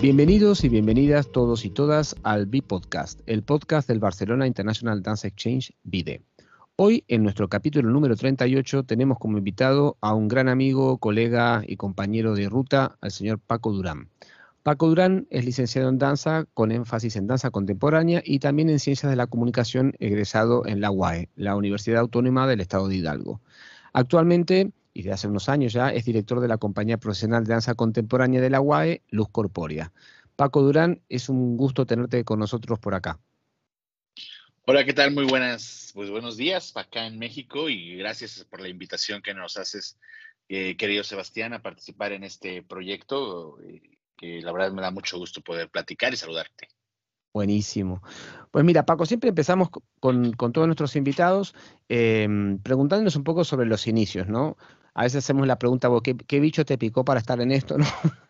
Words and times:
Bienvenidos 0.00 0.62
y 0.62 0.68
bienvenidas 0.68 1.32
todos 1.32 1.64
y 1.64 1.70
todas 1.70 2.14
al 2.22 2.44
B-Podcast, 2.44 3.20
el 3.24 3.42
podcast 3.42 3.88
del 3.88 3.98
Barcelona 3.98 4.46
International 4.46 5.02
Dance 5.02 5.26
Exchange, 5.26 5.72
BIDE. 5.84 6.20
Hoy, 6.76 7.02
en 7.08 7.22
nuestro 7.22 7.48
capítulo 7.48 7.88
número 7.88 8.14
38, 8.14 8.82
tenemos 8.82 9.18
como 9.18 9.38
invitado 9.38 9.96
a 10.02 10.12
un 10.12 10.28
gran 10.28 10.50
amigo, 10.50 10.98
colega 10.98 11.62
y 11.66 11.76
compañero 11.76 12.34
de 12.34 12.50
ruta, 12.50 12.98
al 13.00 13.10
señor 13.10 13.38
Paco 13.38 13.72
Durán. 13.72 14.10
Paco 14.62 14.86
Durán 14.86 15.26
es 15.30 15.46
licenciado 15.46 15.88
en 15.88 15.96
danza 15.96 16.44
con 16.52 16.72
énfasis 16.72 17.16
en 17.16 17.26
danza 17.26 17.50
contemporánea 17.50 18.20
y 18.22 18.38
también 18.38 18.68
en 18.68 18.80
ciencias 18.80 19.08
de 19.08 19.16
la 19.16 19.28
comunicación 19.28 19.94
egresado 19.98 20.66
en 20.66 20.82
la 20.82 20.90
UAE, 20.90 21.30
la 21.36 21.56
Universidad 21.56 22.00
Autónoma 22.00 22.46
del 22.46 22.60
Estado 22.60 22.86
de 22.88 22.96
Hidalgo. 22.96 23.40
Actualmente, 23.94 24.72
y 24.96 25.02
desde 25.02 25.12
hace 25.12 25.28
unos 25.28 25.50
años 25.50 25.74
ya, 25.74 25.90
es 25.90 26.06
director 26.06 26.40
de 26.40 26.48
la 26.48 26.56
compañía 26.56 26.96
profesional 26.96 27.44
de 27.44 27.52
danza 27.52 27.74
contemporánea 27.74 28.40
de 28.40 28.48
la 28.48 28.62
UAE, 28.62 29.02
Luz 29.10 29.28
Corpórea. 29.30 29.92
Paco 30.36 30.62
Durán, 30.62 31.02
es 31.10 31.28
un 31.28 31.58
gusto 31.58 31.84
tenerte 31.84 32.24
con 32.24 32.38
nosotros 32.38 32.78
por 32.78 32.94
acá. 32.94 33.20
Hola, 34.64 34.86
¿qué 34.86 34.94
tal? 34.94 35.10
Muy 35.12 35.26
buenas, 35.26 35.90
pues 35.92 36.08
buenos 36.08 36.38
días 36.38 36.74
acá 36.74 37.06
en 37.06 37.18
México 37.18 37.68
y 37.68 37.96
gracias 37.96 38.46
por 38.48 38.62
la 38.62 38.68
invitación 38.68 39.20
que 39.20 39.34
nos 39.34 39.58
haces, 39.58 39.98
eh, 40.48 40.78
querido 40.78 41.04
Sebastián, 41.04 41.52
a 41.52 41.60
participar 41.60 42.12
en 42.12 42.24
este 42.24 42.62
proyecto. 42.62 43.60
Eh, 43.60 43.82
que 44.16 44.40
la 44.40 44.50
verdad 44.50 44.72
me 44.72 44.80
da 44.80 44.90
mucho 44.90 45.18
gusto 45.18 45.42
poder 45.42 45.68
platicar 45.68 46.14
y 46.14 46.16
saludarte. 46.16 46.68
Buenísimo. 47.36 48.02
Pues 48.50 48.64
mira, 48.64 48.86
Paco, 48.86 49.04
siempre 49.04 49.28
empezamos 49.28 49.68
con, 50.00 50.32
todos 50.32 50.66
nuestros 50.66 50.96
invitados 50.96 51.54
em, 51.86 52.58
preguntándonos 52.60 53.14
un 53.14 53.24
poco 53.24 53.44
sobre 53.44 53.66
los 53.66 53.86
inicios, 53.86 54.26
¿no? 54.26 54.56
A 54.94 55.02
veces 55.02 55.22
hacemos 55.22 55.46
la 55.46 55.58
pregunta, 55.58 55.90
¿qué, 56.02 56.40
bicho 56.40 56.64
te 56.64 56.78
picó 56.78 57.04
para 57.04 57.20
estar 57.20 57.38
en 57.42 57.52
esto? 57.52 57.76
¿no? 57.76 57.84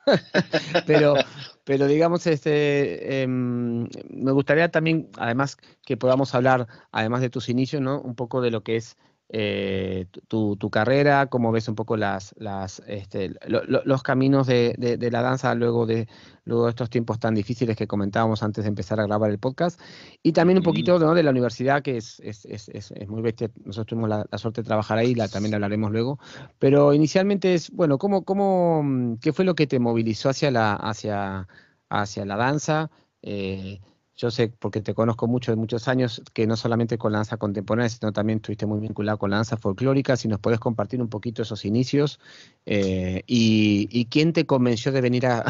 pero, 0.88 1.14
pero 1.62 1.86
digamos, 1.86 2.26
este, 2.26 3.22
em, 3.22 3.86
me 4.10 4.32
gustaría 4.32 4.72
también, 4.72 5.08
además, 5.18 5.56
que 5.84 5.96
podamos 5.96 6.34
hablar, 6.34 6.66
además 6.90 7.20
de 7.20 7.30
tus 7.30 7.48
inicios, 7.48 7.80
¿no? 7.80 8.00
Un 8.00 8.16
poco 8.16 8.40
de 8.40 8.50
lo 8.50 8.64
que 8.64 8.74
es 8.74 8.96
eh, 9.28 10.06
tu, 10.28 10.56
carrera, 10.70 11.26
cómo 11.26 11.50
ves 11.50 11.68
un 11.68 11.74
poco 11.74 11.96
las, 11.96 12.34
las, 12.38 12.80
este, 12.86 13.34
los 13.48 14.02
caminos 14.02 14.46
de, 14.46 14.76
la 15.10 15.22
danza 15.22 15.54
luego 15.54 15.84
de, 15.84 16.08
luego 16.44 16.68
estos 16.68 16.90
tiempos 16.90 17.18
tan 17.18 17.34
difíciles 17.34 17.76
que 17.76 17.88
comentábamos 17.88 18.42
antes 18.44 18.64
de 18.64 18.68
empezar 18.68 19.00
a 19.00 19.06
grabar 19.06 19.30
el 19.30 19.38
podcast, 19.38 19.80
y 20.22 20.32
también 20.32 20.58
un 20.58 20.64
poquito 20.64 20.98
de 20.98 21.22
la 21.22 21.30
universidad, 21.30 21.82
que 21.82 21.96
es, 21.96 22.20
es, 22.20 22.44
es, 22.46 22.68
es 22.68 23.08
muy 23.08 23.22
bestia, 23.22 23.50
nosotros 23.64 23.86
tuvimos 23.86 24.08
la, 24.08 24.38
suerte 24.38 24.62
de 24.62 24.66
trabajar 24.66 24.98
ahí, 24.98 25.14
la, 25.14 25.28
también 25.28 25.54
hablaremos 25.54 25.90
luego, 25.90 26.18
pero 26.58 26.94
inicialmente 26.94 27.54
es, 27.54 27.70
bueno, 27.70 27.98
¿cómo, 27.98 28.24
cómo, 28.24 29.16
¿qué 29.20 29.32
fue 29.32 29.44
lo 29.44 29.54
que 29.54 29.66
te 29.66 29.80
movilizó 29.80 30.28
hacia 30.28 30.50
la, 30.52 30.74
hacia, 30.74 31.48
hacia 31.88 32.24
la 32.24 32.36
danza? 32.36 32.90
Eh, 33.22 33.80
yo 34.16 34.30
sé, 34.30 34.48
porque 34.48 34.80
te 34.80 34.94
conozco 34.94 35.26
mucho 35.26 35.52
de 35.52 35.56
muchos 35.56 35.88
años, 35.88 36.22
que 36.32 36.46
no 36.46 36.56
solamente 36.56 36.96
con 36.96 37.12
la 37.12 37.18
danza 37.18 37.36
contemporánea, 37.36 37.90
sino 37.90 38.12
también 38.12 38.38
estuviste 38.38 38.64
muy 38.64 38.80
vinculado 38.80 39.18
con 39.18 39.30
la 39.30 39.36
danza 39.36 39.58
folclórica. 39.58 40.16
Si 40.16 40.26
nos 40.26 40.40
puedes 40.40 40.58
compartir 40.58 41.02
un 41.02 41.10
poquito 41.10 41.42
esos 41.42 41.66
inicios 41.66 42.18
eh, 42.64 43.22
y, 43.26 44.06
quién 44.06 44.32
te 44.32 44.46
convenció 44.46 44.90
de 44.90 45.02
venir 45.02 45.26
a, 45.26 45.44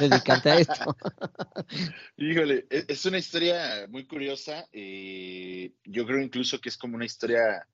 dedicarte 0.00 0.50
a 0.50 0.58
esto. 0.58 0.96
Híjole, 2.18 2.66
e, 2.68 2.84
es 2.88 3.06
una 3.06 3.18
historia 3.18 3.86
muy 3.88 4.06
curiosa. 4.06 4.68
Eh, 4.70 5.72
yo 5.84 6.04
creo 6.04 6.20
incluso 6.20 6.60
que 6.60 6.68
es 6.68 6.76
como 6.76 6.96
una 6.96 7.06
historia, 7.06 7.66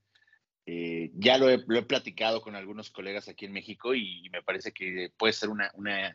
eh, 0.64 1.10
ya 1.14 1.38
lo 1.38 1.50
he, 1.50 1.58
platicado 1.82 2.40
con 2.40 2.54
algunos 2.54 2.90
colegas 2.90 3.28
aquí 3.28 3.46
en 3.46 3.52
México 3.52 3.96
y, 3.96 4.30
me 4.30 4.42
parece 4.42 4.70
que 4.70 5.12
puede 5.18 5.32
ser 5.32 5.48
una 5.48 6.14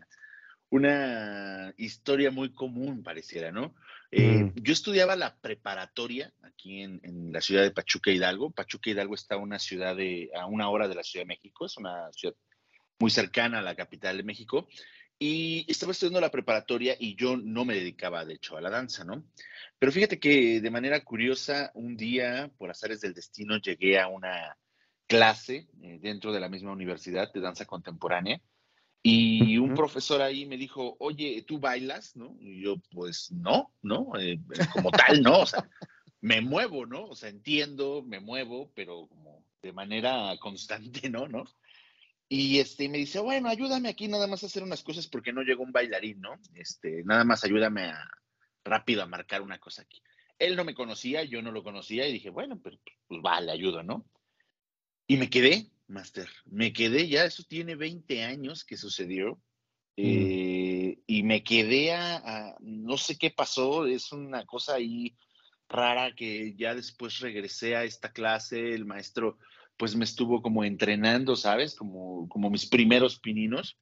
historia 1.78 2.32
muy 2.32 2.54
común, 2.54 3.04
pareciera, 3.04 3.52
¿no? 3.52 3.76
Eh, 4.12 4.44
mm. 4.44 4.54
Yo 4.56 4.74
estudiaba 4.74 5.16
la 5.16 5.36
preparatoria 5.38 6.34
aquí 6.44 6.82
en, 6.82 7.32
la 7.32 7.42
ciudad 7.42 7.64
de 7.64 7.72
Pachuca 7.72 8.12
Hidalgo. 8.12 8.52
Pachuca 8.52 8.90
Hidalgo 8.90 9.16
está 9.16 9.38
una 9.38 9.60
ciudad 9.60 9.96
de, 9.96 10.30
a 10.38 10.46
una 10.46 10.70
hora 10.70 10.88
de 10.88 10.96
la 10.96 11.04
Ciudad 11.04 11.24
de 11.24 11.30
México, 11.30 11.66
es 11.66 11.78
una 11.78 12.12
ciudad 12.12 12.36
muy 13.00 13.12
cercana 13.12 13.60
a 13.60 13.62
la 13.62 13.76
capital 13.76 14.18
de 14.18 14.24
México. 14.24 14.68
Y 15.20 15.66
estaba 15.68 15.94
estudiando 15.94 16.22
la 16.22 16.30
preparatoria 16.30 16.96
y 17.00 17.16
yo 17.16 17.38
no 17.38 17.66
me 17.66 17.74
dedicaba, 17.74 18.24
de 18.24 18.36
hecho, 18.36 18.56
a 18.56 18.62
la 18.62 18.70
danza, 18.70 19.04
¿no? 19.04 19.24
Pero 19.80 19.92
fíjate 19.92 20.20
que 20.20 20.62
de 20.62 20.72
manera 20.72 21.04
curiosa, 21.04 21.72
un 21.74 21.98
día, 21.98 22.52
por 22.58 22.70
azares 22.70 23.02
del 23.02 23.16
destino, 23.16 23.58
llegué 23.58 24.00
a 24.00 24.08
una 24.10 24.56
clase 25.08 25.68
eh, 25.82 25.98
dentro 26.02 26.32
de 26.32 26.40
la 26.40 26.50
misma 26.50 26.72
universidad 26.72 27.34
de 27.34 27.42
danza 27.42 27.66
contemporánea 27.66 28.40
y 29.10 29.58
un 29.58 29.74
profesor 29.74 30.22
ahí 30.22 30.46
me 30.46 30.58
dijo, 30.58 30.98
oye, 31.00 31.42
¿tú 31.48 31.60
bailas? 31.60 32.16
¿No? 32.18 32.36
Y 32.42 32.62
yo, 32.62 32.76
pues 32.92 33.32
no, 33.32 33.72
¿no? 33.82 34.12
Eh, 34.20 34.38
como 34.74 34.92
tal, 34.92 35.22
no, 35.22 35.40
o 35.40 35.46
sea, 35.46 35.70
me 36.20 36.42
muevo, 36.42 36.86
¿no? 36.86 37.06
O 37.06 37.16
sea, 37.16 37.30
entiendo, 37.30 38.04
me 38.06 38.20
muevo, 38.20 38.70
pero 38.76 39.08
como 39.08 39.46
de 39.62 39.72
manera 39.72 40.36
constante, 40.40 41.10
¿no? 41.10 41.28
¿No? 41.28 41.46
Y 42.28 42.60
este, 42.60 42.90
me 42.90 42.98
dice, 42.98 43.20
bueno, 43.20 43.48
ayúdame 43.48 43.88
aquí 43.88 44.10
nada 44.10 44.28
más 44.28 44.44
a 44.44 44.48
hacer 44.48 44.62
unas 44.62 44.84
cosas 44.84 45.08
porque 45.08 45.32
no 45.32 45.44
llegó 45.44 45.64
un 45.64 45.72
bailarín, 45.72 46.20
¿no? 46.20 46.38
Este, 46.54 47.04
nada 47.06 47.24
más 47.24 47.46
ayúdame 47.46 47.86
a, 47.86 48.10
rápido 48.66 49.04
a 49.04 49.08
marcar 49.08 49.42
una 49.42 49.58
cosa 49.60 49.84
aquí. 49.84 50.04
Él 50.38 50.58
no 50.58 50.66
me 50.66 50.76
conocía, 50.76 51.24
yo 51.24 51.42
no 51.42 51.52
lo 51.52 51.64
conocía 51.64 52.06
y 52.06 52.12
dije, 52.12 52.30
bueno, 52.30 52.60
pero 52.62 52.78
pues 53.08 53.22
vale, 53.22 53.54
ayudo, 53.54 53.84
¿no? 53.84 54.06
Y 55.08 55.16
me 55.16 55.30
quedé, 55.30 55.72
Master. 55.88 56.30
Me 56.46 56.74
quedé 56.74 57.08
ya, 57.08 57.26
eso 57.26 57.44
tiene 57.48 57.76
20 57.76 58.24
años 58.24 58.64
que 58.64 58.78
sucedió. 58.78 59.36
Mm. 59.96 60.04
Eh, 60.04 61.00
y 61.08 61.24
me 61.24 61.44
quedé 61.44 61.94
a, 61.94 62.56
no 62.60 62.98
sé 62.98 63.18
qué 63.18 63.32
pasó, 63.32 63.86
es 63.86 64.12
una 64.12 64.46
cosa 64.46 64.76
ahí 64.76 65.16
rara 65.70 66.14
que 66.16 66.56
ya 66.56 66.76
después 66.76 67.20
regresé 67.20 67.76
a 67.76 67.84
esta 67.84 68.14
clase, 68.14 68.74
el 68.74 68.86
maestro 68.86 69.38
pues 69.78 69.96
me 69.96 70.06
estuvo 70.06 70.42
como 70.42 70.64
entrenando, 70.64 71.36
¿sabes? 71.36 71.76
Como, 71.76 72.28
como 72.30 72.50
mis 72.50 72.66
primeros 72.66 73.20
pininos. 73.20 73.78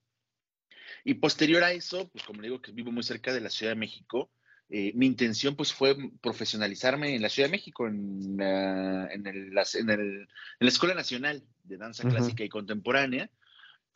Y 1.03 1.15
posterior 1.15 1.63
a 1.63 1.71
eso, 1.71 2.09
pues 2.09 2.23
como 2.25 2.41
digo 2.41 2.61
que 2.61 2.71
vivo 2.71 2.91
muy 2.91 3.03
cerca 3.03 3.33
de 3.33 3.39
la 3.39 3.49
Ciudad 3.49 3.71
de 3.71 3.79
México, 3.79 4.29
eh, 4.69 4.91
mi 4.95 5.05
intención 5.05 5.55
pues 5.55 5.73
fue 5.73 5.95
profesionalizarme 6.21 7.15
en 7.15 7.21
la 7.21 7.29
Ciudad 7.29 7.47
de 7.49 7.51
México, 7.51 7.87
en, 7.87 8.39
en, 8.41 9.53
la 9.53 9.63
Escuela 10.59 10.95
Nacional 10.95 11.43
de 11.63 11.77
Danza 11.77 12.07
Clásica 12.09 12.43
y 12.43 12.49
Contemporánea, 12.49 13.29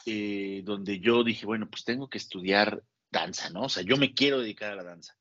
eh, 0.06 0.62
donde 0.63 1.00
yo 1.00 1.24
dije, 1.24 1.46
bueno, 1.46 1.68
pues 1.69 1.84
tengo 1.84 2.07
que 2.07 2.19
estudiar 2.19 2.84
danza, 3.12 3.50
¿no? 3.50 3.63
O 3.63 3.69
sea, 3.69 3.81
yo 3.84 3.97
me 3.97 4.13
quiero 4.13 4.40
dedicar 4.40 4.72
a 4.72 4.75
la 4.75 4.84
danza. 4.84 5.18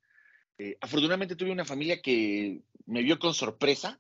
Eh, 0.59 0.77
afortunadamente 0.81 1.37
tuve 1.37 1.51
una 1.51 1.65
familia 1.65 2.03
que 2.03 2.63
me 2.85 3.03
vio 3.03 3.19
con 3.19 3.33
sorpresa, 3.33 3.99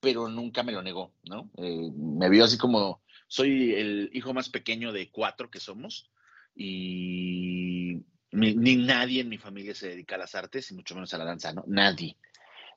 pero 0.00 0.28
nunca 0.28 0.62
me 0.62 0.72
lo 0.72 0.82
negó, 0.82 1.14
¿no? 1.24 1.50
me 1.58 2.30
vio 2.30 2.44
así 2.44 2.56
como, 2.56 3.02
soy 3.28 3.74
el 3.74 4.10
hijo 4.14 4.32
más 4.32 4.48
pequeño 4.48 4.92
de 4.92 5.10
cuatro 5.10 5.50
que 5.50 5.60
somos, 5.60 6.10
y 6.54 8.02
ni, 8.32 8.76
nadie 8.76 9.22
en 9.22 9.28
mi 9.28 9.38
familia 9.38 9.74
se 9.74 9.88
dedica 9.88 10.14
a 10.14 10.18
las 10.18 10.34
artes 10.34 10.70
y 10.70 10.74
mucho 10.74 10.94
menos 10.94 11.12
a 11.14 11.18
la 11.18 11.24
danza, 11.24 11.52
¿no? 11.52 11.64
Nadie. 11.66 12.16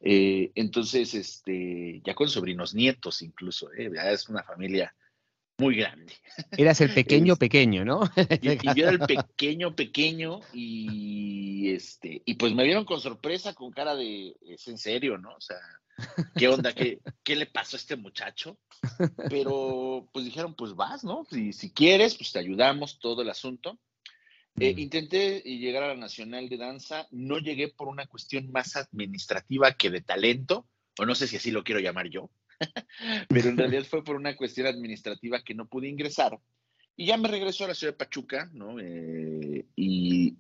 Eh, 0.02 0.52
entonces, 0.56 1.14
este, 1.14 2.02
ya 2.03 2.14
con 2.14 2.30
sobrinos 2.30 2.74
nietos 2.74 3.22
incluso, 3.22 3.72
¿eh? 3.74 3.90
es 4.12 4.28
una 4.28 4.44
familia 4.44 4.94
muy 5.58 5.75
grande. 5.78 6.14
Eras 6.58 6.81
el 6.81 6.94
pequeño 6.94 7.36
pequeño, 7.36 7.86
¿no? 7.86 8.02
y, 8.41 8.58
yo 8.75 8.88
era 8.88 8.91
el 8.91 9.00
pequeño 9.00 9.75
pequeño 9.75 10.40
y 10.52 11.72
este, 11.72 12.22
y 12.25 12.34
pues 12.35 12.53
me 12.53 12.64
vieron 12.64 12.85
con 12.85 13.00
sorpresa, 13.00 13.53
con 13.53 13.72
cara 13.72 13.96
de, 13.96 14.35
es 14.41 14.68
en 14.68 14.78
serio, 14.78 15.18
¿no? 15.18 15.35
O 15.35 15.41
sea, 15.41 15.58
¿qué 16.35 16.47
onda? 16.47 16.74
¿Qué, 16.74 17.00
qué 17.24 17.35
le 17.35 17.46
pasó 17.46 17.78
a 17.78 17.79
este 17.79 17.96
muchacho? 17.96 18.58
Pero 19.29 20.09
pues 20.11 20.26
dijeron, 20.26 20.56
pues 20.56 20.76
vas, 20.76 21.03
¿no? 21.03 21.26
Si, 21.29 21.53
si 21.53 21.72
quieres, 21.72 22.16
pues 22.16 22.32
te 22.32 22.40
ayudamos, 22.40 22.99
todo 22.99 23.22
el 23.22 23.29
asunto. 23.29 23.79
Eh, 24.59 24.76
intenté 24.78 25.40
llegar 25.40 25.84
a 25.84 25.88
la 25.90 25.96
Nacional 25.96 26.47
de 26.47 26.58
Danza, 26.58 27.08
no 27.11 27.40
llegué 27.40 27.70
por 27.70 27.88
una 27.88 28.05
cuestión 28.05 28.52
más 28.52 28.76
administrativa 28.76 29.73
que 29.73 29.90
de 29.90 30.02
talento, 30.02 30.70
o 31.00 31.05
no 31.05 31.16
sé 31.16 31.28
si 31.28 31.38
así 31.38 31.50
lo 31.50 31.64
quiero 31.64 31.82
llamar 31.82 32.08
yo, 32.08 32.29
pero 33.29 33.50
en 33.50 33.58
realidad 33.58 33.84
fue 33.84 34.03
por 34.03 34.16
una 34.16 34.35
cuestión 34.35 34.67
administrativa 34.67 35.44
que 35.44 35.55
no 35.55 35.67
pude 35.67 35.88
ingresar. 35.88 36.40
Y 36.96 37.08
ya 37.08 37.17
me 37.17 37.28
regreso 37.28 37.66
a 37.66 37.70
la 37.70 37.73
ciudad 37.73 37.94
de 37.94 37.97
Pachuca, 37.97 38.52
¿no? 38.53 38.79
Eh, 38.79 39.66
y, 39.76 40.38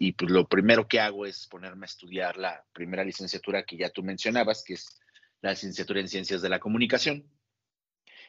y 0.00 0.12
pues 0.12 0.30
lo 0.32 0.48
primero 0.48 0.88
que 0.88 0.98
hago 0.98 1.24
es 1.24 1.46
ponerme 1.46 1.84
a 1.84 1.86
estudiar 1.86 2.36
la 2.38 2.64
primera 2.72 3.04
licenciatura 3.04 3.62
que 3.62 3.76
ya 3.76 3.90
tú 3.90 4.02
mencionabas, 4.02 4.64
que 4.64 4.74
es 4.74 5.00
la 5.40 5.50
licenciatura 5.50 6.00
en 6.00 6.08
Ciencias 6.08 6.42
de 6.42 6.48
la 6.48 6.58
Comunicación. 6.58 7.24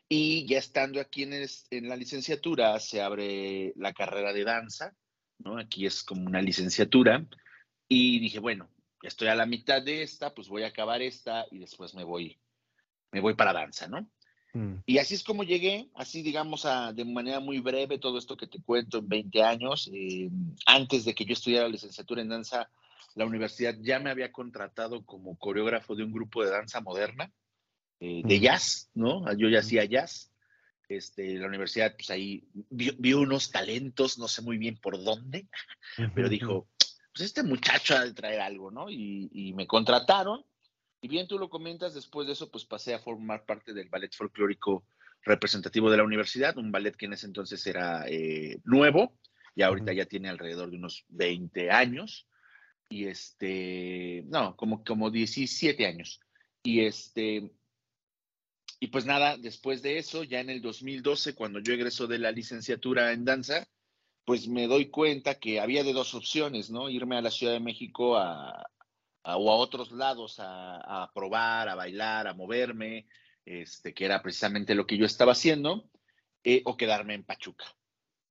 Y 0.07 0.45
ya 0.45 0.59
estando 0.59 1.01
aquí 1.01 1.23
en, 1.23 1.33
en 1.33 1.89
la 1.89 1.95
licenciatura, 1.95 2.79
se 2.79 3.01
abre 3.01 3.73
la 3.75 3.93
carrera 3.93 4.33
de 4.33 4.43
danza, 4.43 4.95
Aquí 5.57 5.85
es 5.85 6.03
como 6.03 6.25
una 6.25 6.41
licenciatura. 6.41 7.25
Y 7.87 8.19
dije, 8.19 8.39
bueno, 8.39 8.69
estoy 9.01 9.27
a 9.27 9.35
la 9.35 9.45
mitad 9.45 9.81
de 9.81 10.01
esta, 10.03 10.33
pues 10.33 10.47
voy 10.47 10.63
a 10.63 10.67
acabar 10.67 11.01
esta 11.01 11.45
y 11.51 11.59
después 11.59 11.93
me 11.93 12.03
voy, 12.03 12.39
me 13.11 13.19
voy 13.19 13.35
para 13.35 13.53
danza, 13.53 13.87
¿no? 13.87 14.09
Mm. 14.53 14.75
Y 14.85 14.97
así 14.99 15.15
es 15.15 15.23
como 15.23 15.43
llegué, 15.43 15.89
así 15.95 16.21
digamos 16.21 16.65
a, 16.65 16.93
de 16.93 17.05
manera 17.05 17.39
muy 17.39 17.59
breve 17.59 17.97
todo 17.97 18.17
esto 18.17 18.37
que 18.37 18.47
te 18.47 18.61
cuento 18.61 18.99
en 18.99 19.09
20 19.09 19.43
años. 19.43 19.89
Eh, 19.93 20.29
antes 20.65 21.05
de 21.05 21.13
que 21.13 21.25
yo 21.25 21.33
estudiara 21.33 21.67
licenciatura 21.67 22.21
en 22.21 22.29
danza, 22.29 22.69
la 23.15 23.25
universidad 23.25 23.75
ya 23.81 23.99
me 23.99 24.09
había 24.09 24.31
contratado 24.31 25.05
como 25.05 25.37
coreógrafo 25.37 25.95
de 25.95 26.03
un 26.03 26.11
grupo 26.11 26.43
de 26.43 26.51
danza 26.51 26.81
moderna, 26.81 27.31
eh, 27.99 28.21
de 28.23 28.39
jazz, 28.39 28.89
¿no? 28.93 29.31
Yo 29.37 29.49
ya 29.49 29.59
hacía 29.59 29.85
jazz. 29.85 30.32
Este, 30.89 31.35
la 31.37 31.47
universidad, 31.47 31.95
pues 31.95 32.09
ahí 32.09 32.47
vio, 32.69 33.19
unos 33.19 33.51
talentos, 33.51 34.17
no 34.17 34.27
sé 34.27 34.41
muy 34.41 34.57
bien 34.57 34.77
por 34.77 35.01
dónde, 35.03 35.47
pero 36.13 36.29
dijo, 36.29 36.67
pues 37.13 37.25
este 37.25 37.43
muchacho 37.43 37.95
ha 37.95 38.05
de 38.05 38.13
traer 38.13 38.41
algo, 38.41 38.69
¿no? 38.69 38.89
Y, 38.89 39.29
y, 39.31 39.53
me 39.53 39.65
contrataron. 39.65 40.45
Y 41.01 41.07
bien 41.07 41.27
tú 41.27 41.39
lo 41.39 41.49
comentas, 41.49 41.93
después 41.93 42.27
de 42.27 42.33
eso, 42.33 42.51
pues 42.51 42.65
pasé 42.65 42.93
a 42.93 42.99
formar 42.99 43.45
parte 43.45 43.73
del 43.73 43.89
ballet 43.89 44.13
folclórico 44.13 44.85
representativo 45.23 45.89
de 45.89 45.97
la 45.97 46.03
universidad, 46.03 46.57
un 46.57 46.71
ballet 46.71 46.95
que 46.95 47.05
en 47.05 47.13
ese 47.13 47.27
entonces 47.27 47.65
era 47.65 48.05
eh, 48.07 48.59
nuevo, 48.63 49.17
y 49.55 49.61
ahorita 49.61 49.93
ya 49.93 50.05
tiene 50.05 50.29
alrededor 50.29 50.69
de 50.69 50.77
unos 50.77 51.05
20 51.09 51.71
años 51.71 52.27
y 52.89 53.07
este, 53.07 54.23
no, 54.27 54.55
como, 54.55 54.83
como 54.83 55.09
17 55.09 55.85
años. 55.87 56.19
Y 56.61 56.81
este, 56.81 57.51
y 58.83 58.87
pues 58.87 59.05
nada, 59.05 59.37
después 59.37 59.81
de 59.81 59.97
eso, 59.97 60.25
ya 60.25 60.41
en 60.41 60.49
el 60.49 60.61
2012, 60.61 61.35
cuando 61.35 61.59
yo 61.59 61.73
egreso 61.73 62.05
de 62.05 62.19
la 62.19 62.33
licenciatura 62.33 63.13
en 63.13 63.23
danza, 63.23 63.65
pues 64.25 64.49
me 64.49 64.67
doy 64.67 64.89
cuenta 64.89 65.39
que 65.39 65.61
había 65.61 65.85
de 65.85 65.93
dos 65.93 66.13
opciones, 66.13 66.69
¿no? 66.69 66.89
Irme 66.89 67.15
a 67.15 67.21
la 67.21 67.31
Ciudad 67.31 67.53
de 67.53 67.61
México 67.61 68.17
a, 68.17 68.69
o 69.23 69.51
a 69.51 69.55
otros 69.55 69.93
lados 69.93 70.37
a, 70.39 71.03
a, 71.03 71.13
probar, 71.13 71.69
a 71.69 71.75
bailar, 71.75 72.27
a 72.27 72.33
moverme, 72.33 73.07
este, 73.45 73.93
que 73.93 74.03
era 74.03 74.21
precisamente 74.21 74.75
lo 74.75 74.85
que 74.85 74.97
yo 74.97 75.05
estaba 75.05 75.31
haciendo, 75.31 75.89
eh, 76.43 76.61
o 76.65 76.75
quedarme 76.75 77.13
en 77.13 77.23
Pachuca. 77.23 77.63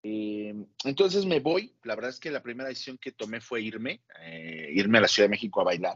Eh, 0.02 0.54
entonces 0.84 1.24
me 1.24 1.40
voy. 1.40 1.74
La 1.82 1.94
verdad 1.94 2.10
es 2.10 2.20
que 2.20 2.30
la 2.30 2.42
primera 2.42 2.68
decisión 2.68 2.98
que 2.98 3.12
tomé 3.12 3.40
fue 3.40 3.62
irme, 3.62 4.02
eh, 4.20 4.68
irme 4.74 4.98
a 4.98 5.00
la 5.00 5.08
Ciudad 5.08 5.28
de 5.28 5.36
México 5.36 5.62
a 5.62 5.64
bailar. 5.64 5.94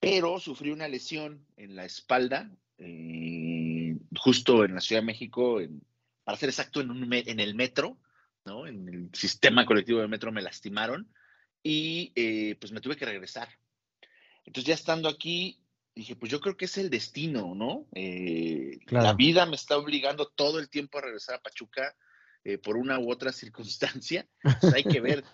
Pero 0.00 0.40
sufrí 0.40 0.70
una 0.70 0.88
lesión 0.88 1.46
en 1.58 1.76
la 1.76 1.84
espalda, 1.84 2.50
eh, 2.78 3.35
justo 4.18 4.64
en 4.64 4.74
la 4.74 4.80
Ciudad 4.80 5.02
de 5.02 5.06
México, 5.06 5.58
para 6.24 6.38
ser 6.38 6.48
exacto, 6.48 6.80
en, 6.80 6.90
un, 6.90 7.12
en 7.12 7.40
el 7.40 7.54
metro, 7.54 7.98
¿no? 8.44 8.66
En 8.66 8.88
el 8.88 9.10
sistema 9.12 9.66
colectivo 9.66 10.00
de 10.00 10.08
metro 10.08 10.32
me 10.32 10.42
lastimaron 10.42 11.12
y 11.62 12.54
pues 12.56 12.72
me 12.72 12.80
tuve 12.80 12.96
que 12.96 13.06
regresar. 13.06 13.48
Entonces 14.44 14.68
ya 14.68 14.74
estando 14.74 15.08
aquí, 15.08 15.60
dije, 15.94 16.14
pues 16.14 16.30
yo 16.30 16.40
creo 16.40 16.56
que 16.56 16.66
es 16.66 16.78
el 16.78 16.90
destino, 16.90 17.54
¿no? 17.54 17.88
La 18.88 19.14
vida 19.14 19.44
me 19.46 19.56
está 19.56 19.76
obligando 19.76 20.28
todo 20.28 20.60
el 20.60 20.70
tiempo 20.70 20.98
a 20.98 21.02
regresar 21.02 21.36
a 21.36 21.42
Pachuca 21.42 21.96
eh, 22.44 22.58
por 22.58 22.76
una 22.76 23.00
u 23.00 23.10
otra 23.10 23.32
circunstancia. 23.32 24.28
Pues 24.42 24.72
hay 24.72 24.84
que 24.84 25.00
ver, 25.00 25.24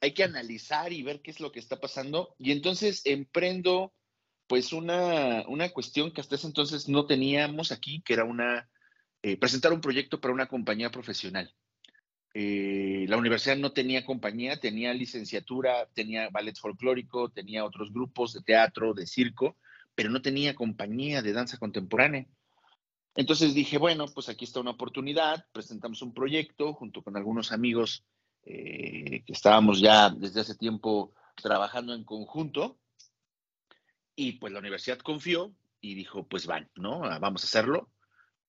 hay 0.00 0.12
que 0.12 0.24
analizar 0.24 0.92
y 0.92 1.02
ver 1.02 1.22
qué 1.22 1.30
es 1.30 1.38
lo 1.38 1.52
que 1.52 1.60
está 1.60 1.78
pasando. 1.78 2.34
Y 2.38 2.50
entonces 2.50 3.02
emprendo 3.04 3.94
pues 4.46 4.72
una, 4.72 5.44
una 5.48 5.68
cuestión 5.70 6.10
que 6.10 6.20
hasta 6.20 6.36
ese 6.36 6.46
entonces 6.46 6.88
no 6.88 7.06
teníamos 7.06 7.72
aquí, 7.72 8.02
que 8.02 8.14
era 8.14 8.24
una, 8.24 8.68
eh, 9.22 9.36
presentar 9.36 9.72
un 9.72 9.80
proyecto 9.80 10.20
para 10.20 10.34
una 10.34 10.46
compañía 10.46 10.90
profesional. 10.90 11.52
Eh, 12.34 13.06
la 13.08 13.16
universidad 13.16 13.56
no 13.56 13.72
tenía 13.72 14.04
compañía, 14.04 14.60
tenía 14.60 14.92
licenciatura, 14.92 15.88
tenía 15.94 16.28
ballet 16.28 16.56
folclórico, 16.56 17.30
tenía 17.30 17.64
otros 17.64 17.92
grupos 17.92 18.34
de 18.34 18.42
teatro, 18.42 18.92
de 18.94 19.06
circo, 19.06 19.56
pero 19.94 20.10
no 20.10 20.20
tenía 20.20 20.54
compañía 20.54 21.22
de 21.22 21.32
danza 21.32 21.58
contemporánea. 21.58 22.26
Entonces 23.14 23.54
dije, 23.54 23.78
bueno, 23.78 24.04
pues 24.14 24.28
aquí 24.28 24.44
está 24.44 24.60
una 24.60 24.72
oportunidad, 24.72 25.46
presentamos 25.52 26.02
un 26.02 26.12
proyecto 26.12 26.74
junto 26.74 27.02
con 27.02 27.16
algunos 27.16 27.50
amigos 27.50 28.04
eh, 28.44 29.24
que 29.24 29.32
estábamos 29.32 29.80
ya 29.80 30.10
desde 30.10 30.42
hace 30.42 30.54
tiempo 30.54 31.14
trabajando 31.34 31.94
en 31.94 32.04
conjunto 32.04 32.78
y 34.16 34.32
pues 34.32 34.52
la 34.52 34.58
universidad 34.58 34.98
confió 34.98 35.54
y 35.80 35.94
dijo, 35.94 36.26
pues 36.26 36.46
van, 36.46 36.68
¿no? 36.74 37.04
Ah, 37.04 37.18
vamos 37.18 37.44
a 37.44 37.46
hacerlo. 37.46 37.90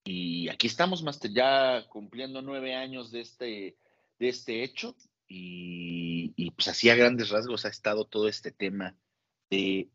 Y 0.03 0.47
aquí 0.47 0.67
estamos, 0.67 1.03
Master, 1.03 1.31
ya 1.31 1.85
cumpliendo 1.89 2.41
nueve 2.41 2.73
años 2.73 3.11
de 3.11 3.19
este, 3.19 3.77
de 4.17 4.29
este 4.29 4.63
hecho 4.63 4.95
y, 5.27 6.49
pues 6.51 6.69
así 6.69 6.89
a 6.89 6.95
grandes 6.95 7.29
rasgos 7.29 7.65
ha 7.65 7.69
estado 7.69 8.05
todo 8.05 8.29
este 8.29 8.51
tema 8.51 8.95
de, 9.49 9.89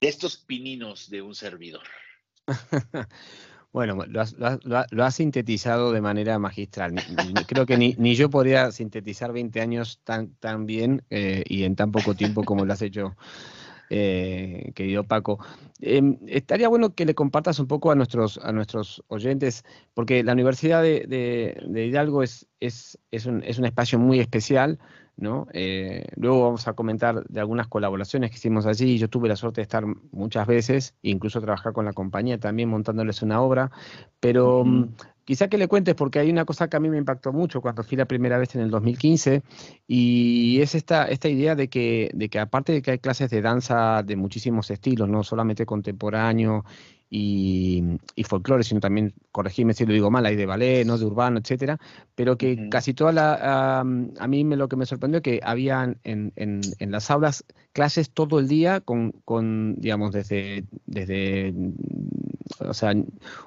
de 0.00 0.08
estos 0.08 0.36
pininos 0.36 1.10
de 1.10 1.22
un 1.22 1.34
servidor. 1.34 1.82
Bueno, 3.76 3.98
lo 4.06 5.04
has, 5.04 5.14
sintetizado 5.14 5.92
de 5.92 6.00
manera 6.00 6.38
magistral. 6.38 6.94
Creo 7.46 7.66
que 7.66 7.76
ni, 7.76 8.14
yo 8.14 8.30
podría 8.30 8.72
sintetizar 8.72 9.34
20 9.34 9.60
años 9.60 10.00
tan, 10.02 10.30
tan 10.36 10.64
bien 10.64 11.02
eh, 11.10 11.44
y 11.46 11.64
en 11.64 11.76
tan 11.76 11.92
poco 11.92 12.14
tiempo 12.14 12.42
como 12.42 12.64
lo 12.64 12.72
has 12.72 12.80
hecho, 12.80 13.18
eh, 13.90 14.72
querido 14.74 15.04
Paco. 15.04 15.38
Em, 15.80 16.18
estaría 16.26 16.68
bueno 16.68 16.94
que 16.94 17.04
le 17.04 17.14
compartas 17.14 17.58
un 17.58 17.66
poco 17.66 17.90
a 17.90 17.94
nuestros, 17.94 18.38
a 18.38 18.52
nuestros 18.52 19.02
oyentes, 19.08 19.64
porque 19.94 20.24
la 20.24 20.32
Universidad 20.32 20.82
de, 20.82 21.86
Hidalgo 21.88 22.22
es, 22.22 22.46
es, 22.60 22.98
es, 23.10 23.26
un, 23.26 23.42
es 23.42 23.58
un 23.58 23.66
espacio 23.66 23.98
muy 23.98 24.20
especial 24.20 24.78
¿no? 25.16 25.46
Eh, 25.52 26.04
luego 26.16 26.42
vamos 26.42 26.68
a 26.68 26.74
comentar 26.74 27.24
de 27.24 27.40
algunas 27.40 27.68
colaboraciones 27.68 28.30
que 28.30 28.36
hicimos 28.36 28.66
allí. 28.66 28.98
Yo 28.98 29.08
tuve 29.08 29.28
la 29.28 29.36
suerte 29.36 29.60
de 29.60 29.62
estar 29.62 29.84
muchas 30.12 30.46
veces, 30.46 30.94
incluso 31.02 31.40
trabajar 31.40 31.72
con 31.72 31.86
la 31.86 31.92
compañía 31.92 32.38
también 32.38 32.68
montándoles 32.68 33.22
una 33.22 33.40
obra, 33.40 33.70
pero 34.20 34.64
quizá 35.26 35.48
que 35.48 35.58
le 35.58 35.68
cuentes 35.68 35.94
porque 35.94 36.20
hay 36.20 36.30
una 36.30 36.44
cosa 36.44 36.68
que 36.68 36.76
a 36.76 36.80
mí 36.80 36.88
me 36.88 36.96
impactó 36.96 37.32
mucho 37.32 37.60
cuando 37.60 37.82
fui 37.82 37.98
la 37.98 38.06
primera 38.06 38.38
vez 38.38 38.54
en 38.54 38.62
el 38.62 38.70
2015 38.70 39.42
y 39.86 40.60
es 40.62 40.74
esta, 40.74 41.04
esta 41.06 41.28
idea 41.28 41.54
de 41.54 41.68
que, 41.68 42.10
de 42.14 42.28
que 42.28 42.38
aparte 42.38 42.72
de 42.72 42.80
que 42.80 42.92
hay 42.92 42.98
clases 43.00 43.28
de 43.30 43.42
danza 43.42 44.02
de 44.04 44.16
muchísimos 44.16 44.70
estilos, 44.70 45.08
no 45.08 45.24
solamente 45.24 45.66
contemporáneo 45.66 46.64
y, 47.10 47.82
y 48.14 48.22
folclore, 48.22 48.62
sino 48.62 48.80
también, 48.80 49.14
corregime 49.32 49.74
si 49.74 49.84
lo 49.84 49.92
digo 49.92 50.10
mal, 50.10 50.26
hay 50.26 50.36
de 50.36 50.46
ballet, 50.46 50.84
¿no? 50.86 50.96
de 50.96 51.04
urbano, 51.04 51.40
etcétera, 51.40 51.78
pero 52.14 52.38
que 52.38 52.68
casi 52.68 52.94
toda 52.94 53.12
la, 53.12 53.80
a 53.80 53.84
mí 53.84 54.44
me, 54.44 54.56
lo 54.56 54.68
que 54.68 54.76
me 54.76 54.86
sorprendió 54.86 55.22
que 55.22 55.40
habían 55.42 55.98
en, 56.04 56.32
en, 56.36 56.60
en, 56.78 56.90
las 56.92 57.10
aulas 57.10 57.44
clases 57.72 58.10
todo 58.10 58.38
el 58.38 58.46
día 58.46 58.80
con, 58.80 59.10
con 59.24 59.74
digamos, 59.78 60.12
desde, 60.12 60.64
desde 60.86 61.52
o 62.58 62.74
sea, 62.74 62.94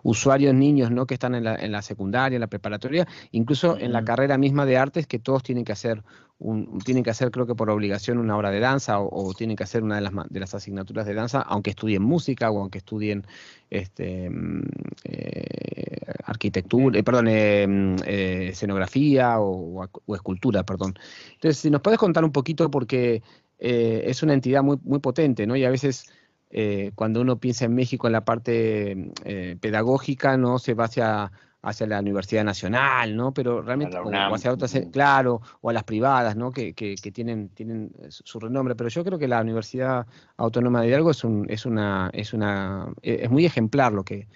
usuarios 0.04 0.54
niños 0.54 0.92
¿no? 0.92 1.06
que 1.06 1.14
están 1.14 1.36
en 1.36 1.44
la, 1.44 1.56
en 1.56 1.72
la 1.72 1.82
secundaria, 1.82 2.36
en 2.36 2.42
la 2.42 2.48
preparatoria, 2.48 3.08
incluso 3.32 3.78
en 3.78 3.94
la 3.94 4.04
carrera 4.04 4.38
misma 4.38 4.66
de 4.66 4.78
artes 4.78 5.08
que 5.08 5.20
todos 5.20 5.44
tienen 5.44 5.66
que 5.66 5.72
hacer 5.72 6.04
un, 6.40 6.80
tienen 6.80 7.04
que 7.04 7.10
hacer 7.10 7.32
creo 7.32 7.46
que 7.46 7.54
por 7.54 7.70
obligación 7.70 8.18
una 8.18 8.38
obra 8.38 8.50
de 8.50 8.62
danza 8.62 9.00
o, 9.00 9.34
tienen 9.34 9.58
que 9.58 9.64
hacer 9.64 9.84
una 9.84 9.96
de 9.96 10.02
las, 10.02 10.14
de 10.30 10.40
las 10.40 10.56
asignaturas 10.56 11.06
de 11.06 11.14
danza, 11.14 11.42
aunque 11.42 11.72
estudien 11.72 12.02
música 12.02 12.50
o 12.50 12.62
aunque 12.62 12.78
estudien 12.80 13.26
este, 13.70 14.30
mm, 14.30 14.62
eh, 15.04 15.98
arquitectura, 16.24 16.98
eh, 16.98 17.04
perdón, 17.04 17.28
eh, 17.30 17.68
mm, 17.68 17.96
escenografía 18.06 19.40
o, 19.40 19.86
o, 20.06 20.16
escultura, 20.16 20.64
perdón. 20.64 20.96
Entonces, 21.34 21.58
si 21.58 21.70
nos 21.70 21.82
puedes 21.82 22.00
contar 22.00 22.24
un 22.24 22.32
poquito 22.32 22.72
porque 22.72 23.22
es 23.62 24.24
una 24.24 24.34
entidad 24.34 24.64
muy, 24.64 24.78
muy 24.84 25.00
potente, 25.00 25.46
¿no? 25.46 25.54
Y 25.58 25.66
a 25.66 25.70
veces 25.70 26.06
eh, 26.52 26.92
cuando 26.96 27.22
uno 27.22 27.40
piensa 27.40 27.66
en 27.66 27.76
México 27.76 28.08
en 28.08 28.14
la 28.14 28.26
parte 28.26 29.12
eh, 29.24 29.58
pedagógica, 29.60 30.36
¿no? 30.38 30.58
Se 30.58 30.74
va 30.74 30.86
hacia, 30.86 31.32
hacia 31.62 31.88
la 31.88 32.00
Universidad 32.00 32.44
Nacional, 32.44 33.16
¿no? 33.16 33.34
Pero 33.34 33.62
realmente, 33.62 33.98
o, 33.98 34.34
hacia 34.34 34.52
otras, 34.52 34.74
eh, 34.76 34.90
claro, 34.92 35.42
o 35.62 35.70
a 35.70 35.74
las 35.74 35.84
privadas, 35.84 36.36
¿no? 36.36 36.52
Que, 36.52 36.74
que, 36.74 36.96
tienen, 37.12 37.50
tienen 37.50 37.92
su 38.10 38.40
renombre. 38.40 38.76
Pero 38.76 38.90
yo 38.90 39.04
creo 39.04 39.20
que 39.20 39.28
la 39.28 39.42
Universidad 39.42 40.08
Autónoma 40.38 40.82
de 40.82 40.88
Hidalgo 40.88 41.12
es, 41.12 41.24
un, 41.24 41.46
es, 41.50 41.66
una, 41.66 42.10
es, 42.14 42.34
una, 42.34 42.92
e, 43.04 43.20
es 43.24 43.30
muy 43.30 43.46
ejemplar 43.46 43.94
lo 43.94 44.04
que, 44.04 44.28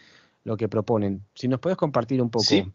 lo 0.43 0.55
que 0.55 0.67
proponen. 0.67 1.25
Si 1.34 1.48
nos 1.48 1.60
puedes 1.60 1.77
compartir 1.77 2.22
un 2.22 2.29
poco. 2.29 2.46
Sí. 2.46 2.72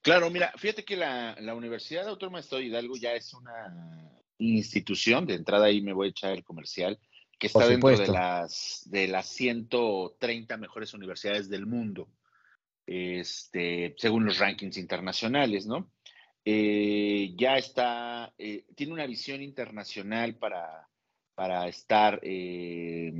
Claro, 0.00 0.30
mira, 0.30 0.52
fíjate 0.56 0.84
que 0.84 0.96
la, 0.96 1.36
la 1.40 1.54
Universidad 1.54 2.08
Autónoma 2.08 2.40
de 2.40 2.62
Hidalgo 2.62 2.96
ya 2.96 3.12
es 3.12 3.34
una 3.34 4.12
institución, 4.38 5.26
de 5.26 5.34
entrada 5.34 5.66
ahí 5.66 5.82
me 5.82 5.92
voy 5.92 6.06
a 6.06 6.10
echar 6.10 6.32
el 6.32 6.44
comercial, 6.44 6.98
que 7.38 7.48
está 7.48 7.68
dentro 7.68 7.96
de 7.96 8.06
las, 8.08 8.82
de 8.86 9.08
las 9.08 9.28
130 9.28 10.56
mejores 10.56 10.94
universidades 10.94 11.48
del 11.48 11.66
mundo, 11.66 12.08
este, 12.86 13.94
según 13.98 14.24
los 14.24 14.38
rankings 14.38 14.78
internacionales, 14.78 15.66
¿no? 15.66 15.90
Eh, 16.44 17.34
ya 17.36 17.56
está, 17.56 18.32
eh, 18.38 18.64
tiene 18.76 18.92
una 18.92 19.06
visión 19.06 19.42
internacional 19.42 20.36
para, 20.36 20.88
para 21.34 21.66
estar, 21.68 22.20
eh, 22.22 23.12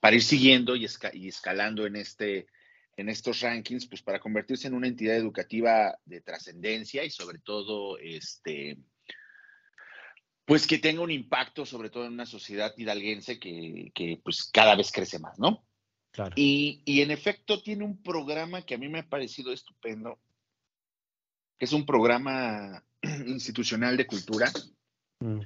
para 0.00 0.16
ir 0.16 0.22
siguiendo 0.22 0.74
y, 0.74 0.86
y, 1.12 1.28
escalando 1.28 1.86
en, 1.86 1.96
este, 1.96 2.46
en 2.96 3.08
estos 3.08 3.40
rankings, 3.40 3.86
pues 3.86 4.02
para 4.02 4.18
convertirse 4.18 4.66
en 4.66 4.74
una 4.74 4.88
entidad 4.88 5.16
educativa 5.16 5.96
de 6.04 6.20
trascendencia 6.20 7.04
y 7.04 7.10
sobre 7.10 7.38
todo, 7.38 7.98
este, 7.98 8.76
pues 10.44 10.66
que 10.66 10.78
tenga 10.78 11.02
un 11.02 11.10
impacto 11.10 11.64
sobre 11.64 11.90
todo 11.90 12.06
en 12.06 12.14
una 12.14 12.26
sociedad 12.26 12.74
hidalguense 12.76 13.38
que, 13.38 13.92
que 13.94 14.20
pues 14.22 14.44
cada 14.52 14.74
vez 14.74 14.90
crece 14.90 15.18
más, 15.18 15.38
¿no? 15.38 15.64
Claro. 16.10 16.32
Y, 16.36 16.82
y, 16.84 17.00
en 17.00 17.10
efecto 17.10 17.62
tiene 17.62 17.84
un 17.84 18.02
programa 18.02 18.62
que 18.62 18.74
a 18.74 18.78
mí 18.78 18.88
me 18.88 18.98
ha 18.98 19.08
parecido 19.08 19.50
estupendo, 19.50 20.18
que 21.58 21.64
es 21.64 21.72
un 21.72 21.86
programa 21.86 22.84
institucional 23.26 23.96
de 23.96 24.06
cultura, 24.06 24.52
mm. 25.20 25.40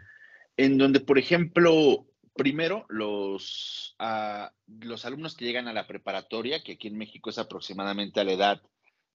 en 0.57 0.79
donde, 0.79 1.00
por 1.00 1.19
ejemplo, 1.19 2.09
primero 2.35 2.85
los, 2.88 3.97
uh, 4.00 4.49
los 4.85 5.05
alumnos 5.05 5.37
que 5.37 5.45
llegan 5.45 5.69
a 5.69 5.73
la 5.73 5.87
preparatoria, 5.87 6.62
que 6.62 6.73
aquí 6.73 6.88
en 6.88 6.99
México 6.99 7.31
es 7.31 7.38
aproximadamente 7.38 8.21
a 8.21 8.25
la 8.25 8.33
edad 8.33 8.62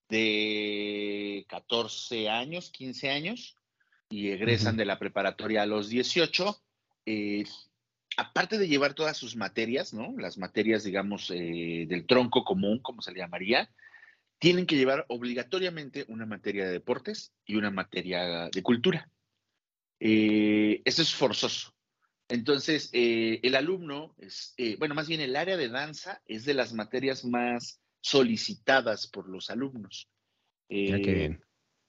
de 0.09 1.45
14 1.47 2.29
años, 2.29 2.69
15 2.71 3.09
años, 3.09 3.57
y 4.11 4.29
egresan 4.29 4.77
de 4.77 4.85
la 4.85 4.99
preparatoria 4.99 5.63
a 5.63 5.65
los 5.65 5.89
18. 5.89 6.61
Eh, 7.05 7.45
aparte 8.17 8.57
de 8.57 8.67
llevar 8.67 8.93
todas 8.93 9.17
sus 9.17 9.35
materias, 9.35 9.93
¿no? 9.93 10.13
Las 10.17 10.37
materias, 10.37 10.83
digamos, 10.83 11.31
eh, 11.31 11.85
del 11.87 12.05
tronco 12.05 12.43
común, 12.43 12.79
como 12.79 13.01
se 13.01 13.11
le 13.11 13.19
llamaría, 13.19 13.71
tienen 14.37 14.65
que 14.65 14.75
llevar 14.75 15.05
obligatoriamente 15.07 16.05
una 16.09 16.25
materia 16.25 16.65
de 16.65 16.73
deportes 16.73 17.33
y 17.45 17.55
una 17.55 17.71
materia 17.71 18.49
de 18.49 18.63
cultura. 18.63 19.09
Eh, 19.99 20.81
eso 20.83 21.01
es 21.01 21.13
forzoso. 21.15 21.73
Entonces, 22.27 22.89
el 22.93 23.55
alumno, 23.55 24.15
es, 24.17 24.55
bueno, 24.79 24.95
más 24.95 25.07
bien 25.07 25.19
el 25.19 25.35
área 25.35 25.57
de 25.57 25.67
danza 25.67 26.21
es 26.25 26.45
de 26.45 26.53
las 26.53 26.73
materias 26.73 27.25
más 27.25 27.81
solicitadas 28.01 29.07
por 29.07 29.29
los 29.29 29.49
alumnos. 29.49 30.09
Eh, 30.69 31.37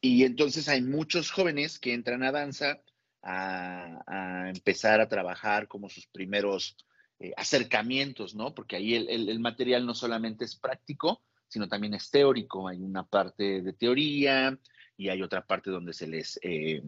y 0.04 0.24
entonces 0.24 0.68
hay 0.68 0.82
muchos 0.82 1.30
jóvenes 1.30 1.78
que 1.78 1.94
entran 1.94 2.24
a 2.24 2.32
danza 2.32 2.82
a, 3.22 4.50
empezar 4.52 5.00
a 5.00 5.08
trabajar 5.08 5.68
como 5.68 5.88
sus 5.88 6.08
primeros 6.08 6.76
eh, 7.20 7.32
acercamientos, 7.36 8.34
¿no? 8.34 8.52
Porque 8.52 8.74
ahí 8.74 8.96
el, 8.96 9.38
material 9.38 9.86
no 9.86 9.94
solamente 9.94 10.44
es 10.44 10.56
práctico, 10.56 11.22
sino 11.46 11.68
también 11.68 11.94
es 11.94 12.10
teórico. 12.10 12.66
Hay 12.66 12.78
una 12.78 13.04
parte 13.06 13.62
de 13.62 13.72
teoría 13.74 14.58
y 14.96 15.08
hay 15.08 15.22
otra 15.22 15.46
parte 15.46 15.70
donde 15.70 15.92
se 15.92 16.08
les, 16.08 16.38
eh, 16.42 16.82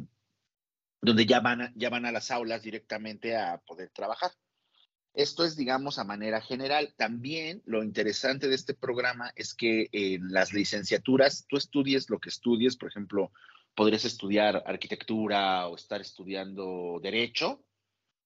donde 1.01 1.25
ya 1.25 1.39
van, 1.39 1.73
ya 1.77 1.91
van 1.91 2.07
a 2.07 2.13
las 2.13 2.33
aulas 2.33 2.63
directamente 2.63 3.37
a 3.37 3.59
poder 3.59 3.91
trabajar. 3.91 4.33
Esto 5.15 5.45
es, 5.45 5.57
digamos, 5.57 5.99
a 5.99 6.05
manera 6.05 6.41
general. 6.41 6.93
También 6.97 7.63
lo 7.67 7.85
interesante 7.85 8.49
de 8.49 8.57
este 8.57 8.75
programa 8.75 9.33
es 9.37 9.55
que 9.55 9.89
en 9.93 10.33
las 10.33 10.53
licenciaturas 10.53 11.47
tú 11.49 11.57
estudies 11.57 12.11
lo 12.11 12.19
que 12.19 12.31
estudies, 12.31 12.77
por 12.77 12.91
ejemplo, 12.91 13.31
podrías 13.77 14.05
estudiar 14.05 14.63
arquitectura 14.67 15.69
o 15.69 15.77
estar 15.77 16.01
estudiando 16.01 16.99
derecho. 17.01 17.65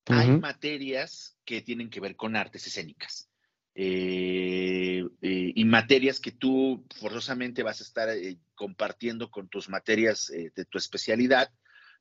Hay 0.07 0.31
materias 0.31 1.37
que 1.45 1.61
tienen 1.61 1.91
que 1.91 2.01
ver 2.01 2.17
con 2.17 2.35
artes 2.35 2.67
escénicas. 2.67 3.29
Eh, 3.75 5.05
eh, 5.23 5.53
y 5.55 5.65
materias 5.65 6.19
que 6.19 6.33
tú 6.33 6.85
forzosamente 6.97 7.63
vas 7.63 7.81
a 7.81 7.85
estar 7.85 8.09
eh, 8.09 8.39
compartiendo 8.57 9.31
con 9.31 9.49
tus 9.49 9.69
materias 9.69 10.33
de 10.33 10.65
tu 10.65 10.79
especialidad, 10.79 11.53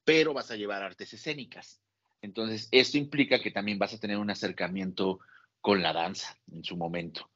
pero 0.04 0.34
vas 0.34 0.50
a 0.50 0.56
llevar 0.56 0.82
artes 0.82 1.14
escénicas. 1.14 1.82
Entonces, 2.22 2.68
esto 2.72 2.98
implica 2.98 3.40
que 3.40 3.52
también 3.52 3.80
vas 3.80 3.94
a 3.94 4.00
tener 4.00 4.18
un 4.18 4.30
acercamiento 4.30 5.20
con 5.62 5.82
la 5.82 5.94
danza 5.94 6.38
en 6.52 6.64
su 6.64 6.78
momento. 6.78 7.30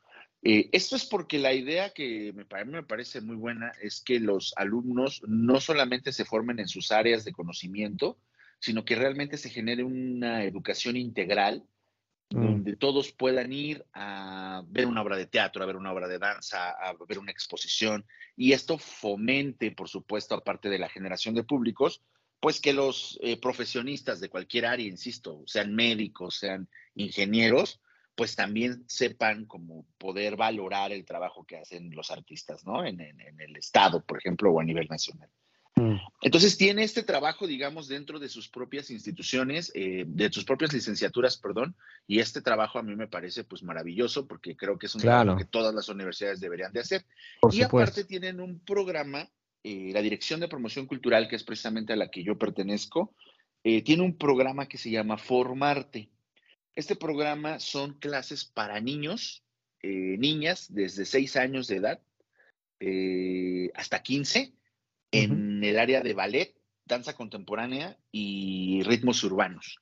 Eh, 0.44 0.70
esto 0.72 0.96
es 0.96 1.06
porque 1.06 1.38
la 1.38 1.54
idea 1.54 1.92
que 1.92 2.34
me, 2.34 2.46
a 2.50 2.66
mí 2.66 2.72
me 2.72 2.84
parece 2.84 3.22
muy 3.22 3.36
buena 3.36 3.72
es 3.82 4.02
que 4.02 4.20
los 4.20 4.54
alumnos 4.58 5.22
no 5.28 5.60
solamente 5.60 6.12
se 6.12 6.26
formen 6.26 6.60
en 6.60 6.68
sus 6.68 6.92
áreas 6.92 7.24
de 7.24 7.32
conocimiento, 7.32 8.18
sino 8.60 8.84
que 8.84 8.96
realmente 8.96 9.38
se 9.38 9.50
genere 9.50 9.84
una 9.84 10.44
educación 10.44 10.98
integral 10.98 11.64
mm. 12.32 12.42
donde 12.42 12.76
todos 12.76 13.12
puedan 13.12 13.54
ir 13.54 13.86
a 13.94 14.64
ver 14.68 14.88
una 14.88 15.04
obra 15.04 15.16
de 15.16 15.28
teatro, 15.28 15.62
a 15.62 15.68
ver 15.68 15.76
una 15.76 15.94
obra 15.94 16.08
de 16.08 16.18
danza, 16.18 16.72
a 16.72 16.94
ver 17.08 17.20
una 17.20 17.32
exposición, 17.32 18.06
y 18.36 18.54
esto 18.54 18.80
fomente, 18.80 19.72
por 19.72 19.90
supuesto, 19.90 20.34
aparte 20.34 20.70
de 20.70 20.80
la 20.80 20.90
generación 20.90 21.36
de 21.36 21.44
públicos, 21.44 22.02
pues 22.42 22.60
que 22.60 22.74
los 22.74 23.20
eh, 23.22 23.40
profesionistas 23.40 24.20
de 24.20 24.28
cualquier 24.28 24.66
área, 24.66 24.88
insisto, 24.88 25.44
sean 25.46 25.76
médicos, 25.76 26.36
sean 26.36 26.68
ingenieros, 26.96 27.80
pues 28.16 28.36
también 28.36 28.84
sepan 28.88 29.46
cómo 29.46 29.86
poder 30.00 30.36
valorar 30.36 30.92
el 30.92 31.06
trabajo 31.06 31.46
que 31.46 31.58
hacen 31.58 31.92
los 31.92 32.10
artistas, 32.10 32.66
¿no? 32.66 32.84
En, 32.84 33.00
el 33.00 33.56
Estado, 33.56 34.04
por 34.04 34.18
ejemplo, 34.18 34.52
o 34.52 34.60
a 34.60 34.64
nivel 34.64 34.88
nacional. 34.90 35.30
Mm. 35.76 35.98
Entonces 36.22 36.58
tiene 36.58 36.84
este 36.84 37.04
trabajo, 37.04 37.46
digamos, 37.46 37.88
dentro 37.88 38.20
de 38.20 38.28
sus 38.28 38.50
propias 38.50 38.90
instituciones, 38.90 39.72
eh, 39.76 40.04
de 40.08 40.32
sus 40.32 40.44
propias 40.44 40.74
licenciaturas, 40.74 41.38
perdón, 41.38 41.76
y 42.08 42.20
este 42.20 42.42
trabajo 42.42 42.80
a 42.80 42.84
mí 42.84 42.96
me 42.96 43.08
parece 43.08 43.44
pues 43.44 43.62
maravilloso 43.62 44.28
porque 44.28 44.58
creo 44.58 44.80
que 44.80 44.88
es 44.88 44.96
un 44.96 45.02
trabajo 45.02 45.38
que 45.38 45.46
todas 45.46 45.76
las 45.76 45.90
universidades 45.90 46.40
deberían 46.40 46.74
de 46.74 46.80
hacer. 46.80 47.06
y 47.52 47.62
aparte 47.62 48.04
tienen 48.04 48.42
un 48.42 48.60
programa 48.60 49.30
eh, 49.63 49.91
la 49.94 50.01
Dirección 50.01 50.39
de 50.39 50.48
Promoción 50.48 50.88
Cultural, 50.88 51.27
que 51.27 51.36
es 51.36 51.44
precisamente 51.44 51.94
a 51.94 51.96
la 51.96 52.10
que 52.10 52.24
yo 52.24 52.38
pertenezco, 52.38 53.15
eh, 53.63 53.84
tiene 53.84 54.03
un 54.03 54.18
programa 54.18 54.68
que 54.68 54.77
se 54.77 54.89
llama 54.89 55.18
Formarte. 55.18 56.10
Este 56.75 56.96
programa 56.96 57.60
son 57.60 58.00
clases 58.00 58.46
para 58.46 58.80
niños, 58.80 59.44
eh, 59.84 60.18
niñas 60.18 60.74
desde 60.74 61.06
6 61.06 61.36
años 61.36 61.68
de 61.68 61.77
edad 61.77 62.01
hasta 63.75 64.01
15 64.01 64.56
en 65.12 65.63
el 65.63 65.77
área 65.77 66.01
de 66.01 66.15
ballet, 66.15 66.56
danza 66.84 67.15
contemporánea 67.15 67.96
y 68.12 68.82
ritmos 68.84 69.24
urbanos. 69.24 69.80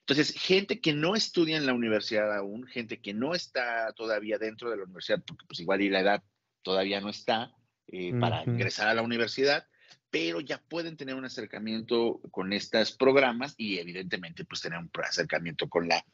Entonces, 0.00 0.34
gente 0.36 0.80
que 0.80 0.92
no 0.92 1.14
estudia 1.14 1.56
en 1.56 1.66
la 1.66 1.74
universidad 1.74 2.36
aún, 2.36 2.66
gente 2.66 3.00
que 3.00 3.14
no 3.14 3.34
está 3.34 3.92
todavía 3.92 4.38
dentro 4.38 4.68
de 4.68 4.76
la 4.76 4.82
universidad, 4.82 5.22
porque 5.24 5.44
pues 5.46 5.60
igual 5.60 5.80
y 5.80 5.90
la 5.90 6.00
edad 6.00 6.24
todavía 6.62 7.00
no 7.00 7.08
está, 7.08 7.54
eh, 7.88 8.12
para 8.18 8.44
ingresar 8.44 8.88
a 8.88 8.94
la 8.94 9.02
universidad, 9.02 9.66
pero 10.10 10.40
ya 10.40 10.58
pueden 10.58 10.96
tener 10.96 11.14
un 11.14 11.24
acercamiento 11.24 12.20
con 12.30 12.52
estos 12.52 12.92
programas 12.92 13.54
y 13.56 13.78
evidentemente 13.78 14.44
pues 14.44 14.60
tener 14.60 14.78
un 14.78 14.90
acercamiento 15.02 15.68
con 15.68 15.88
la, 15.88 16.04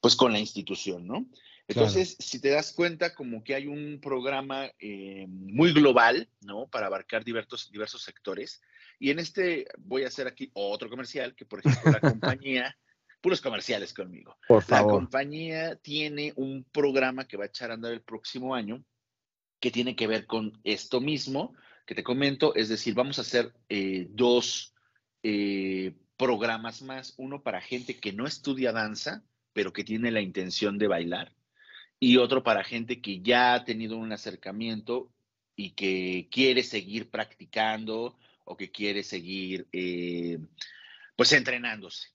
pues 0.00 0.16
con 0.16 0.32
la 0.32 0.38
institución, 0.38 1.06
¿no? 1.06 1.26
Entonces, 1.68 2.16
si 2.18 2.40
te 2.40 2.50
das 2.50 2.72
cuenta, 2.72 3.14
como 3.14 3.44
que 3.44 3.54
hay 3.54 3.66
un 3.66 4.00
programa 4.00 4.70
eh, 4.78 5.26
muy 5.28 5.72
global, 5.72 6.28
¿no? 6.40 6.66
Para 6.66 6.86
abarcar 6.86 7.24
diversos, 7.24 7.70
diversos 7.70 8.02
sectores. 8.02 8.60
Y 8.98 9.10
en 9.10 9.18
este 9.18 9.66
voy 9.78 10.04
a 10.04 10.08
hacer 10.08 10.26
aquí 10.26 10.50
otro 10.54 10.90
comercial, 10.90 11.34
que 11.34 11.44
por 11.44 11.60
ejemplo 11.60 11.92
la 11.92 12.00
compañía, 12.40 12.76
puros 13.20 13.40
comerciales 13.40 13.94
conmigo. 13.94 14.36
Por 14.48 14.62
favor. 14.62 14.92
La 14.92 14.98
compañía 14.98 15.76
tiene 15.76 16.32
un 16.36 16.64
programa 16.64 17.26
que 17.26 17.36
va 17.36 17.44
a 17.44 17.48
echar 17.48 17.70
a 17.70 17.74
andar 17.74 17.92
el 17.92 18.02
próximo 18.02 18.54
año, 18.54 18.84
que 19.62 19.70
tiene 19.70 19.94
que 19.94 20.08
ver 20.08 20.26
con 20.26 20.58
esto 20.64 21.00
mismo 21.00 21.54
que 21.86 21.94
te 21.94 22.02
comento, 22.02 22.54
es 22.56 22.68
decir, 22.68 22.94
vamos 22.94 23.18
a 23.18 23.22
hacer 23.22 23.54
eh, 23.68 24.08
dos 24.10 24.74
eh, 25.22 25.94
programas 26.16 26.82
más, 26.82 27.14
uno 27.16 27.44
para 27.44 27.60
gente 27.60 27.98
que 27.98 28.12
no 28.12 28.26
estudia 28.26 28.72
danza, 28.72 29.22
pero 29.52 29.72
que 29.72 29.84
tiene 29.84 30.10
la 30.10 30.20
intención 30.20 30.78
de 30.78 30.88
bailar, 30.88 31.32
y 32.00 32.16
otro 32.16 32.42
para 32.42 32.64
gente 32.64 33.00
que 33.00 33.20
ya 33.20 33.54
ha 33.54 33.64
tenido 33.64 33.96
un 33.96 34.12
acercamiento 34.12 35.12
y 35.54 35.70
que 35.70 36.28
quiere 36.32 36.64
seguir 36.64 37.08
practicando 37.08 38.18
o 38.44 38.56
que 38.56 38.72
quiere 38.72 39.04
seguir 39.04 39.68
eh, 39.72 40.38
pues 41.14 41.32
entrenándose. 41.32 42.08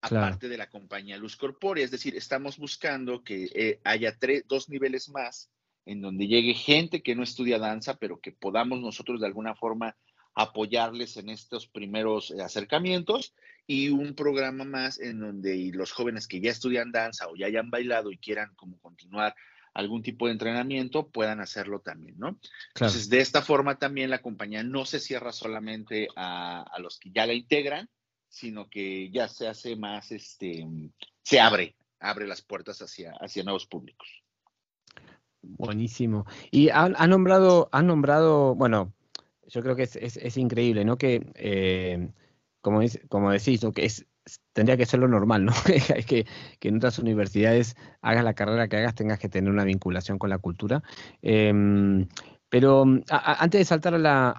Aparte 0.00 0.48
de 0.48 0.58
la 0.58 0.68
compañía 0.68 1.16
Luz 1.16 1.36
Corpórea, 1.36 1.84
es 1.84 1.92
decir, 1.92 2.16
estamos 2.16 2.58
buscando 2.58 3.22
que 3.22 3.78
haya 3.84 4.16
tres, 4.18 4.44
dos 4.48 4.68
niveles 4.68 5.08
más 5.10 5.48
en 5.88 6.02
donde 6.02 6.28
llegue 6.28 6.52
gente 6.52 7.02
que 7.02 7.14
no 7.14 7.22
estudia 7.22 7.58
danza, 7.58 7.96
pero 7.96 8.20
que 8.20 8.30
podamos 8.30 8.80
nosotros 8.80 9.20
de 9.20 9.26
alguna 9.26 9.54
forma 9.54 9.96
apoyarles 10.34 11.16
en 11.16 11.30
estos 11.30 11.66
primeros 11.66 12.30
eh, 12.30 12.42
acercamientos 12.42 13.34
y 13.66 13.88
un 13.88 14.14
programa 14.14 14.64
más 14.64 15.00
en 15.00 15.18
donde 15.18 15.70
los 15.72 15.92
jóvenes 15.92 16.28
que 16.28 16.40
ya 16.40 16.50
estudian 16.50 16.92
danza 16.92 17.26
o 17.28 17.36
ya 17.36 17.46
hayan 17.46 17.70
bailado 17.70 18.12
y 18.12 18.18
quieran 18.18 18.54
como 18.54 18.78
continuar 18.78 19.34
algún 19.72 20.02
tipo 20.02 20.26
de 20.26 20.32
entrenamiento 20.32 21.08
puedan 21.08 21.40
hacerlo 21.40 21.80
también, 21.80 22.18
¿no? 22.18 22.38
Entonces, 22.74 23.08
de 23.08 23.20
esta 23.20 23.42
forma 23.42 23.78
también 23.78 24.10
la 24.10 24.20
compañía 24.20 24.62
no 24.62 24.84
se 24.84 25.00
cierra 25.00 25.32
solamente 25.32 26.08
a, 26.16 26.62
a, 26.62 26.78
los 26.80 26.98
que 26.98 27.10
ya 27.10 27.26
la 27.26 27.32
integran, 27.32 27.88
sino 28.28 28.68
que 28.68 29.10
ya 29.10 29.28
se 29.28 29.48
hace 29.48 29.76
más, 29.76 30.12
este, 30.12 30.66
se 31.22 31.40
abre, 31.40 31.76
abre 32.00 32.26
las 32.26 32.42
puertas 32.42 32.82
hacia, 32.82 33.12
hacia 33.20 33.44
nuevos 33.44 33.66
públicos. 33.66 34.22
Buenísimo. 35.56 36.26
Y 36.50 36.68
ha, 36.68 36.88
nombrado, 37.06 37.68
ha 37.72 37.82
nombrado, 37.82 38.54
bueno, 38.54 38.92
yo 39.46 39.62
creo 39.62 39.76
que 39.76 39.84
es, 39.84 40.36
increíble, 40.36 40.84
¿no? 40.84 40.98
Que, 40.98 41.26
eh, 41.34 42.10
como, 42.60 42.80
como 43.08 43.30
decís, 43.30 43.60
que 43.74 43.86
es, 43.86 44.06
tendría 44.52 44.76
que 44.76 44.86
ser 44.86 45.00
lo 45.00 45.08
normal, 45.08 45.46
¿no? 45.46 45.52
es 45.96 46.06
que, 46.06 46.26
que, 46.60 46.68
en 46.68 46.76
otras 46.76 46.98
universidades 46.98 47.76
hagas 48.02 48.24
la 48.24 48.34
carrera 48.34 48.68
que 48.68 48.76
hagas, 48.76 48.94
tengas 48.94 49.18
que 49.18 49.28
tener 49.28 49.50
una 49.50 49.64
vinculación 49.64 50.18
con 50.18 50.30
la 50.30 50.38
cultura. 50.38 50.82
Em, 51.22 52.06
Pero 52.48 52.84
mm, 52.86 53.02
antes 53.08 53.60
de 53.60 53.64
saltar 53.64 53.94
a 53.94 53.98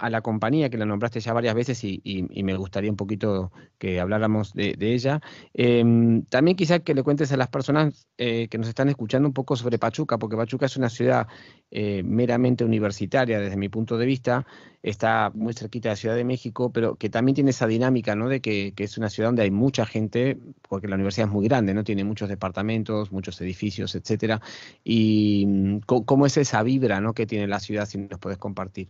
la, 0.09 0.21
compañía, 0.21 0.69
que 0.69 0.77
la 0.77 0.85
nombraste 0.85 1.19
ya 1.19 1.33
varias 1.33 1.55
veces 1.55 1.83
y, 1.83 2.01
me 2.43 2.55
gustaría 2.55 2.89
un 2.89 2.97
poquito 2.97 3.51
que 3.77 3.99
habláramos 3.99 4.53
de, 4.53 4.75
ella, 4.79 5.21
em, 5.53 6.23
también 6.25 6.57
quizá 6.57 6.79
que 6.79 6.93
le 6.93 7.03
cuentes 7.03 7.31
a 7.31 7.37
las 7.37 7.49
personas 7.49 8.07
eh, 8.17 8.47
que 8.49 8.57
nos 8.57 8.67
están 8.67 8.89
escuchando 8.89 9.27
un 9.27 9.33
poco 9.33 9.55
sobre 9.55 9.77
Pachuca, 9.77 10.17
porque 10.17 10.35
Pachuca 10.35 10.65
es 10.65 10.77
una 10.77 10.89
ciudad 10.89 11.27
eh, 11.71 12.01
meramente 12.03 12.65
universitaria 12.65 13.39
desde 13.39 13.57
mi 13.57 13.69
punto 13.69 13.97
de 13.97 14.05
vista, 14.05 14.45
está 14.81 15.31
muy 15.33 15.53
cerquita 15.53 15.89
de 15.89 15.93
la 15.93 15.95
Ciudad 15.97 16.15
de 16.15 16.23
México, 16.23 16.71
pero 16.71 16.95
que 16.95 17.09
también 17.09 17.35
tiene 17.35 17.51
esa 17.51 17.67
dinámica, 17.67 18.15
¿no? 18.15 18.29
De 18.29 18.41
que, 18.41 18.73
es 18.77 18.97
una 18.97 19.09
ciudad 19.09 19.29
donde 19.29 19.43
hay 19.43 19.51
mucha 19.51 19.85
gente, 19.85 20.37
porque 20.67 20.87
la 20.87 20.95
universidad 20.95 21.27
es 21.27 21.33
muy 21.33 21.47
grande, 21.47 21.73
¿no? 21.73 21.83
Tiene 21.83 22.03
muchos 22.03 22.29
departamentos, 22.29 23.11
muchos 23.11 23.39
edificios, 23.41 23.95
etcétera. 23.95 24.41
Y 24.83 25.45
mm, 25.47 25.79
cómo 25.85 26.25
es 26.25 26.37
esa 26.37 26.63
vibra, 26.63 27.01
¿no? 27.01 27.13
Que 27.13 27.25
tiene 27.25 27.47
la 27.47 27.59
ciudad, 27.59 27.87
nos 28.07 28.19
puedes 28.19 28.37
compartir. 28.37 28.89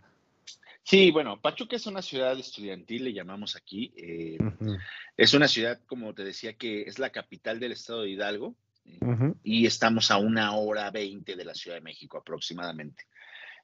Sí, 0.90 1.12
bueno, 1.12 1.40
Pachuca 1.40 1.76
es 1.76 1.86
una 1.86 2.02
ciudad 2.02 2.38
estudiantil, 2.40 3.04
le 3.04 3.14
llamamos 3.14 3.56
aquí. 3.56 3.94
Eh, 3.96 4.40
es 5.18 5.36
una 5.36 5.48
ciudad, 5.48 5.80
como 5.86 6.16
te 6.16 6.24
decía, 6.24 6.54
que 6.54 6.82
es 6.82 6.98
la 6.98 7.12
capital 7.12 7.60
del 7.60 7.74
estado 7.74 8.02
de 8.02 8.10
Hidalgo 8.10 8.56
eh, 8.86 8.98
y 9.44 9.68
estamos 9.68 10.10
a 10.10 10.18
una 10.18 10.56
hora 10.56 10.90
veinte 10.90 11.36
de 11.36 11.46
la 11.46 11.54
Ciudad 11.54 11.78
de 11.78 11.82
México 11.82 12.18
aproximadamente. 12.18 13.04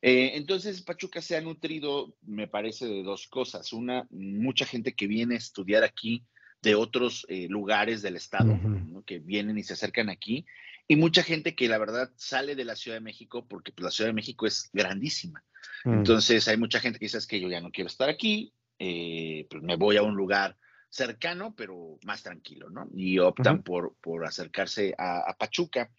Eh, 0.04 0.34
entonces, 0.36 0.84
Pachuca 0.84 1.20
se 1.20 1.36
ha 1.36 1.42
nutrido, 1.42 2.14
me 2.22 2.48
parece, 2.48 2.86
de 2.86 3.02
dos 3.02 3.28
cosas. 3.28 3.74
Una, 3.74 4.06
mucha 4.12 4.66
gente 4.66 4.94
que 4.94 5.08
viene 5.08 5.34
a 5.34 5.40
estudiar 5.40 5.84
aquí 5.84 6.24
de 6.62 6.76
otros 6.76 7.26
lugares 7.50 8.04
del 8.04 8.18
estado, 8.18 8.60
que 9.06 9.20
vienen 9.20 9.58
y 9.58 9.64
se 9.64 9.74
acercan 9.74 10.10
aquí, 10.10 10.46
y 10.88 10.96
mucha 10.96 11.24
gente 11.24 11.56
que 11.56 11.68
la 11.68 11.78
verdad 11.78 12.12
sale 12.16 12.56
de 12.56 12.66
la 12.66 12.76
Ciudad 12.76 12.98
de 12.98 13.02
México 13.02 13.46
porque 13.48 13.72
pues, 13.72 13.84
la 13.84 13.92
Ciudad 13.92 14.10
de 14.10 14.16
México 14.16 14.46
es 14.46 14.70
grandísima. 14.74 15.44
Mm. 15.84 15.94
Entonces, 15.94 16.48
hay 16.48 16.58
mucha 16.58 16.80
gente 16.80 17.00
que 17.00 17.06
dice 17.06 17.20
que 17.28 17.40
yo 17.40 17.50
ya 17.50 17.62
no 17.62 17.72
quiero 17.72 17.88
estar 17.88 18.10
aquí, 18.10 18.54
eh, 18.80 19.48
pues 19.50 19.64
me 19.64 19.76
voy 19.76 19.98
a 19.98 20.04
un 20.04 20.16
lugar 20.16 20.58
cercano, 20.90 21.54
pero 21.56 21.98
más 22.04 22.24
tranquilo, 22.24 22.70
¿no? 22.70 22.88
Y 22.94 23.20
optan 23.20 23.64
por, 23.64 23.96
por 24.02 24.26
acercarse 24.26 24.94
a, 24.98 25.36
Pachuca. 25.38 25.92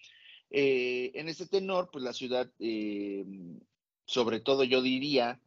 en 0.48 1.28
este 1.28 1.46
tenor, 1.46 1.90
pues 1.92 2.02
la 2.02 2.12
ciudad 2.12 2.50
sobre 4.06 4.40
todo 4.40 4.64
yo 4.64 4.80
diría, 4.80 5.40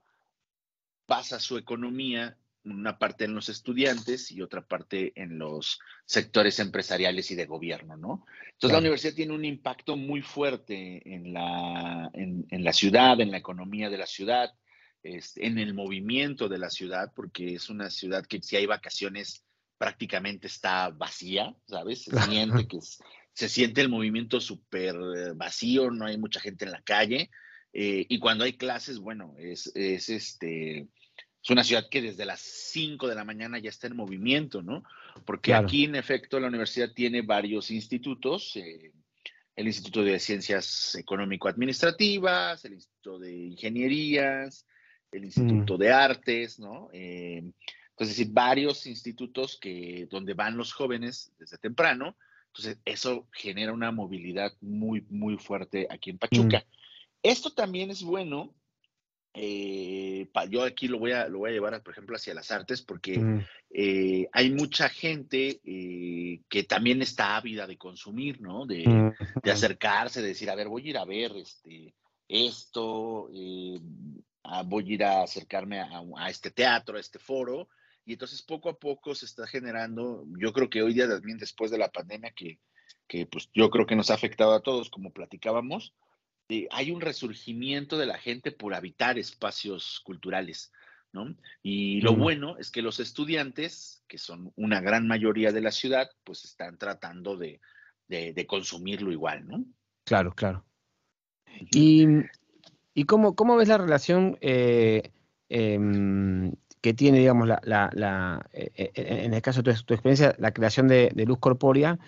basa 1.08 1.40
su 1.40 1.58
economía 1.58 2.38
una 2.66 2.98
parte 2.98 3.26
en 3.26 3.34
los 3.34 3.50
estudiantes 3.50 4.32
y 4.32 4.42
otra 4.42 4.62
parte 4.62 5.14
en 5.16 5.40
los 5.40 5.80
sectores 6.06 6.60
empresariales 6.60 7.32
y 7.32 7.36
de 7.36 7.46
gobierno, 7.46 7.98
¿no? 7.98 8.26
Entonces 8.52 8.72
la 8.74 8.80
universidad 8.80 9.14
tiene 9.14 9.34
un 9.34 9.46
impacto 9.46 9.96
muy 9.96 10.22
fuerte 10.22 11.02
en 11.06 11.34
la, 11.34 12.10
en, 12.14 12.46
la 12.64 12.74
ciudad, 12.74 13.20
en 13.22 13.32
la 13.32 13.38
economía 13.38 13.90
de 13.90 13.98
la 13.98 14.06
ciudad, 14.06 14.54
este, 15.04 15.46
en 15.48 15.58
el 15.58 15.74
movimiento 15.74 16.50
de 16.50 16.58
la 16.58 16.70
ciudad, 16.70 17.12
porque 17.16 17.54
es 17.54 17.70
una 17.70 17.90
ciudad 17.90 18.26
que 18.26 18.42
si 18.42 18.58
hay 18.58 18.66
vacaciones 18.66 19.46
prácticamente 19.78 20.48
está 20.48 20.90
vacía, 20.90 21.56
¿sabes? 21.68 22.04
Se 22.04 22.20
siente 22.22 22.68
que 22.68 22.80
se 23.34 23.48
siente 23.48 23.80
el 23.80 23.88
movimiento 23.88 24.42
súper 24.42 24.98
vacío, 25.36 25.92
no 25.92 26.06
hay 26.06 26.18
mucha 26.18 26.42
gente 26.42 26.66
en 26.66 26.72
la 26.72 26.82
calle. 26.82 27.30
Eh, 27.72 28.06
y 28.10 28.20
cuando 28.20 28.44
hay 28.44 28.54
clases, 28.54 29.00
bueno, 29.00 29.36
es, 29.38 29.72
es, 29.76 30.10
este, 30.10 30.88
es 31.42 31.50
una 31.50 31.64
ciudad 31.64 31.88
que 31.90 32.02
desde 32.02 32.26
las 32.26 32.42
5 32.42 33.08
de 33.08 33.16
la 33.16 33.24
mañana 33.24 33.60
ya 33.60 33.70
está 33.70 33.88
en 33.88 33.96
movimiento, 33.96 34.62
¿no? 34.62 34.84
Porque 35.26 35.54
aquí, 35.54 35.86
en 35.86 35.96
efecto, 35.96 36.40
la 36.40 36.48
universidad 36.48 36.92
tiene 36.94 37.22
varios 37.22 37.72
institutos. 37.72 38.56
Eh, 38.56 38.92
el 39.56 39.68
Instituto 39.68 40.04
de 40.04 40.20
Ciencias 40.20 40.96
Económico-Administrativas, 40.96 42.64
el 42.64 42.74
Instituto 42.74 43.20
de 43.20 43.36
Ingenierías, 43.36 44.66
el 45.12 45.26
Instituto 45.26 45.76
mm. 45.76 45.78
de 45.80 45.92
Artes, 45.92 46.60
¿no? 46.60 46.90
Eh, 46.94 47.44
entonces, 48.00 48.34
varios 48.34 48.86
institutos 48.86 49.58
que, 49.60 50.08
donde 50.10 50.34
van 50.34 50.56
los 50.56 50.72
jóvenes 50.72 51.34
desde 51.38 51.58
temprano. 51.58 52.16
Entonces, 52.48 52.80
eso 52.86 53.28
genera 53.34 53.74
una 53.74 53.92
movilidad 53.92 54.54
muy, 54.62 55.06
muy 55.10 55.38
fuerte 55.38 55.86
aquí 55.90 56.10
en 56.12 56.18
Pachuca. 56.18 56.60
Mm. 56.60 56.72
Esto 57.24 57.50
también 57.50 57.92
es 57.92 58.02
bueno. 58.02 58.56
Eh, 59.34 60.28
yo 60.50 60.64
aquí 60.64 60.88
lo 60.88 60.98
voy, 60.98 61.12
a, 61.12 61.28
lo 61.28 61.40
voy 61.40 61.52
a 61.52 61.54
llevar, 61.54 61.82
por 61.84 61.94
ejemplo, 61.94 62.16
hacia 62.16 62.34
las 62.34 62.52
artes, 62.52 62.82
porque 62.82 63.20
mm. 63.20 63.46
eh, 63.72 64.28
hay 64.32 64.52
mucha 64.52 64.90
gente 64.90 65.62
eh, 65.64 66.42
que 66.50 66.64
también 66.64 67.02
está 67.02 67.38
ávida 67.38 67.68
de 67.68 67.78
consumir, 67.78 68.42
¿no? 68.42 68.66
De, 68.66 69.14
de, 69.44 69.52
acercarse, 69.52 70.22
de 70.22 70.30
decir, 70.30 70.50
a 70.50 70.56
ver, 70.56 70.68
voy 70.68 70.88
a 70.88 70.90
ir 70.90 70.98
a 70.98 71.06
ver 71.06 71.32
este, 71.38 71.94
esto, 72.28 73.30
ah, 74.44 74.64
voy 74.66 74.90
a 74.90 74.94
ir 74.94 75.04
a 75.04 75.24
acercarme 75.24 75.80
a, 75.80 76.02
a, 76.18 76.30
este 76.30 76.52
teatro, 76.52 76.98
a 76.98 77.00
este 77.00 77.20
foro. 77.20 77.70
Y 78.06 78.14
entonces 78.14 78.42
poco 78.42 78.70
a 78.70 78.80
poco 78.80 79.14
se 79.14 79.26
está 79.26 79.46
generando, 79.46 80.26
yo 80.40 80.52
creo 80.52 80.70
que 80.70 80.82
hoy 80.82 80.94
día 80.96 81.08
también 81.08 81.38
después 81.38 81.70
de 81.70 81.78
la 81.78 81.90
pandemia, 81.90 82.32
que, 82.32 82.60
que 83.08 83.28
pues 83.28 83.50
yo 83.54 83.70
creo 83.70 83.86
que 83.86 83.96
nos 83.96 84.10
ha 84.10 84.16
afectado 84.16 84.54
a 84.54 84.62
todos, 84.62 84.90
como 84.90 85.12
platicábamos, 85.12 85.94
eh, 86.52 86.68
hay 86.72 86.90
un 86.90 87.00
resurgimiento 87.00 87.96
de 87.96 88.08
la 88.08 88.18
gente 88.18 88.52
por 88.52 88.74
habitar 88.74 89.20
espacios 89.20 90.02
culturales, 90.04 90.72
¿no? 91.14 91.36
Y 91.62 92.02
lo 92.02 92.16
bueno 92.16 92.58
es 92.58 92.72
que 92.72 92.82
los 92.82 93.00
estudiantes, 93.00 94.04
que 94.08 94.18
son 94.18 94.52
una 94.56 94.82
gran 94.82 95.08
mayoría 95.08 95.52
de 95.52 95.62
la 95.62 95.72
ciudad, 95.72 96.10
pues 96.24 96.46
están 96.46 96.80
tratando 96.80 97.38
de, 97.38 97.62
consumirlo 98.48 99.12
igual, 99.12 99.48
¿no? 99.48 99.64
Claro, 100.06 100.34
claro. 100.34 100.66
¿Y, 101.72 102.08
cómo, 103.06 103.36
cómo, 103.36 103.56
ves 103.56 103.68
la 103.68 103.78
relación 103.78 104.36
eh, 104.42 105.12
em, 105.50 106.52
que 106.82 106.96
tiene, 106.96 107.20
digamos, 107.20 107.48
la, 107.48 108.50
eh, 108.54 108.92
en 108.96 109.36
el 109.36 109.42
caso 109.44 109.62
de 109.62 109.76
tu, 109.86 109.94
experiencia, 109.94 110.36
la 110.40 110.52
creación 110.52 110.88
de, 110.88 111.12
luz 111.28 111.38
corpórea 111.38 112.00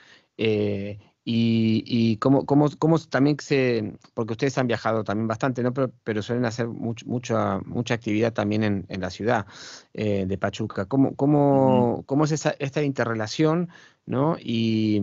y, 1.23 2.17
cómo, 2.17 2.45
cómo, 2.45 2.69
cómo, 2.79 2.97
también 2.99 3.38
se, 3.39 3.93
porque 4.13 4.34
ustedes 4.34 4.57
han 4.57 4.67
viajado 4.67 5.03
también 5.03 5.27
bastante, 5.27 5.62
¿no? 5.62 5.73
Pero, 5.73 5.91
pero 6.03 6.21
suelen 6.21 6.45
hacer 6.45 6.67
mucha, 6.67 7.60
mucha 7.60 7.93
actividad 7.93 8.34
también 8.34 8.63
en, 8.63 8.86
en 8.89 9.01
la 9.01 9.10
ciudad 9.12 9.45
eh, 9.93 10.25
de 10.25 10.38
Pachuca. 10.38 10.86
¿Cómo, 10.86 11.15
cómo, 11.15 12.03
cómo 12.07 12.23
es 12.25 12.31
esa, 12.31 12.55
esta 12.57 12.81
interrelación, 12.81 13.69
¿no? 14.05 14.38
Y, 14.39 15.01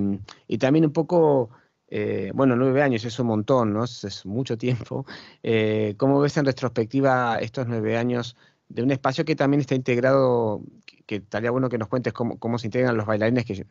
y 0.48 0.58
también 0.58 0.86
un 0.86 0.92
poco, 0.92 1.50
eh, 1.88 2.32
bueno, 2.34 2.56
nueve 2.56 2.82
años 2.82 3.04
es 3.04 3.18
un 3.20 3.28
montón, 3.28 3.72
¿no? 3.72 3.84
Es, 3.84 4.26
mucho 4.26 4.58
tiempo. 4.58 5.06
Eh, 5.44 5.94
¿Cómo 5.98 6.20
ves 6.20 6.36
en 6.36 6.46
retrospectiva 6.46 7.38
estos 7.38 7.66
nueve 7.68 7.96
años 7.96 8.36
de 8.68 8.82
un 8.82 8.90
espacio 8.90 9.24
que 9.24 9.36
también 9.36 9.60
está 9.60 9.74
integrado, 9.74 10.62
que, 11.08 11.16
estaría 11.16 11.50
bueno 11.50 11.70
que 11.70 11.78
nos 11.78 11.88
cuentes 11.88 12.12
cómo, 12.12 12.38
cómo, 12.38 12.58
se 12.58 12.66
integran 12.66 12.96
los 12.96 13.06
bailarines, 13.06 13.46
que 13.46 13.54
yo, 13.54 13.64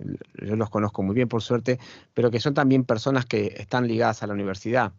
los 0.56 0.70
conozco 0.70 1.04
muy 1.04 1.14
bien 1.14 1.30
por 1.30 1.44
suerte, 1.44 1.80
pero 2.14 2.32
que 2.32 2.40
son 2.40 2.56
también 2.56 2.84
personas 2.84 3.26
que 3.26 3.54
están 3.58 3.88
ligadas 3.88 4.24
a 4.24 4.28
la 4.28 4.34
universidad. 4.34 4.92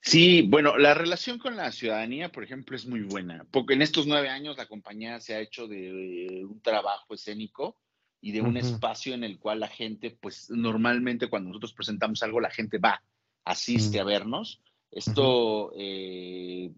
Sí, 0.00 0.42
bueno, 0.42 0.76
la 0.76 0.94
relación 0.94 1.38
con 1.38 1.56
la 1.56 1.72
ciudadanía, 1.72 2.30
por 2.30 2.44
ejemplo, 2.44 2.76
es 2.76 2.86
muy 2.86 3.00
buena, 3.02 3.46
porque 3.50 3.74
en 3.74 3.82
estos 3.82 4.06
nueve 4.06 4.28
años 4.28 4.56
la 4.58 4.66
compañía 4.66 5.18
se 5.20 5.34
ha 5.34 5.40
hecho 5.40 5.66
de 5.66 6.44
un 6.44 6.60
trabajo 6.60 7.14
escénico 7.14 7.76
y 8.20 8.32
de 8.32 8.42
un 8.42 8.56
espacio 8.56 9.14
en 9.14 9.24
el 9.24 9.38
cual 9.38 9.60
la 9.60 9.68
gente, 9.68 10.16
pues 10.20 10.50
normalmente 10.50 11.28
cuando 11.28 11.48
nosotros 11.48 11.72
presentamos 11.72 12.22
algo, 12.22 12.40
la 12.40 12.50
gente 12.50 12.78
va, 12.78 13.02
asiste 13.44 13.98
a 13.98 14.04
vernos. 14.04 14.60
Esto 14.90 15.72
eh, 15.74 16.70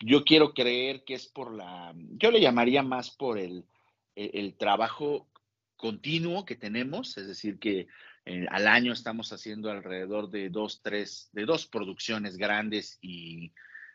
yo 0.00 0.24
quiero 0.24 0.54
creer 0.54 1.04
que 1.04 1.14
es 1.14 1.26
por 1.26 1.54
la, 1.54 1.94
yo 1.94 2.30
le 2.30 2.40
llamaría 2.40 2.82
más 2.82 3.10
por 3.10 3.38
el, 3.38 3.64
el, 4.16 4.54
trabajo 4.54 5.28
continuo 5.76 6.44
que 6.44 6.56
tenemos, 6.56 7.16
es 7.18 7.26
decir, 7.26 7.58
que 7.58 7.86
eh, 8.24 8.46
al 8.50 8.66
año 8.66 8.92
estamos 8.92 9.32
haciendo 9.32 9.70
alrededor 9.70 10.30
de 10.30 10.50
dos, 10.50 10.80
tres, 10.82 11.28
de 11.32 11.44
dos 11.44 11.66
producciones 11.66 12.36
grandes 12.36 12.98
y 13.00 13.52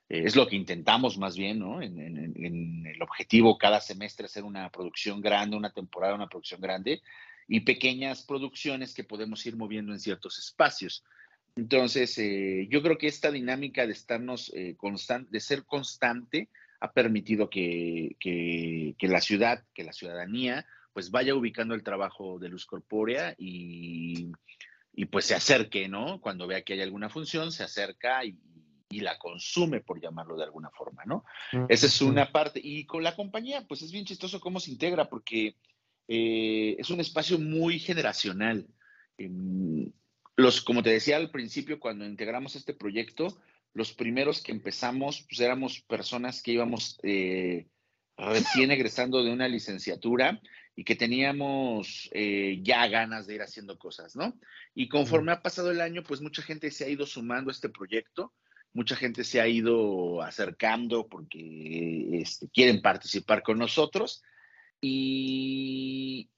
eh, 0.10 0.24
es 0.26 0.36
lo 0.36 0.48
que 0.48 0.56
intentamos 0.56 1.18
más 1.18 1.36
bien, 1.36 1.60
¿no? 1.60 1.82
En, 1.82 2.00
en, 2.00 2.86
el 2.86 3.02
objetivo 3.02 3.58
cada 3.58 3.82
semestre 3.82 4.26
hacer 4.26 4.44
una 4.44 4.70
producción 4.70 5.22
grande, 5.22 5.58
una 5.58 5.72
temporada, 5.72 6.16
una 6.16 6.30
producción 6.30 6.62
grande 6.62 7.02
y 7.48 7.62
pequeñas 7.62 8.24
producciones 8.24 8.94
que 8.94 9.04
podemos 9.04 9.46
ir 9.46 9.56
moviendo 9.56 9.92
en 9.92 10.00
ciertos 10.00 10.40
espacios. 10.40 11.04
Entonces, 11.56 12.18
eh, 12.18 12.68
yo 12.70 12.82
creo 12.82 12.98
que 12.98 13.08
esta 13.08 13.32
dinámica 13.32 13.86
de 13.86 13.94
estarnos 13.94 14.52
eh, 14.54 14.76
de 15.30 15.40
ser 15.40 15.66
constante, 15.66 16.50
ha 16.80 16.92
permitido 16.92 17.50
que, 17.50 18.16
la 19.00 19.22
ciudad, 19.22 19.64
que 19.74 19.84
la 19.84 19.94
ciudadanía, 19.94 20.66
pues 20.94 21.12
vaya 21.12 21.36
ubicando 21.36 21.74
el 21.74 21.84
trabajo 21.84 22.40
de 22.40 22.50
luz 22.50 22.66
corpórea 22.66 23.36
y, 23.38 24.32
pues 25.10 25.26
se 25.26 25.36
acerque, 25.36 25.88
¿no? 25.88 26.22
Cuando 26.22 26.48
vea 26.48 26.62
que 26.62 26.74
hay 26.74 26.82
alguna 26.82 27.10
función, 27.10 27.52
se 27.52 27.64
acerca 27.64 28.24
y, 28.26 28.38
la 28.92 29.18
consume, 29.18 29.82
por 29.82 30.00
llamarlo 30.00 30.38
de 30.38 30.46
alguna 30.46 30.70
forma, 30.70 31.04
¿no? 31.06 31.26
Esa 31.68 31.88
es 31.88 32.02
una 32.02 32.32
parte. 32.32 32.62
Y 32.64 32.86
con 32.86 33.04
la 33.04 33.14
compañía, 33.14 33.66
pues 33.68 33.82
es 33.82 33.92
bien 33.92 34.06
chistoso 34.06 34.40
cómo 34.40 34.62
se 34.62 34.72
integra, 34.72 35.10
porque 35.10 35.58
eh, 36.08 36.78
es 36.80 36.90
un 36.90 37.02
espacio 37.02 37.38
muy 37.38 37.78
generacional. 37.80 38.66
Em, 39.18 39.92
los, 40.36 40.62
como 40.62 40.84
te 40.84 40.90
decía 40.90 41.18
al 41.18 41.32
principio, 41.32 41.80
cuando 41.80 42.06
integramos 42.06 42.56
este 42.56 42.74
proyecto, 42.74 43.38
los 43.74 43.94
primeros 43.94 44.42
que 44.42 44.52
empezamos, 44.52 45.26
pues 45.30 45.40
éramos 45.40 45.82
personas 45.82 46.42
que 46.42 46.54
íbamos 46.54 46.98
eh, 47.04 47.68
recién 48.18 48.72
egresando 48.72 49.24
de 49.24 49.32
una 49.32 49.48
licenciatura 49.48 50.42
y 50.76 50.84
que 50.84 50.96
teníamos 50.96 52.10
eh, 52.14 52.60
ya 52.62 52.88
ganas 52.88 53.28
de 53.28 53.36
ir 53.36 53.42
haciendo 53.42 53.78
cosas, 53.78 54.16
¿no? 54.16 54.38
Y 54.74 54.90
conforme 54.90 55.32
ha 55.32 55.42
pasado 55.42 55.72
el 55.72 55.82
año, 55.82 56.04
pues 56.04 56.22
mucha 56.22 56.42
gente 56.42 56.72
se 56.72 56.86
ha 56.86 56.90
ido 56.90 57.06
sumando 57.06 57.50
a 57.50 57.54
este 57.54 57.70
proyecto, 57.70 58.34
mucha 58.74 58.96
gente 58.96 59.24
se 59.24 59.40
ha 59.40 59.48
ido 59.48 60.22
acercando 60.22 61.08
porque 61.08 62.22
este, 62.22 62.50
quieren 62.50 62.82
participar 62.82 63.42
con 63.42 63.58
nosotros. 63.58 64.22
Y, 64.82 66.30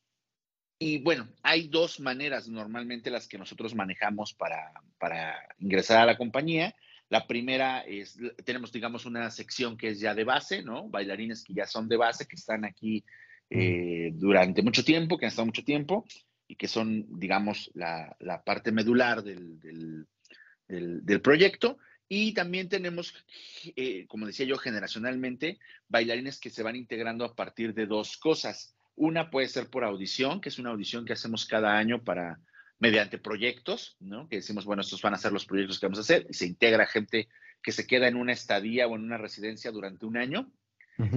y 0.80 1.00
bueno, 1.00 1.28
hay 1.42 1.68
dos 1.68 2.00
maneras 2.00 2.48
normalmente 2.48 3.10
las 3.10 3.28
que 3.28 3.38
nosotros 3.38 3.74
manejamos 3.74 4.34
para, 4.34 4.72
para 5.00 5.36
ingresar 5.60 6.02
a 6.02 6.06
la 6.06 6.18
compañía. 6.18 6.76
La 7.10 7.26
primera 7.26 7.82
es, 7.82 8.20
tenemos, 8.46 8.72
digamos, 8.72 9.06
una 9.06 9.32
sección 9.32 9.78
que 9.78 9.90
es 9.90 10.00
ya 10.00 10.14
de 10.14 10.24
base, 10.24 10.62
¿no? 10.62 10.88
Bailarines 10.90 11.44
que 11.44 11.54
ya 11.54 11.66
son 11.66 11.88
de 11.88 11.98
base, 11.98 12.28
que 12.28 12.36
están 12.36 12.66
aquí 12.66 13.04
eh, 13.50 14.12
durante 14.14 14.62
mucho 14.62 14.84
tiempo, 14.84 15.18
que 15.18 15.26
han 15.26 15.30
estado 15.30 15.46
mucho 15.46 15.64
tiempo 15.64 16.06
y 16.48 16.56
que 16.56 16.68
son, 16.68 17.06
digamos, 17.20 17.72
la, 17.74 18.16
la 18.20 18.44
parte 18.44 18.72
medular 18.72 19.24
del, 19.24 19.60
del, 19.60 20.06
del, 21.06 21.22
proyecto. 21.22 21.78
Y 22.10 22.34
también 22.34 22.70
tenemos, 22.70 23.14
eh, 23.76 24.06
como 24.08 24.28
decía 24.28 24.46
yo, 24.46 24.58
generacionalmente, 24.58 25.60
bailarines 25.88 26.40
que 26.40 26.50
se 26.50 26.64
van 26.64 26.76
integrando 26.76 27.26
a 27.26 27.36
partir 27.36 27.74
de 27.74 27.86
dos 27.86 28.18
cosas. 28.18 28.77
Una 28.98 29.30
puede 29.30 29.48
ser 29.48 29.70
por 29.70 29.86
audición, 29.86 30.42
que 30.42 30.50
es 30.50 30.60
una 30.60 30.72
audición 30.72 31.06
que 31.06 31.14
hacemos 31.14 31.46
cada 31.46 31.78
año 31.78 32.04
para, 32.04 32.40
mediante 32.80 33.18
proyectos, 33.18 33.96
¿no? 34.00 34.28
Que 34.28 34.38
decimos, 34.38 34.66
bueno, 34.66 34.82
estos 34.82 35.02
van 35.02 35.14
a 35.14 35.18
ser 35.18 35.32
los 35.32 35.46
proyectos 35.46 35.80
que 35.80 35.88
vamos 35.88 36.00
a 36.00 36.02
hacer 36.02 36.28
y 36.30 36.34
se 36.34 36.46
integra 36.46 36.86
gente 36.86 37.28
que 37.64 37.72
se 37.72 37.88
queda 37.88 38.08
en 38.08 38.16
una 38.16 38.34
estadía 38.34 38.88
o 38.88 38.96
en 38.96 39.04
una 39.04 39.18
residencia 39.18 39.72
durante 39.72 40.06
un 40.06 40.18
año. 40.18 40.52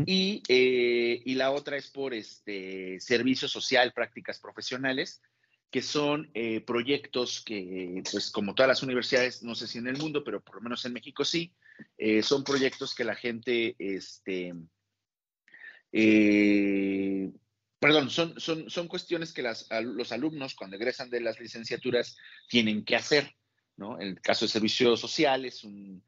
y, 0.05 0.43
eh, 0.49 1.23
y, 1.25 1.35
la 1.37 1.53
otra 1.53 1.79
es 1.79 1.91
por 1.91 2.13
este 2.13 3.01
servicio 3.01 3.49
social, 3.49 3.95
prácticas 3.95 4.39
profesionales, 4.39 5.23
que 5.71 5.81
son 5.81 6.31
eh, 6.35 6.61
proyectos 6.61 7.43
que, 7.43 8.03
pues 8.13 8.31
como 8.31 8.55
todas 8.55 8.69
las 8.69 8.83
universidades, 8.83 9.43
no 9.43 9.55
sé 9.55 9.67
si 9.67 9.79
en 9.79 9.87
el 9.87 9.97
mundo, 9.97 10.23
pero 10.23 10.43
por 10.43 10.57
lo 10.57 10.61
menos 10.61 10.85
en 10.85 10.93
México 10.93 11.25
sí, 11.25 11.55
eh, 11.97 12.23
son 12.23 12.45
proyectos 12.45 12.95
que 12.95 13.05
la 13.05 13.15
gente, 13.15 13.75
este, 13.79 14.53
perdón, 17.81 18.11
son, 18.11 18.39
son, 18.39 18.69
son 18.69 18.87
cuestiones 18.87 19.33
que 19.33 19.43
las, 19.43 19.67
los 19.83 20.13
alumnos 20.13 20.55
cuando 20.55 20.77
egresan 20.77 21.11
de 21.11 21.21
las 21.21 21.41
licenciaturas 21.41 22.17
tienen 22.49 22.85
que 22.85 22.95
hacer, 22.95 23.35
¿no? 23.77 23.99
En 23.99 24.09
el 24.09 24.21
caso 24.21 24.45
de 24.45 24.53
servicio 24.53 24.97
social 24.97 25.45
es 25.45 25.65
un, 25.65 26.05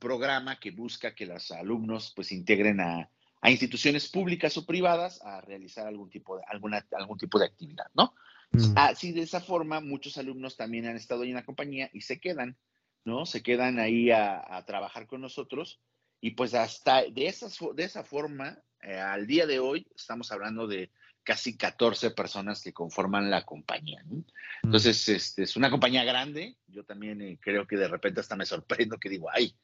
programa 0.00 0.58
que 0.58 0.70
busca 0.70 1.14
que 1.14 1.26
los 1.26 1.50
alumnos 1.50 2.14
pues 2.16 2.32
integren 2.32 2.80
a, 2.80 3.10
a, 3.42 3.50
instituciones 3.50 4.08
públicas 4.08 4.56
o 4.56 4.64
privadas 4.64 5.20
a 5.22 5.42
realizar 5.42 5.86
algún 5.86 6.08
tipo 6.08 6.38
de, 6.38 6.42
alguna, 6.48 6.86
algún 6.92 7.18
tipo 7.18 7.38
de 7.38 7.44
actividad, 7.44 7.84
¿no? 7.92 8.14
Mm. 8.52 8.72
Así 8.74 9.12
de 9.12 9.20
esa 9.20 9.42
forma 9.42 9.80
muchos 9.80 10.16
alumnos 10.16 10.56
también 10.56 10.86
han 10.86 10.96
estado 10.96 11.22
ahí 11.22 11.28
en 11.28 11.34
la 11.34 11.44
compañía 11.44 11.90
y 11.92 12.00
se 12.00 12.20
quedan, 12.20 12.56
¿no? 13.04 13.26
Se 13.26 13.42
quedan 13.42 13.78
ahí 13.78 14.10
a, 14.10 14.42
a 14.56 14.64
trabajar 14.64 15.06
con 15.06 15.20
nosotros 15.20 15.78
y 16.22 16.30
pues 16.30 16.54
hasta 16.54 17.02
de, 17.02 17.26
esas, 17.26 17.58
de 17.74 17.82
esa 17.82 18.04
forma, 18.04 18.62
eh, 18.80 18.96
al 18.96 19.26
día 19.26 19.44
de 19.44 19.58
hoy, 19.58 19.88
estamos 19.94 20.30
hablando 20.30 20.68
de 20.68 20.90
casi 21.22 21.56
14 21.56 22.10
personas 22.10 22.62
que 22.62 22.72
conforman 22.72 23.30
la 23.30 23.44
compañía. 23.44 24.02
¿no? 24.04 24.16
Mm. 24.16 24.24
Entonces, 24.64 25.08
este, 25.08 25.44
es 25.44 25.56
una 25.56 25.70
compañía 25.70 26.04
grande. 26.04 26.56
Yo 26.66 26.84
también 26.84 27.20
eh, 27.20 27.38
creo 27.40 27.66
que 27.66 27.76
de 27.76 27.88
repente 27.88 28.20
hasta 28.20 28.36
me 28.36 28.46
sorprendo 28.46 28.98
que 28.98 29.08
digo, 29.08 29.28
ay, 29.32 29.54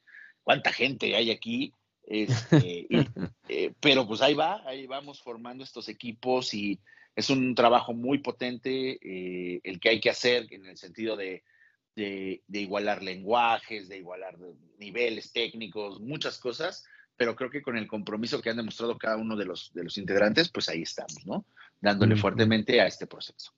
¿cuánta 0.43 0.71
gente 0.71 1.15
hay 1.15 1.31
aquí? 1.31 1.73
Este, 2.03 2.87
eh, 3.49 3.73
pero 3.79 4.07
pues 4.07 4.21
ahí 4.21 4.33
va, 4.33 4.63
ahí 4.67 4.87
vamos 4.87 5.21
formando 5.21 5.63
estos 5.63 5.89
equipos 5.89 6.53
y 6.53 6.79
es 7.15 7.29
un 7.29 7.53
trabajo 7.55 7.93
muy 7.93 8.19
potente 8.19 8.99
eh, 9.01 9.59
el 9.63 9.79
que 9.79 9.89
hay 9.89 9.99
que 9.99 10.09
hacer 10.09 10.47
en 10.51 10.65
el 10.65 10.77
sentido 10.77 11.15
de, 11.17 11.43
de, 11.95 12.41
de 12.47 12.59
igualar 12.61 13.03
lenguajes, 13.03 13.89
de 13.89 13.97
igualar 13.97 14.37
niveles 14.77 15.33
técnicos, 15.33 15.99
muchas 15.99 16.39
cosas 16.39 16.85
pero 17.19 17.35
creo 17.35 17.49
que 17.49 17.61
con 17.61 17.75
el 17.75 17.85
compromiso 17.85 18.41
que 18.41 18.49
han 18.49 18.55
demostrado 18.55 18.97
cada 18.97 19.17
uno 19.17 19.35
de 19.35 19.43
los, 19.43 19.73
de 19.73 19.83
los 19.83 19.97
integrantes, 19.97 20.47
pues 20.47 20.69
ahí 20.69 20.83
estamos, 20.83 21.27
¿no? 21.27 21.43
Dándole 21.81 22.15
fuertemente 22.15 22.79
a 22.79 22.87
este 22.87 23.07
proceso. 23.07 23.51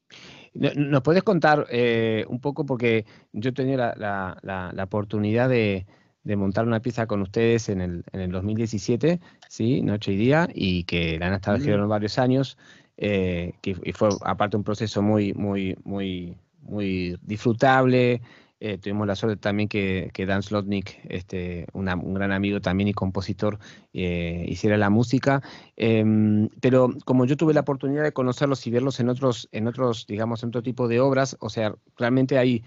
¿Nos 0.55 1.03
puedes 1.03 1.21
contar 1.21 1.67
eh, 1.69 2.25
un 2.27 2.41
poco, 2.41 2.65
porque 2.65 3.05
yo 3.31 3.53
tenía 3.53 3.77
la, 3.77 4.35
la, 4.41 4.71
la, 4.73 4.83
oportunidad 4.83 5.47
de, 5.47 5.85
de, 6.23 6.35
montar 6.35 6.65
una 6.65 6.79
pieza 6.79 7.05
con 7.05 7.21
ustedes 7.21 7.69
en 7.69 7.81
el, 7.81 8.03
en 8.11 8.21
el 8.21 8.31
2017, 8.31 9.19
¿sí? 9.47 9.83
Noche 9.83 10.13
y 10.13 10.17
Día, 10.17 10.49
y 10.51 10.85
que 10.85 11.19
la 11.19 11.27
han 11.27 11.35
estado 11.35 11.57
haciendo 11.57 11.87
varios 11.87 12.17
años, 12.17 12.57
eh, 12.97 13.53
que 13.61 13.75
y 13.83 13.91
fue 13.91 14.09
aparte 14.25 14.57
un 14.57 14.63
proceso 14.63 15.03
muy, 15.03 15.35
muy, 15.35 15.77
muy, 15.83 16.35
muy 16.63 17.15
disfrutable, 17.21 18.23
eh, 18.63 18.77
tuvimos 18.77 19.07
la 19.07 19.15
suerte 19.15 19.37
también 19.37 19.67
que, 19.67 20.11
que 20.13 20.27
Dan 20.27 20.43
Slotnick, 20.43 20.99
este, 21.09 21.65
un 21.73 22.13
gran 22.13 22.31
amigo 22.31 22.61
también 22.61 22.89
y 22.89 22.93
compositor, 22.93 23.57
eh, 23.91 24.45
hiciera 24.47 24.77
la 24.77 24.91
música. 24.91 25.41
Em, 25.75 26.47
pero 26.61 26.93
como 27.03 27.25
yo 27.25 27.35
tuve 27.35 27.55
la 27.55 27.61
oportunidad 27.61 28.03
de 28.03 28.13
conocerlos 28.13 28.67
y 28.67 28.69
verlos 28.69 28.99
en 28.99 29.09
otros, 29.09 29.49
en 29.51 29.67
otros, 29.67 30.05
digamos, 30.07 30.43
en 30.43 30.49
otro 30.49 30.61
tipo 30.61 30.87
de 30.87 30.99
obras, 30.99 31.35
o 31.39 31.49
sea, 31.49 31.73
realmente 31.97 32.37
hay 32.37 32.63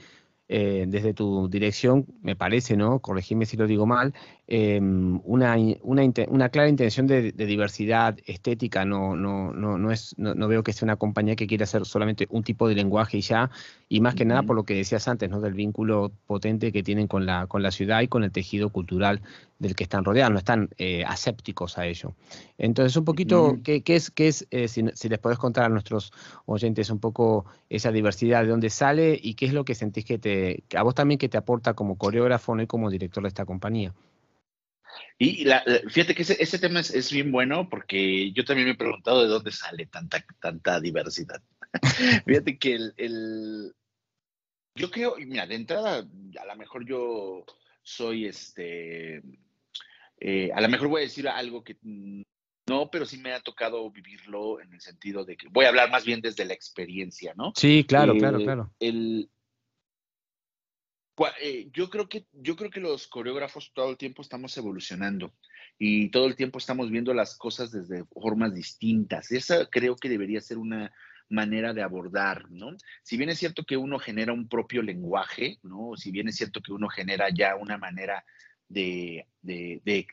eh, 0.48 0.84
desde 0.86 1.14
tu 1.14 1.48
dirección, 1.48 2.06
me 2.20 2.36
parece, 2.36 2.76
¿no? 2.76 3.00
Corregime 3.00 3.46
si 3.46 3.56
lo 3.56 3.66
digo 3.66 3.86
mal, 3.86 4.12
em, 4.46 5.18
una, 5.24 5.56
una, 5.82 6.02
una, 6.28 6.48
clara 6.50 6.68
intención 6.68 7.06
de, 7.06 7.32
diversidad 7.32 8.18
estética. 8.26 8.84
No, 8.84 9.16
no, 9.16 9.52
no, 9.52 9.78
no, 9.78 9.90
es, 9.90 10.14
no, 10.18 10.48
veo 10.48 10.62
que 10.62 10.74
sea 10.74 10.84
una 10.86 10.96
compañía 10.96 11.34
que 11.34 11.46
quiera 11.46 11.64
hacer 11.64 11.86
solamente 11.86 12.26
un 12.28 12.42
tipo 12.42 12.68
de 12.68 12.74
lenguaje 12.74 13.18
y 13.18 13.20
ya, 13.22 13.50
y 13.88 14.00
más 14.02 14.14
que 14.14 14.26
nada 14.26 14.42
por 14.42 14.54
lo 14.56 14.64
que 14.64 14.74
decías 14.74 15.08
antes, 15.08 15.30
¿no? 15.30 15.40
Del 15.40 15.54
vínculo 15.54 16.12
potente 16.26 16.72
que 16.72 16.82
tienen 16.82 17.08
con 17.08 17.24
la, 17.24 17.46
con 17.46 17.62
la 17.62 17.70
ciudad 17.70 18.02
y 18.02 18.08
con 18.08 18.22
el 18.22 18.30
tejido 18.32 18.68
cultural 18.70 19.22
del 19.64 19.74
que 19.74 19.84
están 19.84 20.04
rodeados, 20.04 20.32
no 20.32 20.38
están 20.38 20.68
eh, 20.76 21.04
asépticos 21.04 21.78
a 21.78 21.86
ello. 21.86 22.14
Entonces, 22.58 22.96
un 22.96 23.04
poquito, 23.04 23.58
¿qué, 23.64 23.82
¿qué, 23.82 23.96
es, 23.96 24.10
qué 24.10 24.28
es 24.28 24.46
eh, 24.50 24.68
si, 24.68 24.82
les 24.82 25.18
podés 25.18 25.38
contar 25.38 25.64
a 25.64 25.68
nuestros 25.70 26.12
oyentes 26.44 26.90
un 26.90 27.00
poco 27.00 27.46
esa 27.70 27.90
diversidad, 27.90 28.42
de 28.42 28.50
dónde 28.50 28.68
sale 28.68 29.18
y 29.20 29.34
qué 29.34 29.46
es 29.46 29.54
lo 29.54 29.64
que 29.64 29.74
sentís 29.74 30.04
que 30.04 30.18
te, 30.18 30.64
a 30.76 30.82
vos 30.82 30.94
también 30.94 31.18
que 31.18 31.30
te 31.30 31.38
aporta 31.38 31.72
como 31.72 31.96
coreógrafo 31.96 32.60
y 32.60 32.66
como 32.66 32.90
director 32.90 33.22
de 33.22 33.28
esta 33.28 33.46
compañía? 33.46 33.94
Y 35.18 35.44
la, 35.44 35.64
fíjate 35.88 36.14
que 36.14 36.22
ese, 36.22 36.36
ese 36.40 36.58
tema 36.58 36.80
es, 36.80 36.94
es, 36.94 37.10
bien 37.10 37.32
bueno 37.32 37.68
porque 37.68 38.32
yo 38.32 38.44
también 38.44 38.68
me 38.68 38.74
he 38.74 38.76
preguntado 38.76 39.22
de 39.22 39.28
dónde 39.28 39.50
sale 39.50 39.86
tanta, 39.86 40.24
tanta 40.40 40.78
diversidad. 40.78 41.42
fíjate 42.26 42.58
que 42.58 42.74
el, 42.74 42.94
el, 42.98 43.74
yo 44.76 44.90
creo, 44.90 45.16
mira, 45.16 45.46
de 45.46 45.54
entrada, 45.54 45.98
a 45.98 46.44
lo 46.46 46.56
mejor 46.56 46.84
yo 46.86 47.44
soy 47.84 48.26
este, 48.26 49.22
eh, 50.18 50.50
a 50.54 50.60
lo 50.60 50.68
mejor 50.68 50.88
voy 50.88 51.00
a 51.02 51.04
decir 51.04 51.28
algo 51.28 51.62
que 51.64 51.76
no, 52.66 52.90
pero 52.90 53.04
sí 53.04 53.18
me 53.18 53.32
ha 53.32 53.40
tocado 53.40 53.90
vivirlo 53.90 54.60
en 54.60 54.72
el 54.72 54.80
sentido 54.80 55.24
de 55.24 55.36
que 55.36 55.48
voy 55.48 55.66
a 55.66 55.68
hablar 55.68 55.90
más 55.90 56.04
bien 56.04 56.20
desde 56.20 56.44
la 56.44 56.54
experiencia, 56.54 57.34
¿no? 57.36 57.52
Sí, 57.56 57.84
claro, 57.86 58.14
claro, 58.16 58.38
eh, 58.38 58.44
claro. 58.44 58.70
El, 58.80 59.30
eh, 61.40 61.68
yo 61.72 61.90
creo 61.90 62.08
que 62.08 62.26
yo 62.32 62.56
creo 62.56 62.70
que 62.70 62.80
los 62.80 63.06
coreógrafos 63.06 63.72
todo 63.74 63.90
el 63.90 63.96
tiempo 63.96 64.22
estamos 64.22 64.56
evolucionando 64.56 65.32
y 65.78 66.08
todo 66.08 66.26
el 66.26 66.36
tiempo 66.36 66.58
estamos 66.58 66.90
viendo 66.90 67.12
las 67.12 67.36
cosas 67.36 67.70
desde 67.70 68.04
formas 68.06 68.54
distintas. 68.54 69.30
Esa 69.30 69.66
creo 69.66 69.96
que 69.96 70.08
debería 70.08 70.40
ser 70.40 70.58
una 70.58 70.92
manera 71.28 71.72
de 71.72 71.82
abordar, 71.82 72.50
¿no? 72.50 72.76
Si 73.02 73.16
bien 73.16 73.30
es 73.30 73.38
cierto 73.38 73.64
que 73.64 73.76
uno 73.76 73.98
genera 73.98 74.32
un 74.32 74.48
propio 74.48 74.82
lenguaje, 74.82 75.58
¿no? 75.62 75.96
Si 75.96 76.10
bien 76.10 76.28
es 76.28 76.36
cierto 76.36 76.60
que 76.60 76.72
uno 76.72 76.88
genera 76.88 77.28
ya 77.30 77.56
una 77.56 77.78
manera 77.78 78.24
de, 78.74 79.26
de, 79.42 80.06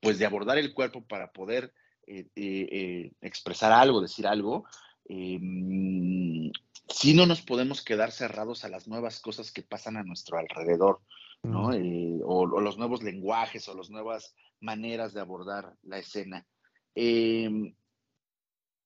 pues 0.00 0.18
de 0.18 0.26
abordar 0.26 0.58
el 0.58 0.72
cuerpo 0.72 1.02
para 1.02 1.32
poder 1.32 1.72
eh, 2.06 2.26
eh, 2.34 3.12
expresar 3.20 3.72
algo, 3.72 4.00
decir 4.00 4.26
algo, 4.26 4.64
em, 5.04 6.50
si 6.88 7.14
no 7.14 7.26
nos 7.26 7.42
podemos 7.42 7.84
quedar 7.84 8.10
cerrados 8.10 8.64
a 8.64 8.68
las 8.68 8.88
nuevas 8.88 9.20
cosas 9.20 9.52
que 9.52 9.62
pasan 9.62 9.96
a 9.96 10.02
nuestro 10.02 10.38
alrededor, 10.38 11.00
¿no? 11.42 11.72
Eh, 11.72 12.20
o, 12.24 12.46
los 12.46 12.78
nuevos 12.78 13.02
lenguajes 13.02 13.68
o 13.68 13.76
las 13.76 13.90
nuevas 13.90 14.34
maneras 14.60 15.14
de 15.14 15.20
abordar 15.20 15.76
la 15.82 15.98
escena. 15.98 16.46
Em, 16.94 17.74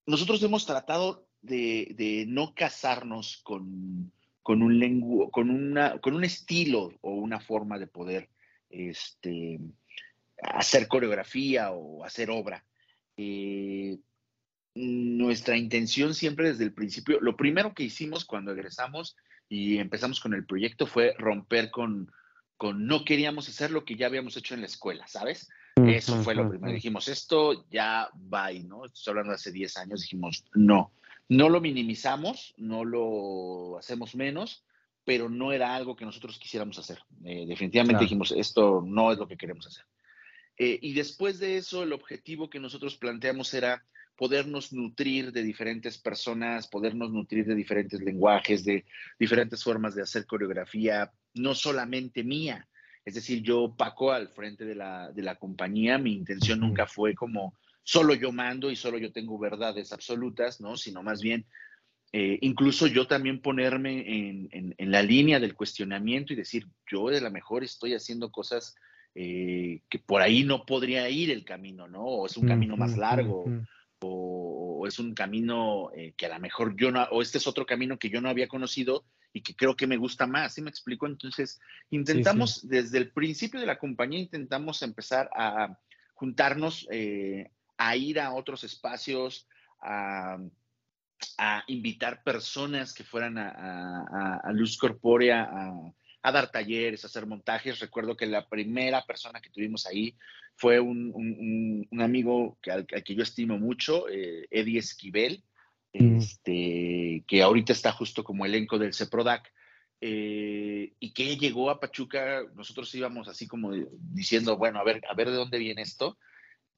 nosotros 0.07 0.43
hemos 0.43 0.67
tratado 0.67 1.27
de, 1.41 2.25
no 2.29 2.55
casarnos 2.55 3.41
con, 3.43 4.13
con 4.43 4.63
un 4.63 5.31
con, 5.31 5.51
una, 5.51 5.99
con 5.99 6.15
un 6.15 6.25
estilo 6.25 6.93
o 7.01 7.13
una 7.13 7.41
forma 7.41 7.79
de 7.79 7.87
poder 7.87 8.29
este, 8.75 9.61
hacer 10.43 10.89
coreografía 10.89 11.71
o 11.71 12.05
hacer 12.05 12.31
obra. 12.31 12.65
Eh, 13.17 13.99
nuestra 14.75 15.57
intención 15.57 16.15
siempre 16.15 16.49
desde 16.49 16.65
el 16.65 16.75
principio, 16.75 17.21
lo 17.21 17.37
primero 17.37 17.75
que 17.75 17.85
hicimos 17.85 18.25
cuando 18.25 18.53
egresamos 18.53 19.17
y 19.49 19.79
empezamos 19.79 20.21
con 20.21 20.35
el 20.35 20.45
proyecto 20.45 20.87
fue 20.87 21.15
romper 21.17 21.71
con, 21.71 22.11
con 22.57 22.87
no 22.87 23.05
queríamos 23.05 23.49
hacer 23.49 23.71
lo 23.71 23.85
que 23.85 23.95
ya 23.95 24.07
habíamos 24.07 24.37
hecho 24.37 24.55
en 24.55 24.61
la 24.61 24.67
escuela, 24.67 25.07
¿sabes? 25.07 25.49
Eso 25.77 26.23
fue 26.23 26.35
lo 26.35 26.49
primero. 26.49 26.73
Dijimos, 26.73 27.09
esto 27.09 27.69
ya 27.69 28.09
va, 28.33 28.53
¿no? 28.53 28.87
Estoy 28.87 29.13
hablando 29.13 29.31
de 29.31 29.37
hace 29.37 29.53
10 29.53 29.77
años, 29.77 30.03
dijimos, 30.03 30.45
no, 30.55 30.93
no 31.29 31.49
lo 31.49 31.61
minimizamos, 31.61 32.55
no 32.57 32.85
lo 32.85 33.79
hacemos 33.79 34.15
menos, 34.15 34.65
pero 35.05 35.29
no 35.29 35.53
era 35.53 35.75
algo 35.75 35.97
que 35.97 36.05
nosotros 36.05 36.39
quisiéramos 36.39 36.79
hacer. 36.79 36.99
Eh, 37.25 37.45
definitivamente 37.47 38.05
dijimos, 38.05 38.33
esto 38.33 38.83
no 38.87 39.13
es 39.13 39.19
lo 39.19 39.29
que 39.29 39.37
queremos 39.37 39.67
hacer. 39.67 39.85
Eh, 40.57 40.79
y 40.83 40.95
después 40.95 41.39
de 41.39 41.57
eso, 41.57 41.83
el 41.83 41.93
objetivo 41.93 42.49
que 42.49 42.61
nosotros 42.61 42.97
planteamos 42.97 43.53
era 43.55 43.85
podernos 44.17 44.73
nutrir 44.73 45.33
de 45.33 45.43
diferentes 45.43 45.99
personas, 45.99 46.69
podernos 46.69 47.11
nutrir 47.11 47.45
de 47.47 47.55
diferentes 47.55 48.01
lenguajes, 48.01 48.65
de 48.65 48.85
diferentes 49.19 49.63
formas 49.63 49.95
de 49.95 50.03
hacer 50.03 50.25
coreografía, 50.25 51.13
no 51.35 51.55
solamente 51.55 52.23
mía. 52.23 52.69
Es 53.05 53.15
decir, 53.15 53.43
yo, 53.43 53.75
Paco, 53.77 54.13
al 54.13 54.29
frente 54.29 54.65
de 54.65 54.77
la, 54.77 55.11
de 55.13 55.23
la 55.23 55.35
compañía, 55.35 55.99
mi 55.99 56.15
intención 56.15 56.61
nunca 56.61 56.87
fue 56.87 57.15
como 57.15 57.55
solo 57.83 58.15
yo 58.15 58.33
mando 58.33 58.71
y 58.71 58.77
solo 58.77 58.97
yo 58.99 59.13
tengo 59.13 59.39
verdades 59.39 59.93
absolutas, 59.93 60.61
¿no? 60.61 60.77
Sino 60.77 61.03
más 61.03 61.21
bien, 61.21 61.45
eh, 62.17 62.39
incluso 62.43 62.87
yo 62.87 63.09
también 63.09 63.41
ponerme 63.41 64.29
en, 64.29 64.49
en, 64.79 64.91
la 64.93 65.03
línea 65.03 65.41
del 65.41 65.57
cuestionamiento 65.57 66.33
y 66.33 66.37
decir, 66.37 66.69
yo 66.89 67.09
de 67.09 67.21
la 67.21 67.29
mejor 67.29 67.65
estoy 67.65 67.93
haciendo 67.93 68.31
cosas 68.31 68.77
eh, 69.17 69.81
que 69.91 69.99
por 69.99 70.23
ahí 70.23 70.45
no 70.45 70.65
podría 70.65 71.11
ir 71.11 71.33
el 71.33 71.45
camino, 71.45 71.89
¿no? 71.89 72.05
O 72.05 72.27
es 72.27 72.37
un 72.37 72.47
camino 72.47 72.77
más 72.77 72.97
largo, 72.97 73.47
o, 73.99 74.87
es 74.87 75.01
un 75.01 75.13
camino 75.13 75.91
eh, 75.97 76.15
que 76.17 76.27
a 76.27 76.29
lo 76.29 76.39
mejor 76.39 76.77
yo 76.77 76.93
no, 76.93 77.03
o 77.11 77.21
este 77.21 77.39
es 77.39 77.49
otro 77.49 77.67
camino 77.67 77.99
que 77.99 78.11
yo 78.11 78.21
no 78.21 78.29
había 78.29 78.47
conocido 78.47 79.05
y 79.33 79.41
que 79.41 79.57
creo 79.57 79.75
que 79.75 79.89
me 79.89 79.97
gusta 79.97 80.29
más, 80.29 80.55
¿sí 80.55 80.63
me 80.63 80.71
explico? 80.71 81.09
Entonces, 81.09 81.61
intentamos, 81.91 82.69
desde 82.69 82.99
el 82.99 83.11
principio 83.11 83.59
de 83.59 83.67
la 83.67 83.81
compañía, 83.81 84.21
intentamos 84.21 84.83
empezar 84.83 85.29
a 85.35 85.81
juntarnos, 86.13 86.87
a 87.77 87.97
ir 87.97 88.21
a 88.21 88.35
otros 88.35 88.63
espacios, 88.63 89.49
a, 89.83 90.39
invitar 91.67 92.23
personas 92.23 92.93
que 92.93 93.05
fueran 93.05 93.39
a, 93.39 94.51
Luz 94.53 94.77
Corpórea 94.77 95.49
a, 96.23 96.33
dar 96.33 96.51
talleres, 96.51 97.05
a 97.05 97.07
hacer 97.07 97.27
montajes. 97.27 97.81
Recuerdo 97.81 98.17
que 98.17 98.27
la 98.27 98.49
primera 98.49 99.05
persona 99.05 99.41
que 99.41 99.51
tuvimos 99.51 99.87
ahí 99.87 100.17
fue 100.57 100.81
un, 100.81 101.87
amigo 101.99 102.59
que, 102.63 102.71
al, 102.71 102.87
que 102.87 103.15
yo 103.15 103.23
estimo 103.23 103.59
mucho, 103.59 104.09
eh, 104.09 104.47
Eddie 104.51 104.79
Esquivel, 104.79 105.43
mm. 105.93 106.17
este, 106.17 107.25
que 107.27 107.43
ahorita 107.43 107.73
está 107.73 107.93
justo 107.93 108.25
como 108.25 108.47
elenco 108.47 108.79
del 108.79 108.95
CEPRODAC. 108.95 109.53
Eh, 110.07 110.93
y 111.01 111.15
que 111.15 111.37
llegó 111.37 111.71
a 111.71 111.81
Pachuca, 111.81 112.43
nosotros 112.55 112.95
íbamos 112.95 113.27
así 113.27 113.47
como 113.47 113.73
diciendo, 113.73 114.59
bueno, 114.59 114.79
a 114.79 114.85
ver, 114.85 115.01
a 115.09 115.15
ver 115.15 115.31
de 115.31 115.37
dónde 115.37 115.59
viene 115.59 115.81
esto. 115.81 116.19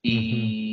Y, 0.01 0.66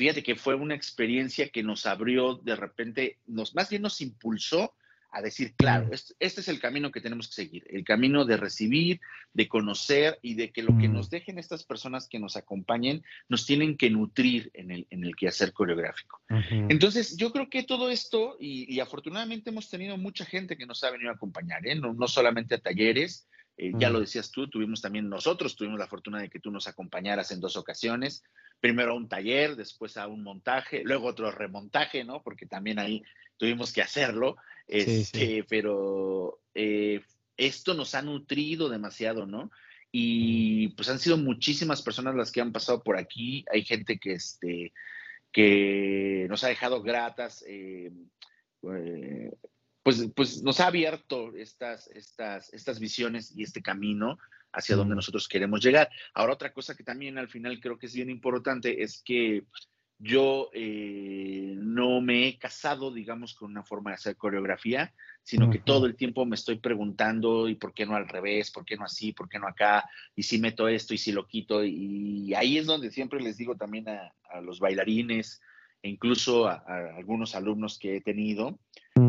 fíjate 0.00 0.22
que 0.22 0.34
fue 0.34 0.54
una 0.54 0.74
experiencia 0.74 1.50
que 1.50 1.62
nos 1.62 1.84
abrió 1.84 2.36
de 2.36 2.56
repente, 2.56 3.18
nos, 3.26 3.54
más 3.54 3.68
bien 3.68 3.82
nos 3.82 4.00
impulsó 4.00 4.74
a 5.12 5.20
decir, 5.20 5.52
claro, 5.56 5.90
este, 5.92 6.14
es 6.18 6.48
el 6.48 6.58
camino 6.58 6.90
que 6.90 7.02
tenemos 7.02 7.28
que 7.28 7.34
seguir, 7.34 7.66
el 7.68 7.84
camino 7.84 8.24
de 8.24 8.38
recibir, 8.38 8.98
de 9.34 9.46
conocer 9.46 10.18
y 10.22 10.36
de 10.36 10.52
que 10.52 10.62
lo 10.62 10.78
que 10.78 10.88
nos 10.88 11.10
dejen 11.10 11.38
estas 11.38 11.64
personas 11.64 12.08
que 12.08 12.18
nos 12.18 12.36
acompañen 12.36 13.04
nos 13.28 13.44
tienen 13.44 13.76
que 13.76 13.90
nutrir 13.90 14.50
en 14.54 14.70
el, 14.70 14.86
en 14.88 15.04
el 15.04 15.14
quehacer 15.16 15.52
coreográfico. 15.52 16.22
Entonces, 16.50 17.18
yo 17.18 17.30
creo 17.30 17.50
que 17.50 17.64
todo 17.64 17.90
esto, 17.90 18.38
y, 18.40 18.80
afortunadamente 18.80 19.50
hemos 19.50 19.68
tenido 19.68 19.98
mucha 19.98 20.24
gente 20.24 20.56
que 20.56 20.64
nos 20.64 20.82
ha 20.82 20.90
venido 20.90 21.10
a 21.10 21.14
acompañar, 21.14 21.66
¿eh? 21.66 21.74
no, 21.74 22.08
solamente 22.08 22.54
a 22.54 22.58
talleres, 22.58 23.28
eh, 23.58 23.72
ya 23.76 23.90
lo 23.90 24.00
decías 24.00 24.30
tú, 24.30 24.48
tuvimos 24.48 24.80
también 24.80 25.10
nosotros, 25.10 25.56
tuvimos 25.56 25.78
la 25.78 25.86
fortuna 25.86 26.20
de 26.20 26.30
que 26.30 26.40
tú 26.40 26.50
nos 26.50 26.66
acompañaras 26.68 27.30
en 27.32 27.40
dos 27.40 27.56
ocasiones, 27.56 28.22
primero 28.60 28.92
a 28.92 28.96
un 28.96 29.08
taller, 29.08 29.56
después 29.56 29.96
a 29.96 30.06
un 30.06 30.22
montaje, 30.22 30.82
luego 30.84 31.08
otro 31.08 31.30
remontaje, 31.30 32.04
¿no? 32.04 32.22
Porque 32.22 32.46
también 32.46 32.78
ahí 32.78 33.02
tuvimos 33.36 33.72
que 33.72 33.82
hacerlo. 33.82 34.36
Este, 34.68 35.44
Pero 35.48 36.40
eh, 36.54 37.02
esto 37.36 37.74
nos 37.74 37.94
ha 37.94 38.02
nutrido 38.02 38.68
demasiado, 38.68 39.26
¿no? 39.26 39.50
Y 39.90 40.68
pues 40.68 40.88
han 40.88 41.00
sido 41.00 41.16
muchísimas 41.16 41.82
personas 41.82 42.14
las 42.14 42.30
que 42.30 42.40
han 42.40 42.52
pasado 42.52 42.82
por 42.82 42.96
aquí. 42.96 43.44
Hay 43.52 43.64
gente 43.64 43.98
que, 43.98 44.12
este, 44.12 44.72
que 45.32 46.26
nos 46.28 46.44
ha 46.44 46.48
dejado 46.48 46.82
gratas, 46.82 47.44
eh, 47.48 47.90
eh, 48.62 49.32
pues, 49.82 50.08
pues 50.14 50.42
nos 50.42 50.60
ha 50.60 50.66
abierto 50.68 51.34
estas, 51.34 51.88
estas, 51.88 52.52
estas 52.52 52.78
visiones 52.78 53.34
y 53.34 53.42
este 53.42 53.62
camino 53.62 54.18
hacia 54.52 54.76
donde 54.76 54.94
nosotros 54.94 55.28
queremos 55.28 55.62
llegar. 55.62 55.88
Ahora, 56.14 56.34
otra 56.34 56.52
cosa 56.52 56.74
que 56.74 56.84
también 56.84 57.18
al 57.18 57.28
final 57.28 57.60
creo 57.60 57.78
que 57.78 57.86
es 57.86 57.94
bien 57.94 58.10
importante 58.10 58.82
es 58.82 59.02
que 59.04 59.44
yo 60.02 60.48
eh, 60.54 61.54
no 61.58 62.00
me 62.00 62.26
he 62.26 62.38
casado, 62.38 62.90
digamos, 62.90 63.34
con 63.34 63.50
una 63.50 63.62
forma 63.62 63.90
de 63.90 63.96
hacer 63.96 64.16
coreografía, 64.16 64.94
sino 65.22 65.50
que 65.50 65.58
todo 65.58 65.84
el 65.84 65.94
tiempo 65.94 66.24
me 66.24 66.36
estoy 66.36 66.58
preguntando, 66.58 67.50
¿y 67.50 67.54
por 67.54 67.74
qué 67.74 67.84
no 67.84 67.94
al 67.94 68.08
revés? 68.08 68.50
¿Por 68.50 68.64
qué 68.64 68.76
no 68.76 68.86
así? 68.86 69.12
¿Por 69.12 69.28
qué 69.28 69.38
no 69.38 69.46
acá? 69.46 69.84
¿Y 70.16 70.22
si 70.22 70.38
meto 70.38 70.68
esto? 70.68 70.94
¿Y 70.94 70.98
si 70.98 71.12
lo 71.12 71.26
quito? 71.26 71.62
Y 71.62 72.32
ahí 72.34 72.56
es 72.56 72.64
donde 72.64 72.90
siempre 72.90 73.20
les 73.20 73.36
digo 73.36 73.56
también 73.56 73.88
a, 73.90 74.12
los 74.40 74.58
bailarines 74.58 75.42
e 75.82 75.88
incluso 75.88 76.46
a, 76.46 76.62
algunos 76.96 77.34
alumnos 77.34 77.78
que 77.78 77.96
he 77.96 78.00
tenido, 78.00 78.58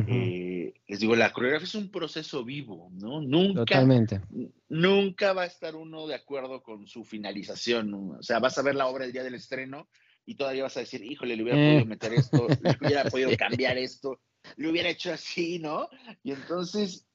eh, 0.07 0.73
les 0.87 0.99
digo, 0.99 1.15
la 1.15 1.33
coreografía 1.33 1.67
es 1.67 1.75
un 1.75 1.89
proceso 1.89 2.43
vivo, 2.43 2.89
¿no? 2.93 3.21
Nunca, 3.21 3.85
nunca 4.69 5.33
va 5.33 5.43
a 5.43 5.47
estar 5.47 5.75
uno 5.75 6.07
de 6.07 6.15
acuerdo 6.15 6.63
con 6.63 6.87
su 6.87 7.03
finalización. 7.03 7.93
O 7.93 8.23
sea, 8.23 8.39
vas 8.39 8.57
a 8.57 8.61
ver 8.61 8.75
la 8.75 8.87
obra 8.87 9.05
el 9.05 9.11
día 9.11 9.23
del 9.23 9.35
estreno 9.35 9.89
y 10.25 10.35
todavía 10.35 10.63
vas 10.63 10.77
a 10.77 10.81
decir, 10.81 11.03
híjole, 11.03 11.35
le 11.35 11.43
hubiera 11.43 11.57
podido 11.57 11.79
eh. 11.79 11.85
meter 11.85 12.13
esto, 12.13 12.47
le 12.61 12.77
hubiera 12.87 13.03
podido 13.05 13.31
cambiar 13.37 13.77
esto, 13.77 14.21
le 14.55 14.69
hubiera 14.69 14.89
hecho 14.89 15.11
así, 15.11 15.59
¿no? 15.59 15.89
Y 16.23 16.31
entonces 16.31 17.07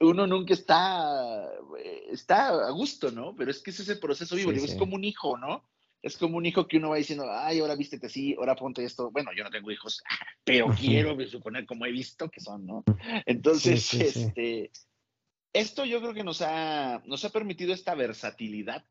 uno 0.00 0.26
nunca 0.26 0.54
está, 0.54 1.44
eh, 1.82 2.04
está 2.10 2.48
a 2.48 2.70
gusto, 2.70 3.10
¿no? 3.10 3.34
Pero 3.36 3.50
es 3.50 3.62
que 3.62 3.70
es 3.70 3.80
ese 3.80 3.96
proceso 3.96 4.36
vivo, 4.36 4.52
es 4.52 4.74
como 4.74 4.96
un 4.96 5.04
hijo, 5.04 5.36
¿no? 5.36 5.64
Es 6.02 6.16
como 6.16 6.36
un 6.36 6.46
hijo 6.46 6.66
que 6.66 6.78
uno 6.78 6.90
va 6.90 6.96
diciendo, 6.96 7.26
ay, 7.30 7.60
ahora 7.60 7.76
vístete 7.76 8.06
así, 8.06 8.34
ahora 8.36 8.56
ponte 8.56 8.84
esto. 8.84 9.10
Bueno, 9.10 9.30
yo 9.36 9.44
no 9.44 9.50
tengo 9.50 9.70
hijos, 9.70 10.02
pero 10.44 10.68
quiero 10.78 11.16
suponer 11.28 11.64
como 11.64 11.86
he 11.86 11.92
visto 11.92 12.28
que 12.28 12.40
son, 12.40 12.66
¿no? 12.66 12.84
Entonces, 13.24 13.94
este, 13.94 14.70
esto 15.52 15.84
yo 15.84 16.00
creo 16.00 16.14
que 16.14 16.24
nos 16.24 16.42
ha, 16.42 17.02
nos 17.06 17.24
ha 17.24 17.30
permitido 17.30 17.72
esta 17.72 17.94
versatilidad, 17.94 18.84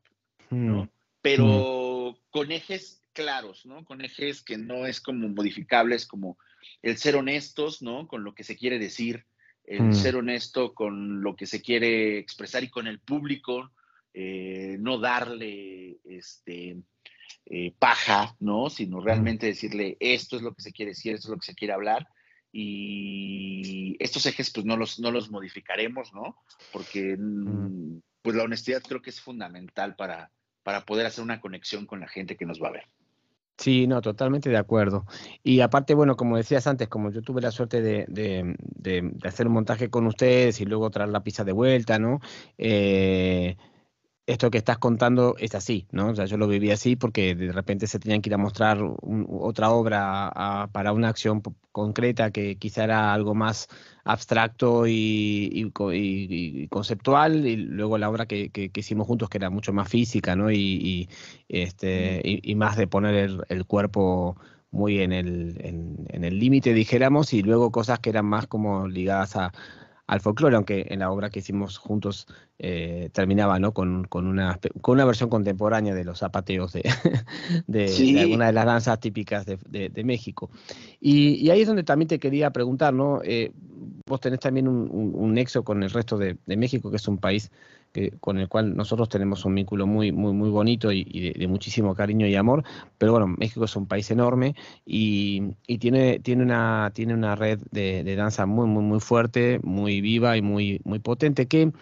¿no? 0.50 0.84
Mm. 0.84 0.88
Pero 1.20 2.18
con 2.30 2.50
ejes 2.50 3.02
claros, 3.12 3.66
¿no? 3.66 3.84
Con 3.84 4.00
ejes 4.00 4.42
que 4.42 4.58
no 4.58 4.86
es 4.86 5.00
como 5.00 5.28
modificables, 5.28 6.06
como 6.06 6.38
el 6.82 6.96
ser 6.96 7.16
honestos, 7.16 7.82
¿no? 7.82 8.08
Con 8.08 8.24
lo 8.24 8.34
que 8.34 8.44
se 8.44 8.56
quiere 8.56 8.78
decir, 8.78 9.24
el 9.64 9.82
mm. 9.82 9.94
ser 9.94 10.16
honesto 10.16 10.74
con 10.74 11.22
lo 11.22 11.36
que 11.36 11.46
se 11.46 11.62
quiere 11.62 12.18
expresar 12.18 12.64
y 12.64 12.70
con 12.70 12.86
el 12.86 13.00
público, 13.00 13.70
eh, 14.14 14.76
no 14.80 14.98
darle 14.98 15.98
este, 16.04 16.76
eh, 17.46 17.74
paja, 17.78 18.36
¿no? 18.40 18.70
Sino 18.70 19.00
realmente 19.00 19.46
decirle 19.46 19.96
esto 20.00 20.36
es 20.36 20.42
lo 20.42 20.54
que 20.54 20.62
se 20.62 20.72
quiere 20.72 20.90
decir, 20.90 21.14
esto 21.14 21.28
es 21.28 21.30
lo 21.30 21.38
que 21.38 21.46
se 21.46 21.54
quiere 21.54 21.74
hablar. 21.74 22.08
Y 22.52 23.96
estos 23.98 24.26
ejes, 24.26 24.50
pues 24.50 24.66
no 24.66 24.76
los, 24.76 25.00
no 25.00 25.10
los 25.10 25.30
modificaremos, 25.30 26.12
¿no? 26.12 26.36
Porque 26.72 27.16
pues 28.20 28.36
la 28.36 28.44
honestidad 28.44 28.82
creo 28.82 29.00
que 29.02 29.10
es 29.10 29.20
fundamental 29.20 29.96
para, 29.96 30.30
para 30.62 30.84
poder 30.84 31.06
hacer 31.06 31.24
una 31.24 31.40
conexión 31.40 31.86
con 31.86 32.00
la 32.00 32.08
gente 32.08 32.36
que 32.36 32.46
nos 32.46 32.62
va 32.62 32.68
a 32.68 32.72
ver. 32.72 32.88
Sí, 33.58 33.86
no, 33.86 34.00
totalmente 34.00 34.50
de 34.50 34.56
acuerdo. 34.56 35.06
Y 35.42 35.60
aparte, 35.60 35.94
bueno, 35.94 36.16
como 36.16 36.36
decías 36.36 36.66
antes, 36.66 36.88
como 36.88 37.10
yo 37.10 37.22
tuve 37.22 37.40
la 37.40 37.50
suerte 37.50 37.80
de, 37.80 38.06
de, 38.08 39.12
hacer 39.24 39.46
un 39.46 39.52
montaje 39.52 39.88
con 39.88 40.06
ustedes 40.06 40.60
y 40.60 40.64
luego 40.64 40.90
traer 40.90 41.10
la 41.10 41.22
pizza 41.22 41.44
de 41.44 41.52
vuelta, 41.52 41.98
¿no? 41.98 42.20
Eh, 42.58 43.56
esto 44.32 44.50
que 44.50 44.58
estás 44.58 44.78
contando 44.78 45.36
es 45.38 45.54
así, 45.54 45.86
¿no? 45.92 46.08
O 46.08 46.14
sea, 46.14 46.26
yo 46.26 46.36
lo 46.36 46.48
viví 46.48 46.70
así 46.70 46.96
porque 46.96 47.34
de 47.34 47.52
repente 47.52 47.86
se 47.86 47.98
tenían 47.98 48.22
que 48.22 48.30
ir 48.30 48.34
a 48.34 48.38
mostrar 48.38 48.78
otra 49.28 49.70
obra 49.70 50.68
para 50.72 50.92
una 50.92 51.08
acción 51.08 51.42
concreta 51.72 52.30
que 52.30 52.56
quizá 52.56 52.84
era 52.84 53.12
algo 53.12 53.34
más 53.34 53.68
abstracto 54.04 54.86
y, 54.86 55.70
conceptual, 56.70 57.46
y 57.46 57.56
luego 57.56 57.98
la 57.98 58.10
obra 58.10 58.26
que, 58.26 58.50
hicimos 58.74 59.06
juntos 59.06 59.28
que 59.28 59.38
era 59.38 59.50
mucho 59.50 59.72
más 59.72 59.88
física, 59.88 60.36
¿no? 60.36 60.50
Y, 60.50 61.08
este, 61.48 62.42
más 62.56 62.76
de 62.76 62.86
poner 62.86 63.44
el, 63.48 63.66
cuerpo 63.66 64.36
muy 64.70 65.00
en 65.00 65.12
el 65.12 66.06
en 66.10 66.24
el 66.24 66.38
límite, 66.38 66.74
dijéramos, 66.74 67.32
y 67.32 67.42
luego 67.42 67.70
cosas 67.70 68.00
que 68.00 68.10
eran 68.10 68.26
más 68.26 68.46
como 68.46 68.88
ligadas 68.88 69.36
a 69.36 69.52
al 70.12 70.20
folclore, 70.20 70.56
aunque 70.56 70.86
en 70.90 70.98
la 70.98 71.10
obra 71.10 71.30
que 71.30 71.38
hicimos 71.38 71.78
juntos 71.78 72.26
eh, 72.58 73.10
terminaba 73.12 73.58
¿no? 73.58 73.72
con, 73.72 74.06
una, 74.14 74.60
con 74.80 74.94
una 74.94 75.04
versión 75.04 75.28
contemporánea 75.28 75.94
de 75.94 76.04
los 76.04 76.20
zapateos 76.20 76.72
de, 76.72 76.82
de, 77.66 78.20
alguna 78.20 78.46
de 78.46 78.52
las 78.52 78.66
danzas 78.66 79.00
típicas 79.00 79.44
de, 79.46 80.02
México. 80.04 80.50
Y, 81.00 81.50
ahí 81.50 81.62
es 81.62 81.66
donde 81.66 81.82
también 81.82 82.08
te 82.08 82.18
quería 82.18 82.50
preguntar, 82.50 82.94
¿no? 82.94 83.20
Eh, 83.24 83.52
vos 84.06 84.20
tenés 84.20 84.40
también 84.40 84.68
un, 84.68 85.34
nexo 85.34 85.64
con 85.64 85.82
el 85.82 85.90
resto 85.90 86.18
de, 86.18 86.36
México, 86.46 86.90
que 86.90 86.96
es 86.96 87.08
un 87.08 87.18
país 87.18 87.50
que, 87.92 88.12
con 88.20 88.38
el 88.38 88.48
cual 88.48 88.76
nosotros 88.76 89.08
tenemos 89.08 89.44
un 89.44 89.54
vínculo 89.54 89.86
muy, 89.86 90.12
muy, 90.12 90.32
muy 90.32 90.50
bonito 90.50 90.92
y, 90.92 91.32
de, 91.36 91.48
muchísimo 91.48 91.94
cariño 91.94 92.26
y 92.26 92.36
amor. 92.36 92.62
Pero 92.98 93.12
bueno, 93.12 93.26
México 93.26 93.64
es 93.64 93.74
un 93.74 93.86
país 93.86 94.10
enorme 94.10 94.54
y, 94.86 95.54
tiene, 95.80 96.20
tiene, 96.20 96.44
una, 96.44 96.92
tiene 96.94 97.14
una 97.14 97.34
red 97.34 97.58
de, 97.70 98.14
danza 98.14 98.46
muy, 98.46 98.66
muy, 98.66 98.84
muy 98.84 99.00
fuerte, 99.00 99.58
muy 99.62 100.00
viva 100.00 100.36
y 100.36 100.42
muy, 100.42 100.80
muy 100.84 100.98
potente. 100.98 101.46
¿Qué, 101.46 101.72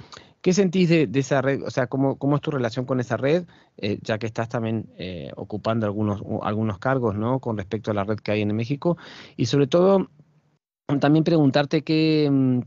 qué 0.42 0.52
sentís 0.52 0.88
de, 0.88 1.08
esa 1.14 1.42
red? 1.42 1.62
O 1.62 1.70
sea, 1.70 1.86
¿cómo, 1.86 2.16
¿cómo 2.18 2.36
es 2.36 2.42
tu 2.42 2.50
relación 2.50 2.84
con 2.84 3.00
esa 3.00 3.16
red? 3.16 3.44
Eh, 3.76 3.98
ya 4.02 4.18
que 4.18 4.26
estás 4.26 4.48
también 4.48 4.86
eh, 4.96 5.30
ocupando 5.36 5.86
algunos, 5.86 6.22
algunos 6.42 6.78
cargos, 6.78 7.14
¿no? 7.16 7.40
Con 7.40 7.56
respecto 7.56 7.90
a 7.90 7.94
la 7.94 8.04
red 8.04 8.18
que 8.18 8.32
hay 8.32 8.42
en 8.42 8.54
México. 8.54 8.96
Y 9.36 9.46
sobre 9.46 9.66
todo, 9.66 10.10
también 11.00 11.24
preguntarte 11.24 11.82
qué, 11.82 12.28
mm, 12.30 12.60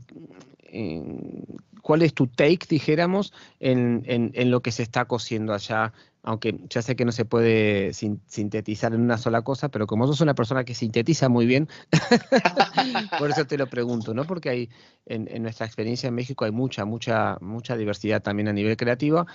cuál 1.84 2.00
es 2.00 2.14
tu 2.14 2.26
take, 2.26 2.66
dijéramos, 2.66 3.34
en, 3.60 4.02
en, 4.06 4.50
lo 4.50 4.62
que 4.62 4.72
se 4.72 4.82
está 4.82 5.04
cociendo 5.04 5.52
allá 5.52 5.92
aunque 6.26 6.58
ya 6.70 6.80
sé 6.80 6.96
que 6.96 7.04
no 7.04 7.12
se 7.12 7.26
puede 7.26 7.92
sintetizar 7.92 8.94
en 8.94 9.02
una 9.02 9.18
sola 9.18 9.42
cosa, 9.42 9.68
pero 9.68 9.86
como 9.86 10.06
sos 10.06 10.22
una 10.22 10.34
persona 10.34 10.64
que 10.64 10.74
sintetiza 10.74 11.28
muy 11.28 11.44
bien, 11.44 11.68
por 13.18 13.30
eso 13.30 13.46
te 13.46 13.58
lo 13.58 13.66
pregunto, 13.66 14.14
¿no? 14.14 14.24
Porque 14.24 14.48
hay, 14.48 14.70
en, 15.04 15.42
nuestra 15.42 15.66
experiencia 15.66 16.08
en 16.08 16.14
México 16.14 16.46
hay 16.46 16.50
mucha, 16.50 16.86
mucha, 16.86 17.36
mucha 17.42 17.76
diversidad 17.76 18.22
también 18.22 18.48
a 18.48 18.54
nivel 18.54 18.78
creativo, 18.78 19.26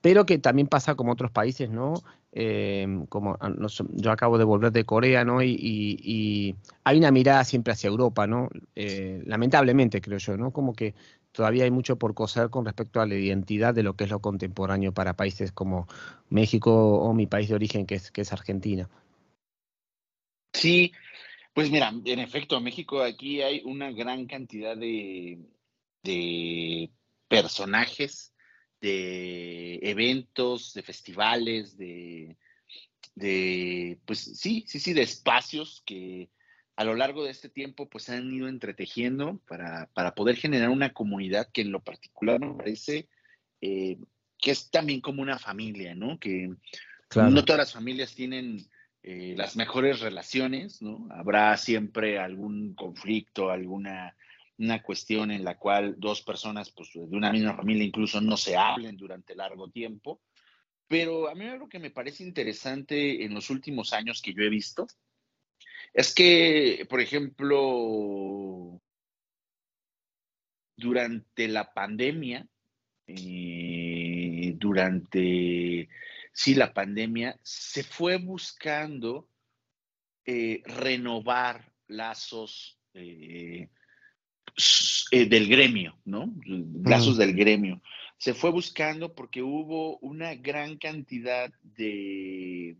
pero 0.00 0.24
que 0.24 0.38
también 0.38 0.68
pasa 0.68 0.94
como 0.94 1.12
otros 1.12 1.32
países, 1.32 1.68
¿no? 1.68 1.94
Em, 2.30 3.06
como 3.06 3.36
ah, 3.40 3.50
yo 3.94 4.10
acabo 4.12 4.38
de 4.38 4.44
volver 4.44 4.70
de 4.70 4.84
Corea, 4.84 5.24
¿no? 5.24 5.42
Y, 5.42 6.54
hay 6.84 6.98
una 6.98 7.10
mirada 7.10 7.42
siempre 7.42 7.72
hacia 7.72 7.88
Europa, 7.88 8.28
¿no? 8.28 8.50
Eh, 8.76 9.20
lamentablemente, 9.26 10.00
creo 10.00 10.18
yo, 10.18 10.36
¿no? 10.36 10.52
Como 10.52 10.74
que 10.74 10.94
todavía 11.36 11.64
hay 11.64 11.70
mucho 11.70 11.98
por 11.98 12.14
coser 12.14 12.48
con 12.48 12.64
respecto 12.64 12.98
a 12.98 13.06
la 13.06 13.14
identidad 13.14 13.74
de 13.74 13.82
lo 13.82 13.94
que 13.94 14.04
es 14.04 14.10
lo 14.10 14.20
contemporáneo 14.20 14.92
para 14.94 15.16
países 15.16 15.52
como 15.52 15.86
México 16.30 16.72
o 16.98 17.12
mi 17.12 17.26
país 17.26 17.50
de 17.50 17.54
origen, 17.54 17.86
que 17.86 17.94
es, 17.94 18.32
Argentina. 18.32 18.88
Sí, 20.54 20.92
pues 21.52 21.70
mira, 21.70 21.92
en 22.04 22.18
efecto, 22.20 22.58
México 22.58 23.02
aquí 23.02 23.42
hay 23.42 23.60
una 23.66 23.92
gran 23.92 24.26
cantidad 24.26 24.74
de, 24.78 25.38
personajes, 27.28 28.32
de 28.80 29.78
eventos, 29.82 30.72
de 30.72 30.82
festivales, 30.82 31.76
de, 31.76 32.38
pues 34.06 34.20
sí, 34.20 34.64
sí, 34.66 34.80
sí, 34.80 34.94
de 34.94 35.02
espacios 35.02 35.82
que 35.84 36.30
a 36.76 36.84
lo 36.84 36.94
largo 36.94 37.24
de 37.24 37.30
este 37.30 37.48
tiempo 37.48 37.88
pues 37.88 38.08
han 38.10 38.32
ido 38.32 38.48
entretejiendo 38.48 39.40
para, 39.48 39.88
poder 40.14 40.36
generar 40.36 40.68
una 40.68 40.92
comunidad 40.92 41.48
que 41.50 41.62
en 41.62 41.72
lo 41.72 41.82
particular 41.82 42.38
me 42.38 42.54
parece 42.54 43.08
eh, 43.62 43.98
que 44.38 44.50
es 44.50 44.70
también 44.70 45.00
como 45.00 45.22
una 45.22 45.38
familia, 45.38 45.94
¿no? 45.94 46.18
Que 46.18 46.50
no 47.14 47.44
todas 47.44 47.58
las 47.58 47.72
familias 47.72 48.14
tienen 48.14 48.68
eh, 49.02 49.34
las 49.36 49.56
mejores 49.56 50.00
relaciones, 50.00 50.82
¿no? 50.82 51.08
Habrá 51.10 51.56
siempre 51.56 52.18
algún 52.18 52.74
conflicto, 52.74 53.50
alguna 53.50 54.14
una 54.58 54.82
cuestión 54.82 55.30
en 55.30 55.44
la 55.44 55.58
cual 55.58 55.96
dos 55.98 56.22
personas 56.22 56.70
pues, 56.70 56.90
de 56.94 57.16
una 57.16 57.30
misma 57.30 57.54
familia 57.54 57.84
incluso 57.84 58.20
no 58.20 58.36
se 58.36 58.56
hablen 58.56 58.96
durante 58.96 59.34
largo 59.34 59.68
tiempo. 59.68 60.20
Pero 60.88 61.28
a 61.28 61.34
mí 61.34 61.44
algo 61.46 61.68
que 61.68 61.78
me 61.78 61.90
parece 61.90 62.22
interesante 62.22 63.24
en 63.24 63.34
los 63.34 63.50
últimos 63.50 63.92
años 63.92 64.22
que 64.22 64.32
yo 64.32 64.42
he 64.42 64.48
visto 64.48 64.86
es 65.96 66.14
que, 66.14 66.86
por 66.90 67.00
ejemplo, 67.00 68.82
durante 70.76 71.48
la 71.48 71.72
pandemia, 71.72 72.46
eh, 73.06 74.52
durante, 74.56 75.88
sí, 76.34 76.54
la 76.54 76.74
pandemia, 76.74 77.40
se 77.42 77.82
fue 77.82 78.18
buscando 78.18 79.30
eh, 80.26 80.60
renovar 80.66 81.72
lazos 81.86 82.78
eh, 82.92 83.70
del 85.10 85.48
gremio, 85.48 85.98
¿no? 86.04 86.30
Lazos 86.84 87.16
del 87.16 87.34
gremio. 87.34 87.80
Se 88.18 88.34
fue 88.34 88.50
buscando 88.50 89.14
porque 89.14 89.42
hubo 89.42 89.96
una 90.00 90.34
gran 90.34 90.76
cantidad 90.76 91.50
de 91.62 92.76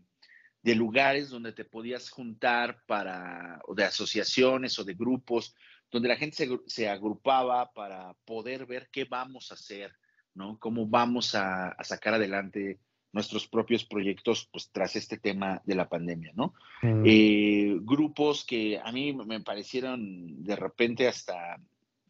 de 0.61 0.75
lugares 0.75 1.29
donde 1.29 1.53
te 1.53 1.65
podías 1.65 2.09
juntar 2.09 2.83
para, 2.85 3.61
o 3.67 3.75
de 3.75 3.83
asociaciones 3.83 4.77
o 4.79 4.83
de 4.83 4.93
grupos, 4.93 5.55
donde 5.91 6.09
la 6.09 6.17
gente 6.17 6.47
se, 6.65 6.89
agrupaba 6.89 7.71
para 7.71 8.13
poder 8.25 8.65
ver 8.65 8.89
qué 8.91 9.05
vamos 9.05 9.51
a 9.51 9.53
hacer, 9.53 9.93
¿no? 10.33 10.57
Cómo 10.59 10.87
vamos 10.87 11.35
a, 11.35 11.75
sacar 11.83 12.15
adelante 12.15 12.79
nuestros 13.13 13.47
propios 13.47 13.85
proyectos, 13.85 14.49
pues 14.51 14.69
tras 14.71 14.95
este 14.95 15.17
tema 15.17 15.61
de 15.65 15.75
la 15.75 15.87
pandemia, 15.87 16.33
¿no? 16.35 16.53
Mm. 16.81 17.03
Eh, 17.05 17.77
grupos 17.81 18.45
que 18.45 18.79
a 18.83 18.91
mí 18.91 19.13
me 19.13 19.39
parecieron 19.39 20.43
de 20.43 20.55
repente 20.55 21.07
hasta 21.07 21.57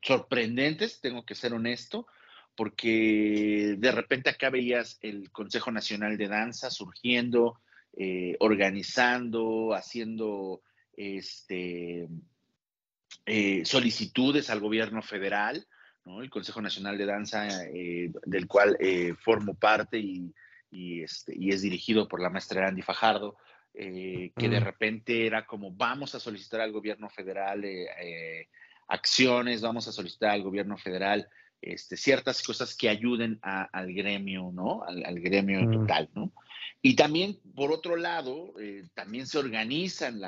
sorprendentes, 0.02 1.00
tengo 1.00 1.24
que 1.24 1.36
ser 1.36 1.54
honesto, 1.54 2.08
porque 2.56 3.76
de 3.78 3.92
repente 3.92 4.32
acá 4.32 4.50
veías 4.50 4.98
el 5.02 5.32
Consejo 5.32 5.72
Nacional 5.72 6.18
de 6.18 6.28
Danza 6.28 6.72
surgiendo, 6.72 7.60
eh, 8.00 8.36
organizando, 8.42 9.74
haciendo 9.74 10.62
este, 10.96 12.08
eh, 13.26 13.66
solicitudes 13.66 14.52
al 14.52 14.60
gobierno 14.60 15.02
federal, 15.02 15.66
el 16.22 16.30
Consejo 16.30 16.62
Nacional 16.62 16.96
de 16.96 17.06
Danza, 17.08 17.48
eh, 17.74 18.12
del 18.24 18.46
cual 18.46 18.78
formo 19.20 19.56
parte 19.56 19.98
y, 19.98 20.32
este, 21.02 21.36
y, 21.36 21.50
es 21.50 21.64
dirigido 21.64 22.08
por 22.08 22.22
la 22.22 22.30
maestra 22.30 22.68
Andy 22.68 22.84
Fajardo, 22.84 23.36
que 23.74 24.32
de 24.38 24.60
repente 24.60 25.26
era 25.26 25.48
como 25.48 25.72
vamos 25.72 26.14
a 26.14 26.20
solicitar 26.20 26.62
al 26.62 26.72
gobierno 26.72 27.10
federal 27.10 27.66
acciones, 28.88 29.62
vamos 29.62 29.88
a 29.88 29.92
solicitar 29.92 30.30
al 30.30 30.44
gobierno 30.44 30.78
federal 30.78 31.28
este, 31.62 31.98
ciertas 31.98 32.44
cosas 32.44 32.76
que 32.76 32.90
ayuden 32.90 33.40
al 33.42 33.92
gremio, 33.94 34.52
¿no? 34.54 34.84
Al, 34.84 35.20
gremio 35.20 35.70
total, 35.70 36.10
¿no? 36.14 36.32
Y 36.88 36.95
también, 36.95 37.38
por 37.54 37.73
otro 37.73 37.97
lado, 37.97 38.54
eh, 38.62 38.88
también 38.93 39.28
se 39.28 39.38
organizan 39.38 40.21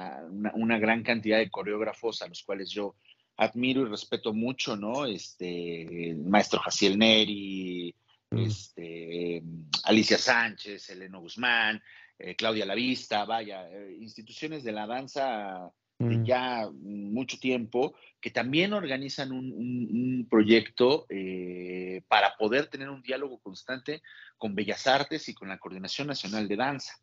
una, 0.56 0.78
gran 0.78 1.04
cantidad 1.04 1.38
de 1.38 1.50
coreógrafos 1.50 2.22
a 2.22 2.28
los 2.28 2.44
cuales 2.44 2.70
yo 2.70 2.96
admiro 3.38 3.84
y 3.84 3.86
respeto 3.86 4.34
mucho, 4.34 4.76
¿no? 4.76 5.06
Este, 5.06 6.10
el 6.10 6.18
maestro 6.26 6.60
Jaciel 6.60 7.00
Neri, 7.00 7.96
mm. 8.32 8.38
este, 8.40 9.42
Alicia 9.86 10.18
Sánchez, 10.18 10.90
Eleno 10.90 11.22
Guzmán, 11.22 11.82
eh, 12.18 12.36
Claudia 12.36 12.66
Lavista, 12.66 13.24
vaya, 13.24 13.66
eh, 13.72 13.96
instituciones 13.98 14.62
de 14.62 14.74
la 14.74 14.86
danza 14.86 15.72
mm. 16.00 16.24
ya 16.24 16.70
mucho 16.72 17.40
tiempo, 17.40 17.94
que 18.22 18.32
también 18.32 18.74
organizan 18.74 19.32
un, 19.32 20.28
proyecto 20.30 21.06
eh, 21.10 22.02
para 22.08 22.36
poder 22.38 22.68
tener 22.68 22.90
un 22.90 23.02
diálogo 23.02 23.40
constante 23.40 24.02
con 24.38 24.56
Bellas 24.56 24.88
Artes 24.88 25.28
y 25.30 25.34
con 25.34 25.50
la 25.50 25.58
Coordinación 25.58 26.08
Nacional 26.08 26.48
de 26.48 26.56
Danza. 26.56 26.94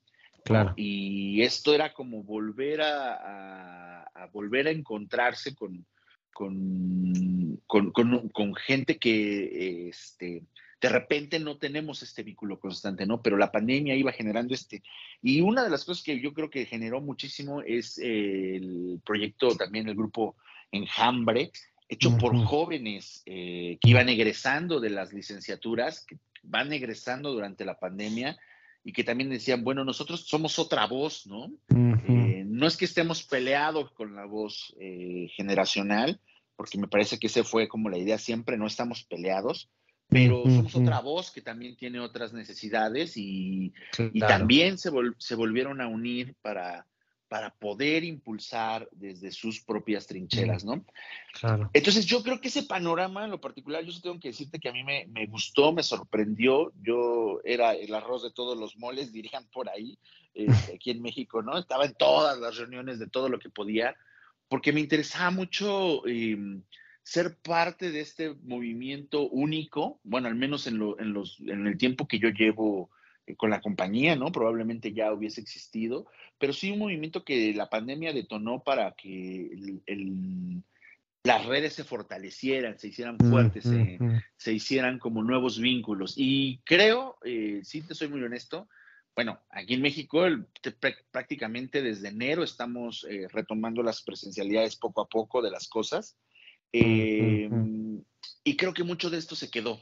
Claro. 0.45 0.75
Y 0.77 1.43
esto 1.43 1.75
era 1.75 1.93
como 1.93 2.23
volver 2.23 2.81
a, 2.83 4.09
volver 4.33 4.69
a 4.69 4.71
encontrarse 4.71 5.55
con, 5.55 5.85
con, 6.33 7.61
con, 7.67 8.55
gente 8.55 8.99
que 8.99 9.89
este, 9.89 10.45
de 10.81 10.89
repente 10.89 11.39
no 11.39 11.57
tenemos 11.57 12.03
este 12.03 12.23
vínculo 12.23 12.61
constante, 12.61 13.07
¿no? 13.07 13.23
Pero 13.23 13.37
la 13.37 13.51
pandemia 13.51 13.95
iba 13.95 14.13
generando 14.13 14.55
este. 14.55 14.83
Y 15.23 15.41
una 15.41 15.65
de 15.65 15.71
las 15.71 15.85
cosas 15.85 16.05
que 16.05 16.21
yo 16.21 16.35
creo 16.35 16.51
que 16.51 16.67
generó 16.67 17.01
muchísimo 17.01 17.63
es 17.63 17.99
el 17.99 19.01
proyecto 19.05 19.57
también, 19.57 19.89
el 19.89 19.95
grupo 19.95 20.37
Enjambre, 20.73 21.51
hecho 21.89 22.17
por 22.19 22.37
jóvenes 22.45 23.23
eh, 23.27 23.79
que 23.81 23.91
iban 23.91 24.09
egresando 24.09 24.81
de 24.81 24.91
las 24.91 25.13
licenciaturas, 25.13 26.05
que 26.05 26.19
van 26.43 26.73
egresando 26.73 27.33
durante 27.33 27.65
la 27.65 27.79
pandemia 27.79 28.37
y 28.85 28.93
que 28.93 29.05
también 29.05 29.31
decían, 29.31 29.65
bueno, 29.65 29.85
nosotros 29.85 30.27
somos 30.27 30.59
otra 30.59 30.87
voz, 30.87 31.27
¿no? 31.27 31.51
Eh, 32.09 32.45
no 32.47 32.67
es 32.67 32.77
que 32.77 32.85
estemos 32.85 33.25
peleados 33.25 33.91
con 33.93 34.15
la 34.15 34.27
voz 34.27 34.75
eh, 34.79 35.29
generacional, 35.35 36.21
porque 36.55 36.79
me 36.79 36.87
parece 36.87 37.19
que 37.19 37.27
ese 37.27 37.43
fue 37.43 37.67
como 37.67 37.89
la 37.89 37.99
idea 37.99 38.19
siempre, 38.19 38.57
no 38.57 38.67
estamos 38.67 39.03
peleados, 39.05 39.69
pero 40.09 40.45
somos 40.45 40.75
otra 40.75 41.01
voz 41.01 41.31
que 41.31 41.43
también 41.43 41.77
tiene 41.77 42.01
otras 42.01 42.33
necesidades 42.33 43.17
y, 43.17 43.73
también 44.21 44.79
se, 44.79 44.91
se, 45.19 45.35
volvieron 45.35 45.81
a 45.81 45.89
unir 45.89 46.35
para, 46.43 46.87
para 47.29 47.51
poder 47.51 48.05
impulsar 48.05 48.89
desde 48.93 49.33
sus 49.33 49.61
propias 49.61 50.07
trincheras, 50.07 50.65
¿no? 50.65 50.85
Claro. 51.33 51.71
Entonces 51.73 52.07
yo 52.07 52.23
creo 52.23 52.41
que 52.41 52.49
ese 52.49 52.63
panorama 52.63 53.25
en 53.25 53.33
lo 53.33 53.41
particular, 53.41 53.85
yo 53.85 54.01
tengo 54.01 54.21
que 54.21 54.29
decirte 54.29 54.61
que 54.61 54.69
a 54.69 54.73
mí 54.73 54.85
me, 54.85 55.07
me, 55.09 55.27
gustó, 55.27 55.73
me 55.73 55.83
sorprendió, 55.83 56.73
yo 56.81 57.41
era 57.45 57.73
el 57.75 57.93
arroz 57.95 58.23
de 58.23 58.31
todos 58.31 58.57
los 58.57 58.77
moles, 58.77 59.13
dirían 59.13 59.47
por 59.53 59.69
ahí, 59.69 59.99
este, 60.35 60.75
aquí 60.77 60.91
en 60.91 61.03
México, 61.03 61.43
¿no? 61.43 61.59
Estaba 61.59 61.85
en 61.85 61.95
todas 61.95 62.39
las 62.39 62.57
reuniones 62.57 62.99
de 62.99 63.09
todo 63.09 63.29
lo 63.29 63.39
que 63.39 63.51
podía, 63.51 63.97
porque 64.49 64.73
me 64.73 64.81
interesaba 64.81 65.31
mucho... 65.31 66.07
Em, 66.07 66.63
ser 67.07 67.37
parte 67.37 67.93
de 67.93 68.01
este 68.01 68.35
movimiento 68.43 69.29
único, 69.29 70.01
bueno, 70.03 70.27
al 70.27 70.35
menos 70.35 70.67
en, 70.67 70.79
lo, 70.79 70.99
en, 70.99 71.13
los, 71.13 71.39
en 71.39 71.69
el 71.69 71.79
tiempo 71.79 72.09
que 72.09 72.19
yo 72.19 72.31
llevo 72.31 72.91
eh, 73.29 73.37
con 73.37 73.49
la 73.49 73.61
compañía, 73.61 74.17
¿no? 74.17 74.33
Probablemente 74.33 74.93
ya 74.93 75.13
hubiese 75.13 75.41
existido, 75.41 76.09
pero 76.37 76.53
sí 76.53 76.73
un 76.73 76.81
movimiento 76.81 77.25
que 77.25 77.55
la 77.55 77.71
pandemia 77.71 78.13
detonó 78.13 78.65
para 78.65 78.91
que 78.97 79.81
el, 79.87 80.65
las 81.23 81.47
redes 81.47 81.75
se 81.75 81.85
fortalecieran, 81.85 82.77
se 82.77 82.89
hicieran 82.89 83.19
fuertes, 83.19 83.63
se, 84.37 84.53
hicieran 84.53 84.99
como 84.99 85.23
nuevos 85.23 85.61
vínculos. 85.61 86.15
Y 86.17 86.59
creo, 86.65 87.19
eh, 87.25 87.61
sí 87.63 87.83
te 87.83 87.95
soy 87.95 88.09
muy 88.09 88.25
honesto, 88.25 88.69
bueno, 89.15 89.39
aquí 89.51 89.75
en 89.75 89.83
México 89.83 90.25
prácticamente 91.13 91.83
desde 91.83 92.09
enero 92.09 92.43
estamos 92.43 93.07
eh, 93.09 93.29
retomando 93.31 93.85
las 93.85 94.03
presencialidades 94.03 94.75
poco 94.75 95.03
a 95.03 95.09
poco 95.09 95.41
de 95.41 95.53
las 95.53 95.69
cosas. 95.69 96.17
Em, 96.79 98.03
y 98.45 98.57
creo 98.57 98.75
que 98.75 98.85
mucho 98.85 99.11
de 99.11 99.19
esto 99.19 99.35
se 99.35 99.51
quedó. 99.51 99.81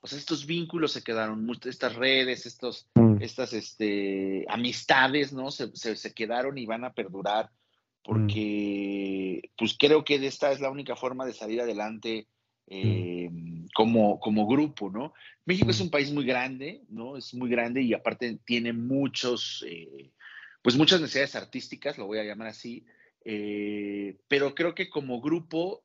O 0.00 0.06
sea, 0.06 0.18
estos 0.18 0.44
vínculos 0.44 0.92
se 0.92 1.02
quedaron, 1.02 1.48
estas 1.64 1.94
redes, 1.94 2.44
estos, 2.44 2.86
mm. 2.94 3.22
estas 3.22 3.54
este, 3.54 4.44
amistades, 4.48 5.32
¿no? 5.32 5.50
Se, 5.50 5.74
se, 5.74 6.12
quedaron 6.12 6.58
y 6.58 6.66
van 6.66 6.84
a 6.84 6.92
perdurar 6.92 7.46
mm. 7.46 7.50
porque, 8.02 9.50
pues 9.56 9.76
creo 9.78 10.04
que 10.04 10.16
esta 10.26 10.52
es 10.52 10.60
la 10.60 10.70
única 10.70 10.94
forma 10.94 11.24
de 11.24 11.32
salir 11.32 11.62
adelante 11.62 12.26
em, 12.66 13.66
como, 13.74 14.20
como 14.20 14.46
grupo, 14.46 14.90
¿no? 14.90 15.14
México 15.46 15.70
es 15.70 15.80
un 15.80 15.90
país 15.90 16.12
muy 16.12 16.26
grande, 16.26 16.82
¿no? 16.90 17.16
Es 17.16 17.32
muy 17.32 17.48
grande 17.48 17.80
y 17.80 17.94
aparte 17.94 18.38
tiene 18.44 18.74
muchos, 18.74 19.64
eh, 19.66 20.10
pues 20.60 20.76
muchas 20.76 21.00
necesidades 21.00 21.34
artísticas, 21.34 21.96
lo 21.96 22.06
voy 22.06 22.18
a 22.18 22.24
llamar 22.24 22.48
así, 22.48 22.84
eh, 23.24 24.18
pero 24.28 24.54
creo 24.54 24.74
que 24.74 24.90
como 24.90 25.22
grupo 25.22 25.82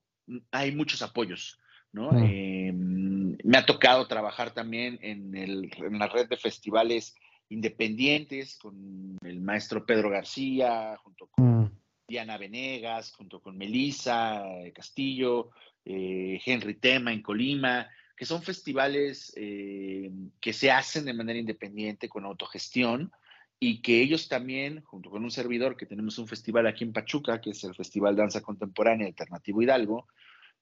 hay 0.52 0.72
muchos 0.72 1.02
apoyos, 1.02 1.60
¿no? 1.92 2.12
Mm. 2.12 2.24
Em, 2.24 3.38
me 3.44 3.58
ha 3.58 3.66
tocado 3.66 4.08
trabajar 4.08 4.52
también 4.52 5.00
en, 5.02 5.36
el, 5.36 5.72
en, 5.78 6.00
la 6.00 6.08
red 6.08 6.28
de 6.28 6.38
festivales 6.38 7.16
independientes 7.50 8.58
con 8.58 9.18
el 9.24 9.42
maestro 9.42 9.86
Pedro 9.86 10.10
García, 10.10 10.98
junto 11.04 11.28
con 11.28 11.62
mm. 11.62 11.72
Diana 12.08 12.38
Venegas, 12.38 13.12
junto 13.12 13.42
con 13.42 13.58
Melissa 13.58 14.44
Castillo, 14.74 15.52
eh, 15.86 16.40
Henry 16.46 16.76
Tema 16.76 17.12
en 17.14 17.22
Colima, 17.22 17.88
que 18.16 18.26
son 18.26 18.44
festivales 18.44 19.32
eh, 19.38 20.12
que 20.42 20.54
se 20.54 20.72
hacen 20.72 21.06
de 21.06 21.14
manera 21.14 21.40
independiente, 21.40 22.10
con 22.10 22.26
autogestión, 22.26 23.12
y 23.60 23.82
que 23.82 24.02
ellos 24.02 24.30
también, 24.30 24.82
junto 24.84 25.10
con 25.10 25.24
un 25.24 25.32
servidor, 25.32 25.76
que 25.76 25.86
tenemos 25.86 26.18
un 26.18 26.28
festival 26.28 26.66
aquí 26.68 26.86
en 26.86 26.94
Pachuca, 26.94 27.42
que 27.42 27.52
es 27.52 27.64
el 27.64 27.76
Festival 27.76 28.16
Danza 28.16 28.42
Contemporánea 28.42 29.08
Alternativo 29.08 29.62
Hidalgo, 29.62 30.08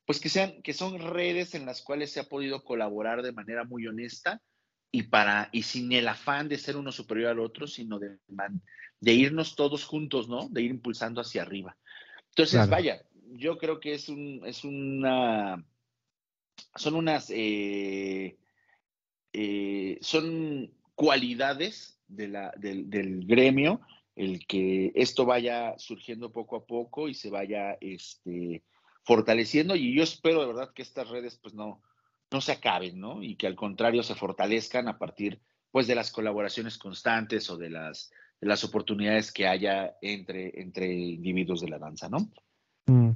pues 0.05 0.19
que, 0.19 0.29
sean, 0.29 0.61
que 0.63 0.73
son 0.73 0.99
redes 0.99 1.53
en 1.53 1.65
las 1.65 1.81
cuales 1.81 2.11
se 2.11 2.19
ha 2.19 2.29
podido 2.29 2.63
colaborar 2.63 3.21
de 3.21 3.33
manera 3.33 3.65
muy 3.65 3.85
honesta 3.85 4.41
y, 4.91 5.03
para, 5.03 5.49
y 5.51 5.63
sin 5.63 5.91
el 5.91 6.07
afán 6.07 6.47
de 6.47 6.57
ser 6.57 6.77
uno 6.77 6.91
superior 6.91 7.31
al 7.31 7.39
otro, 7.39 7.67
sino 7.67 7.99
de, 7.99 8.17
de 8.99 9.13
irnos 9.13 9.55
todos 9.55 9.83
juntos, 9.83 10.27
¿no? 10.27 10.47
De 10.49 10.61
ir 10.61 10.71
impulsando 10.71 11.21
hacia 11.21 11.41
arriba. 11.43 11.77
Entonces, 12.29 12.67
vaya, 12.69 13.03
yo 13.33 13.57
creo 13.57 13.79
que 13.79 13.93
es, 13.93 14.09
un, 14.09 14.41
es 14.45 14.63
una, 14.63 15.63
son 16.75 16.95
unas, 16.95 17.29
eh, 17.29 18.37
eh, 19.33 19.97
son 20.01 20.71
cualidades 20.95 21.96
de 22.07 22.27
la, 22.27 22.53
del, 22.57 22.89
del, 22.89 23.25
gremio, 23.25 23.81
el 24.15 24.45
que 24.47 24.91
esto 24.95 25.25
vaya 25.25 25.75
surgiendo 25.77 26.31
poco 26.31 26.55
a 26.55 26.65
poco 26.65 27.07
y 27.07 27.13
se 27.13 27.29
vaya, 27.29 27.77
este, 27.81 28.63
fortaleciendo 29.03 29.75
y 29.75 29.95
yo 29.95 30.03
espero 30.03 30.41
de 30.41 30.47
verdad 30.47 30.73
que 30.73 30.81
estas 30.81 31.09
redes 31.09 31.39
pues 31.41 31.53
no, 31.53 31.81
no 32.29 32.41
se 32.41 32.51
acaben, 32.51 32.99
¿no? 32.99 33.23
Y 33.23 33.35
que 33.35 33.47
al 33.47 33.55
contrario 33.55 34.03
se 34.03 34.15
fortalezcan 34.15 34.87
a 34.87 34.97
partir 34.97 35.39
pues 35.71 35.87
de 35.87 35.95
las 35.95 36.11
colaboraciones 36.11 36.77
constantes 36.77 37.49
o 37.49 37.57
de 37.57 37.69
las, 37.69 38.11
de 38.41 38.47
las 38.47 38.63
oportunidades 38.63 39.31
que 39.31 39.47
haya 39.47 39.95
entre, 40.01 40.59
entre 40.59 40.93
individuos 40.93 41.61
de 41.61 41.69
la 41.69 41.79
danza, 41.79 42.09
¿no? 42.09 42.29
Mm. 42.87 43.09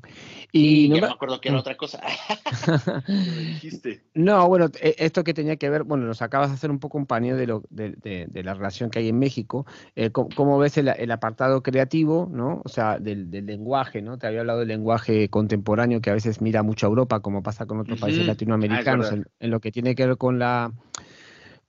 Y, 0.52 0.90
no 0.90 0.98
me... 0.98 1.08
acuerdo 1.08 1.40
que 1.40 1.48
era 1.48 1.58
mm. 1.58 1.62
otra 1.62 1.78
cosa. 1.78 2.02
no, 4.14 4.48
bueno, 4.50 4.70
e, 4.82 4.96
esto 5.00 5.24
que 5.24 5.34
tenía 5.34 5.56
que 5.56 5.70
ver, 5.70 5.84
bueno, 5.84 6.06
nos 6.06 6.22
acabas 6.22 6.50
de 6.50 6.56
hacer 6.56 6.70
un 6.70 6.80
poco 6.80 6.98
un 6.98 7.06
paneo 7.06 7.38
de, 7.38 7.48
lo, 7.48 7.64
de, 7.70 8.30
la 8.44 8.54
relación 8.54 8.90
que 8.90 9.00
hay 9.00 9.08
en 9.08 9.18
México. 9.18 9.66
Eh, 9.96 10.12
¿cómo, 10.12 10.60
ves 10.60 10.78
el, 10.78 11.12
apartado 11.12 11.64
creativo, 11.64 12.30
¿no? 12.32 12.62
O 12.66 12.70
sea, 12.70 13.00
del, 13.00 13.32
lenguaje, 13.32 14.02
¿no? 14.02 14.18
Te 14.18 14.28
había 14.28 14.42
hablado 14.42 14.60
del 14.60 14.68
lenguaje 14.68 15.30
contemporáneo 15.30 16.02
que 16.02 16.10
a 16.10 16.14
veces 16.14 16.42
mira 16.42 16.64
mucho 16.64 16.86
a 16.86 16.90
Europa, 16.90 17.22
como 17.22 17.42
pasa 17.42 17.66
con 17.66 17.80
otros 17.80 18.00
países 18.00 18.24
ah, 18.24 18.28
latinoamericanos, 18.28 19.12
en, 19.12 19.26
lo 19.40 19.62
que 19.62 19.72
tiene 19.72 19.96
que 19.96 20.06
ver 20.06 20.18
con 20.18 20.38
la 20.38 20.74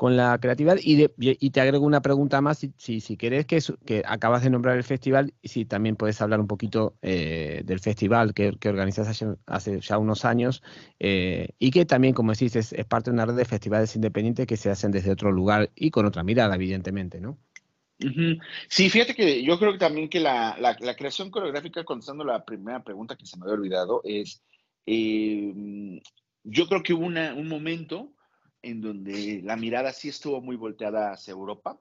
con 0.03 0.17
la 0.17 0.37
creatividad. 0.41 0.79
Y, 0.83 1.07
y 1.17 1.51
te 1.51 1.61
agrego 1.61 1.87
una 1.87 2.03
pregunta 2.03 2.41
más, 2.41 2.67
si, 2.77 3.01
si, 3.01 3.17
querés, 3.17 3.47
que, 3.47 4.03
acabas 4.05 4.43
de 4.43 4.51
nombrar 4.51 4.77
el 4.77 4.83
festival, 4.83 5.33
y 5.41 5.47
si 5.47 5.65
también 5.65 5.95
puedes 5.95 6.21
hablar 6.21 6.41
un 6.41 6.49
poquito 6.49 6.97
eh, 7.03 7.63
del 7.65 7.79
festival 7.79 8.35
que, 8.35 8.51
que 8.59 8.69
organizas 8.69 9.23
hace, 9.47 9.81
ya 9.81 9.99
unos 9.99 10.25
años, 10.25 10.61
eh, 10.99 11.51
y 11.57 11.71
que 11.71 11.85
también, 11.85 12.15
como 12.15 12.33
decís, 12.33 12.57
es, 12.57 12.75
parte 12.87 13.11
de 13.11 13.15
una 13.15 13.27
red 13.27 13.37
de 13.37 13.45
festivales 13.45 13.95
independientes 13.95 14.49
que 14.49 14.57
se 14.57 14.71
hacen 14.71 14.91
desde 14.91 15.13
otro 15.13 15.31
lugar 15.31 15.71
y 15.77 15.93
con 15.93 16.05
otra 16.05 16.25
mirada, 16.25 16.57
evidentemente, 16.57 17.21
¿no? 17.21 17.39
Sí, 18.67 18.91
fíjate 18.91 19.15
que 19.15 19.45
yo 19.45 19.57
creo 19.61 19.71
que 19.71 19.79
también 19.79 20.09
que 20.09 20.19
la, 20.19 20.57
la, 20.59 20.97
creación 20.97 21.31
coreográfica, 21.31 21.85
contestando 21.85 22.25
la 22.25 22.45
primera 22.45 22.83
pregunta 22.83 23.15
que 23.15 23.25
se 23.25 23.37
me 23.37 23.45
había 23.45 23.55
olvidado, 23.55 24.01
es, 24.03 24.43
eh, 24.85 26.01
yo 26.43 26.67
creo 26.67 26.83
que 26.83 26.93
hubo 26.93 27.07
una, 27.07 27.35
un 27.35 27.47
momento 27.47 28.11
en 28.63 28.81
donde 28.81 29.41
la 29.43 29.57
mirada 29.57 29.93
sí 29.93 30.09
estuvo 30.09 30.41
muy 30.41 30.57
volteada 30.57 31.13
hacia 31.13 31.33
Europa, 31.33 31.79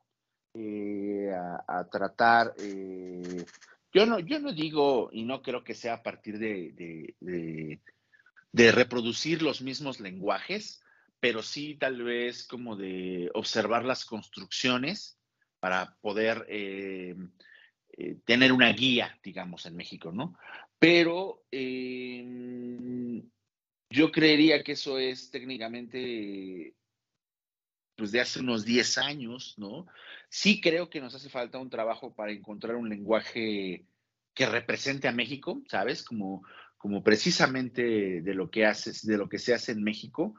eh, 0.53 1.31
a, 1.67 1.87
tratar, 1.89 2.53
eh, 2.59 3.45
yo, 3.93 4.05
no, 4.05 4.19
yo 4.19 4.39
no 4.39 4.51
digo 4.51 5.09
y 5.13 5.23
no 5.23 5.41
creo 5.41 5.63
que 5.63 5.75
sea 5.75 5.93
a 5.95 6.03
partir 6.03 6.39
de, 6.39 7.15
de, 7.21 8.71
reproducir 8.71 9.41
los 9.41 9.61
mismos 9.61 10.01
lenguajes, 10.01 10.83
pero 11.19 11.41
sí 11.41 11.75
tal 11.75 12.03
vez 12.03 12.45
como 12.45 12.75
de 12.75 13.29
observar 13.33 13.85
las 13.85 14.03
construcciones 14.03 15.17
para 15.59 15.95
poder 16.01 16.45
eh, 16.49 17.15
tener 18.25 18.51
una 18.51 18.73
guía, 18.73 19.17
digamos, 19.23 19.65
en 19.65 19.75
México, 19.77 20.11
¿no? 20.11 20.35
Pero 20.79 21.43
yo 23.91 24.11
creería 24.11 24.63
que 24.63 24.71
eso 24.71 24.97
es 24.97 25.29
técnicamente 25.29 26.73
pues 27.95 28.11
de 28.11 28.21
hace 28.21 28.39
unos 28.39 28.65
10 28.65 28.97
años, 28.97 29.53
¿no? 29.57 29.85
Sí 30.29 30.59
creo 30.59 30.89
que 30.89 31.01
nos 31.01 31.13
hace 31.13 31.29
falta 31.29 31.59
un 31.59 31.69
trabajo 31.69 32.15
para 32.15 32.31
encontrar 32.31 32.75
un 32.75 32.89
lenguaje 32.89 33.85
que 34.33 34.45
represente 34.45 35.07
a 35.07 35.11
México, 35.11 35.61
¿sabes? 35.67 36.03
Como, 36.03 36.43
como 36.77 37.03
precisamente 37.03 38.21
de 38.21 38.33
lo 38.33 38.49
que 38.49 38.65
haces, 38.65 39.05
de 39.05 39.17
lo 39.17 39.29
que 39.29 39.37
se 39.37 39.53
hace 39.53 39.73
en 39.73 39.83
México, 39.83 40.33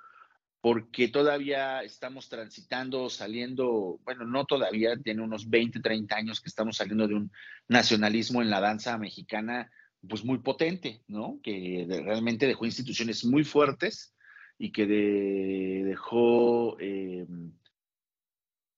porque 0.60 1.08
todavía 1.08 1.82
estamos 1.82 2.28
transitando, 2.28 3.10
saliendo, 3.10 4.00
bueno, 4.04 4.24
no 4.24 4.44
todavía, 4.44 4.96
tiene 4.96 5.22
unos 5.22 5.50
20, 5.50 5.80
30 5.80 6.16
años 6.16 6.40
que 6.40 6.48
estamos 6.48 6.78
saliendo 6.78 7.06
de 7.06 7.14
un 7.14 7.32
nacionalismo 7.68 8.40
en 8.42 8.50
la 8.50 8.60
danza 8.60 8.96
mexicana 8.96 9.70
pues 10.08 10.24
muy 10.24 10.38
potente, 10.38 11.02
¿no? 11.08 11.38
Que 11.42 11.86
realmente 11.88 12.46
dejó 12.46 12.66
instituciones 12.66 13.24
muy 13.24 13.44
fuertes 13.44 14.14
y 14.58 14.72
que 14.72 14.86
dejó, 14.86 16.76
eh, 16.80 17.26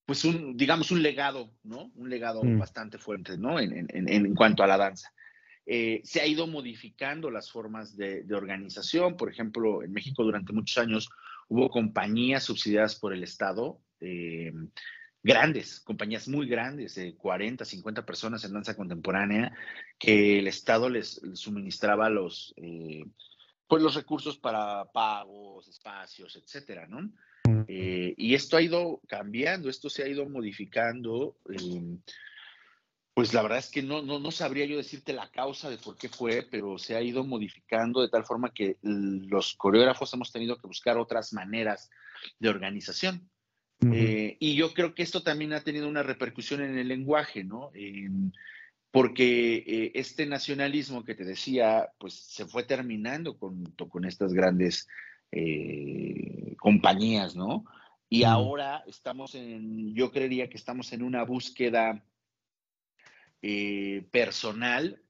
pues 0.06 0.24
un, 0.24 0.56
digamos, 0.56 0.90
un 0.90 1.02
legado, 1.02 1.50
¿no? 1.62 1.90
Un 1.94 2.10
legado 2.10 2.42
mm. 2.42 2.58
bastante 2.58 2.98
fuerte, 2.98 3.38
¿no? 3.38 3.58
En, 3.58 3.86
en, 3.88 4.08
en, 4.08 4.34
cuanto 4.34 4.62
a 4.62 4.66
la 4.66 4.76
danza. 4.76 5.12
Eh, 5.66 6.02
se 6.04 6.20
ha 6.20 6.26
ido 6.26 6.46
modificando 6.46 7.30
las 7.30 7.50
formas 7.50 7.96
de, 7.96 8.22
de, 8.22 8.34
organización. 8.34 9.16
Por 9.16 9.30
ejemplo, 9.30 9.82
en 9.82 9.92
México 9.92 10.22
durante 10.22 10.52
muchos 10.52 10.76
años 10.78 11.08
hubo 11.48 11.70
compañías 11.70 12.44
subsidiadas 12.44 12.96
por 12.96 13.14
el 13.14 13.22
Estado 13.22 13.80
eh, 14.00 14.52
grandes, 15.24 15.80
compañías 15.80 16.28
muy 16.28 16.46
grandes, 16.46 16.94
de 16.96 17.16
40, 17.16 17.64
50 17.64 18.04
personas 18.04 18.44
en 18.44 18.52
danza 18.52 18.76
contemporánea, 18.76 19.56
que 19.98 20.38
el 20.38 20.46
Estado 20.46 20.90
les, 20.90 21.20
suministraba 21.32 22.10
los, 22.10 22.52
eh, 22.58 23.04
pues 23.66 23.82
los 23.82 23.94
recursos 23.94 24.36
para 24.36 24.84
pagos, 24.92 25.66
espacios, 25.66 26.36
etcétera, 26.36 26.86
¿no? 26.86 27.10
Eh, 27.66 28.14
y 28.18 28.34
esto 28.34 28.58
ha 28.58 28.62
ido 28.62 29.00
cambiando, 29.08 29.70
esto 29.70 29.88
se 29.88 30.02
ha 30.02 30.08
ido 30.08 30.28
modificando. 30.28 31.38
Em, 31.48 32.00
pues 33.14 33.32
la 33.32 33.42
verdad 33.42 33.58
es 33.58 33.70
que 33.70 33.82
no, 33.82 34.02
no, 34.02 34.18
no, 34.18 34.30
sabría 34.30 34.66
yo 34.66 34.76
decirte 34.76 35.12
la 35.14 35.30
causa 35.30 35.70
de 35.70 35.78
por 35.78 35.96
qué 35.96 36.08
fue, 36.10 36.46
pero 36.50 36.78
se 36.78 36.96
ha 36.96 37.00
ido 37.00 37.24
modificando 37.24 38.02
de 38.02 38.08
tal 38.08 38.24
forma 38.24 38.52
que 38.52 38.76
los 38.82 39.54
coreógrafos 39.54 40.12
hemos 40.12 40.32
tenido 40.32 40.58
que 40.58 40.66
buscar 40.66 40.98
otras 40.98 41.32
maneras 41.32 41.90
de 42.38 42.48
organización. 42.48 43.30
Eh, 43.92 44.36
y 44.40 44.54
yo 44.54 44.72
creo 44.72 44.94
que 44.94 45.02
esto 45.02 45.22
también 45.22 45.52
ha 45.52 45.62
tenido 45.62 45.88
una 45.88 46.02
repercusión 46.02 46.62
en 46.62 46.78
el 46.78 46.88
lenguaje, 46.88 47.44
¿no? 47.44 47.70
porque 48.90 49.56
eh, 49.66 49.92
este 49.94 50.24
nacionalismo 50.24 51.04
que 51.04 51.16
te 51.16 51.24
decía, 51.24 51.90
pues 51.98 52.14
se 52.14 52.46
fue 52.46 52.62
terminando 52.62 53.36
con, 53.36 53.64
con 53.88 54.04
estas 54.04 54.32
grandes 54.32 54.86
eh, 55.32 56.54
compañías, 56.58 57.34
¿no? 57.34 57.64
Y 58.08 58.22
ahora 58.22 58.84
estamos 58.86 59.34
en, 59.34 59.92
yo 59.96 60.12
creería 60.12 60.48
que 60.48 60.56
estamos 60.56 60.92
en 60.92 61.02
una 61.02 61.24
búsqueda 61.24 62.04
personal 64.12 65.02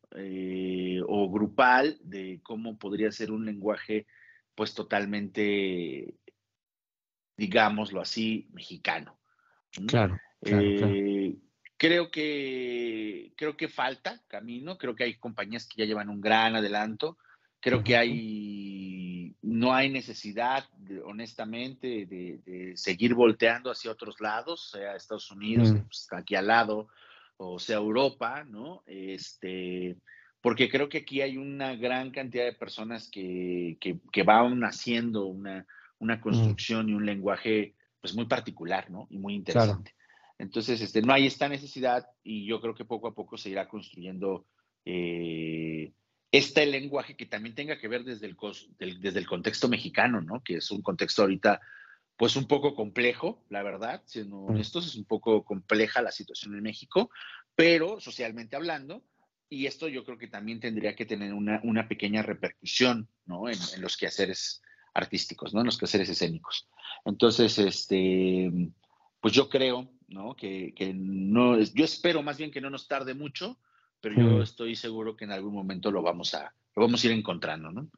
o 1.06 1.30
grupal 1.30 1.98
de 2.02 2.40
cómo 2.42 2.78
podría 2.78 3.12
ser 3.12 3.30
un 3.30 3.44
lenguaje, 3.44 4.06
pues 4.54 4.72
totalmente, 4.74 6.14
digámoslo 7.36 8.00
así, 8.00 8.48
mexicano. 8.52 9.18
Claro. 9.86 10.18
claro 10.40 10.62
Creo 11.76 12.10
que, 12.10 13.32
creo 13.36 13.56
que 13.56 13.68
falta 13.68 14.22
camino, 14.28 14.78
creo 14.78 14.94
que 14.94 15.04
hay 15.04 15.14
compañías 15.16 15.66
que 15.66 15.82
ya 15.82 15.86
llevan 15.86 16.08
un 16.08 16.20
gran 16.20 16.54
adelanto, 16.54 17.18
creo 17.60 17.82
que 17.82 17.96
hay, 17.96 19.34
no 19.42 19.74
hay 19.74 19.90
necesidad, 19.90 20.64
honestamente, 21.04 22.06
de, 22.06 22.72
seguir 22.76 23.14
volteando 23.14 23.70
hacia 23.70 23.90
otros 23.90 24.20
lados, 24.20 24.70
sea 24.70 24.94
Estados 24.94 25.30
Unidos, 25.30 25.72
mm. 25.72 25.78
pues, 25.80 26.06
aquí 26.12 26.36
al 26.36 26.46
lado, 26.46 26.88
o 27.36 27.58
sea 27.58 27.76
Europa, 27.76 28.44
¿no? 28.44 28.82
Este, 28.86 29.96
porque 30.40 30.68
creo 30.68 30.88
que 30.88 30.98
aquí 30.98 31.22
hay 31.22 31.36
una 31.36 31.74
gran 31.74 32.12
cantidad 32.12 32.44
de 32.44 32.52
personas 32.52 33.10
que, 33.10 33.78
que, 33.80 34.22
van 34.22 34.62
haciendo 34.62 35.26
una, 35.26 35.66
una 35.98 36.16
mm. 36.16 36.20
construcción 36.20 36.88
y 36.88 36.94
un 36.94 37.06
lenguaje 37.06 37.74
pues 38.00 38.14
muy 38.14 38.26
particular, 38.26 38.90
¿no? 38.90 39.06
Y 39.10 39.18
muy 39.18 39.34
interesante. 39.34 39.94
Entonces, 40.38 40.80
este, 40.80 41.00
no 41.00 41.12
hay 41.12 41.26
esta 41.26 41.48
necesidad 41.48 42.06
y 42.22 42.46
yo 42.46 42.60
creo 42.60 42.74
que 42.74 42.84
poco 42.84 43.08
a 43.08 43.14
poco 43.14 43.38
se 43.38 43.50
irá 43.50 43.68
construyendo 43.68 44.46
eh, 44.84 45.92
este 46.30 46.66
lenguaje 46.66 47.16
que 47.16 47.26
también 47.26 47.54
tenga 47.54 47.78
que 47.78 47.88
ver 47.88 48.04
desde 48.04 48.26
el, 48.26 48.36
desde 49.00 49.18
el 49.18 49.26
contexto 49.26 49.68
mexicano, 49.68 50.20
¿no? 50.20 50.42
Que 50.42 50.56
es 50.56 50.70
un 50.70 50.82
contexto 50.82 51.22
ahorita, 51.22 51.60
pues 52.16 52.36
un 52.36 52.46
poco 52.46 52.74
complejo, 52.74 53.44
la 53.48 53.62
verdad, 53.62 54.02
siendo 54.04 54.36
mm. 54.36 54.50
honestos, 54.50 54.86
es 54.86 54.96
un 54.96 55.04
poco 55.04 55.44
compleja 55.44 56.02
la 56.02 56.10
situación 56.10 56.54
en 56.56 56.62
México, 56.62 57.10
pero 57.54 58.00
socialmente 58.00 58.56
hablando, 58.56 59.04
y 59.48 59.66
esto 59.66 59.88
yo 59.88 60.04
creo 60.04 60.18
que 60.18 60.26
también 60.26 60.58
tendría 60.58 60.96
que 60.96 61.06
tener 61.06 61.32
una, 61.32 61.60
una 61.62 61.86
pequeña 61.86 62.22
repercusión, 62.22 63.08
¿no? 63.26 63.48
En, 63.48 63.58
en, 63.74 63.80
los 63.80 63.96
quehaceres 63.96 64.60
artísticos, 64.94 65.52
¿no? 65.52 65.60
En 65.60 65.66
los 65.66 65.78
quehaceres 65.78 66.08
escénicos. 66.08 66.68
Entonces, 67.04 67.58
este, 67.58 68.50
pues 69.20 69.34
yo 69.34 69.48
creo, 69.48 69.90
¿no? 70.08 70.34
Que, 70.36 70.72
no, 70.94 71.60
yo 71.60 71.84
espero 71.84 72.22
más 72.22 72.38
bien 72.38 72.50
que 72.50 72.60
no 72.60 72.70
nos 72.70 72.88
tarde 72.88 73.14
mucho, 73.14 73.58
pero 74.00 74.16
yo 74.16 74.42
estoy 74.42 74.76
seguro 74.76 75.16
que 75.16 75.24
en 75.24 75.32
algún 75.32 75.54
momento 75.54 75.90
lo 75.90 76.02
vamos 76.02 76.34
a, 76.34 76.54
lo 76.76 76.82
vamos 76.82 77.02
a 77.02 77.06
ir 77.06 77.12
encontrando, 77.12 77.70
¿no? 77.72 77.88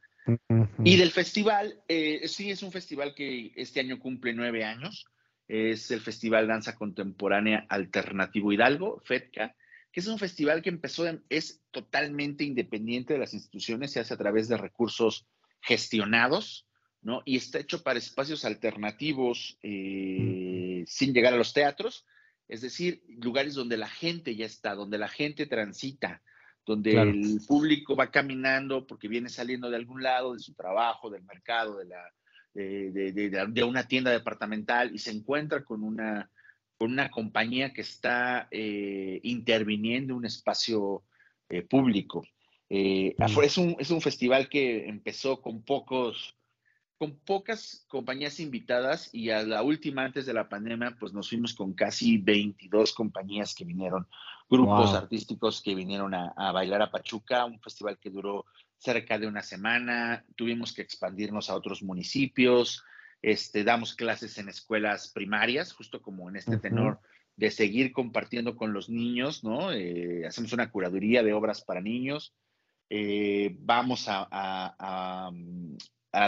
Y 0.84 0.97
del 0.97 1.11
festival, 1.11 1.80
eh, 1.88 2.26
sí, 2.26 2.51
es 2.51 2.62
un 2.62 2.72
festival 2.72 3.14
que 3.14 3.53
este 3.57 3.80
año 3.80 3.99
cumple 3.99 4.32
nueve 4.32 4.64
años. 4.64 5.07
Es 5.49 5.92
el 5.92 6.01
Festival 6.01 6.49
Danza 6.49 6.74
Contemporánea 6.74 7.66
Alternativo 7.68 8.53
Hidalgo, 8.53 9.01
FEDCA, 9.05 9.55
que 9.92 10.01
es 10.01 10.09
un 10.09 10.18
festival 10.18 10.61
que 10.61 10.70
empezó, 10.70 11.05
es 11.28 11.62
totalmente 11.70 12.42
independiente 12.42 13.14
de 13.14 13.20
las 13.20 13.32
instituciones, 13.32 13.92
se 13.92 14.01
hace 14.01 14.12
a 14.12 14.16
través 14.18 14.49
de 14.49 14.57
recursos 14.57 15.26
gestionados, 15.61 16.66
¿no? 17.07 17.23
Y 17.25 17.37
está 17.37 17.61
hecho 17.61 17.85
para 17.85 18.01
espacios 18.01 18.45
alternativos 18.45 19.57
eh, 19.63 20.83
sin 20.89 21.15
llegar 21.15 21.35
a 21.35 21.37
los 21.37 21.53
teatros, 21.53 22.05
es 22.49 22.63
decir, 22.63 23.05
lugares 23.07 23.55
donde 23.55 23.77
la 23.77 23.89
gente 23.89 24.35
ya 24.35 24.45
está, 24.45 24.75
donde 24.75 24.99
la 24.99 25.07
gente 25.07 25.47
transita, 25.47 26.21
donde 26.67 27.01
el 27.01 27.39
público 27.47 27.95
va 27.95 28.11
caminando 28.11 28.89
porque 28.89 29.07
viene 29.07 29.29
saliendo 29.29 29.71
de 29.71 29.77
algún 29.77 30.03
lado, 30.03 30.35
de 30.35 30.41
su 30.41 30.53
trabajo, 30.55 31.09
del 31.09 31.23
mercado, 31.23 31.79
de, 31.79 31.85
la, 31.85 32.13
de, 32.55 33.65
una 33.65 33.87
tienda 33.87 34.11
departamental 34.11 34.93
y 34.93 34.99
se 34.99 35.13
encuentra 35.13 35.63
con 35.65 35.85
una, 35.85 36.29
con 36.77 36.91
una 36.91 37.09
compañía 37.09 37.73
que 37.73 37.83
está 37.83 38.49
eh, 38.51 39.21
interviniendo 39.23 40.15
en 40.15 40.19
un 40.19 40.27
espacio 40.27 41.05
eh, 41.51 41.63
público. 41.63 42.27
es, 42.69 43.59
un, 43.59 43.77
es 43.79 43.93
un 43.93 44.01
festival 44.01 44.49
que 44.49 44.89
empezó 44.89 45.41
con 45.41 45.63
pocos 45.63 46.37
con 46.99 47.18
pocas 47.18 47.84
compañías 47.88 48.40
invitadas 48.40 49.11
y 49.12 49.30
a 49.30 49.42
la 49.42 49.62
última 49.62 50.05
antes 50.05 50.24
de 50.24 50.32
la 50.32 50.49
pandemia, 50.49 50.97
pues 50.99 51.12
nos 51.12 51.28
fuimos 51.28 51.55
con 51.55 51.74
casi 51.74 52.16
22 52.18 52.94
compañías 52.94 53.55
que 53.55 53.64
vinieron, 53.64 54.07
grupos 54.49 54.94
artísticos 54.94 55.61
que 55.61 55.74
vinieron 55.74 56.14
a, 56.14 56.53
bailar 56.53 56.80
a 56.80 56.90
Pachuca, 56.90 57.44
un 57.44 57.61
festival 57.61 57.99
que 57.99 58.11
duró 58.11 58.47
cerca 58.78 59.18
de 59.18 59.26
una 59.26 59.42
semana, 59.42 60.24
tuvimos 60.36 60.72
que 60.72 60.82
expandirnos 60.82 61.51
a 61.51 61.57
otros 61.57 61.82
municipios, 61.82 62.82
este, 63.20 63.62
damos 63.64 63.94
clases 63.94 64.38
en 64.38 64.49
escuelas 64.49 65.12
primarias, 65.12 65.72
justo 65.72 66.01
como 66.01 66.30
en 66.30 66.36
este 66.36 66.57
tenor 66.57 67.01
de 67.36 67.51
seguir 67.51 67.92
compartiendo 67.92 68.57
con 68.57 68.72
los 68.72 68.88
niños, 68.88 69.44
¿no? 69.44 69.70
Eh, 69.70 70.24
hacemos 70.26 70.55
una 70.55 70.70
curaduría 70.70 71.22
de 71.22 71.34
obras 71.34 71.61
para 71.62 71.82
niños, 71.82 72.34
eh, 72.88 73.55
vamos 73.59 74.09
a, 74.09 74.26
a 74.30 75.30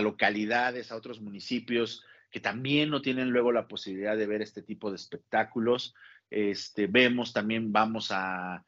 localidades, 0.01 0.93
a 0.93 0.97
otros 0.97 1.21
municipios 1.21 2.05
que 2.31 2.41
también 2.41 2.91
no 2.91 3.01
tienen 3.01 3.31
luego 3.31 3.53
la 3.53 3.69
posibilidad 3.69 4.17
de 4.17 4.27
ver 4.27 4.43
este 4.43 4.63
tipo 4.63 4.91
de 4.91 4.97
espectáculos. 4.97 5.95
Este, 6.31 6.87
vemos 6.87 7.33
también, 7.33 7.73
vamos 7.73 8.09
a, 8.11 8.65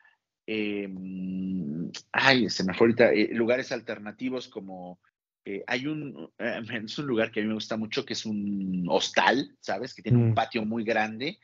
em, 0.47 1.91
ay, 2.13 2.49
se 2.49 2.65
me 2.65 2.73
fue 2.75 2.87
ahorita, 2.87 3.13
eh, 3.13 3.29
lugares 3.33 3.71
alternativos 3.71 4.49
como, 4.49 4.99
eh, 5.45 5.63
hay 5.67 5.87
un, 5.87 6.31
eh, 6.39 6.61
es 6.85 6.99
un 6.99 7.07
lugar 7.07 7.31
que 7.31 7.41
a 7.41 7.43
mí 7.43 7.49
me 7.49 7.55
gusta 7.55 7.77
mucho, 7.77 8.05
que 8.05 8.15
es 8.15 8.25
un 8.25 8.87
hostal, 8.89 9.57
¿sabes? 9.61 9.95
Que 9.95 10.03
tiene 10.03 10.19
un 10.19 10.31
mm. 10.31 10.35
patio 10.35 10.65
muy 10.65 10.85
grande, 10.85 11.39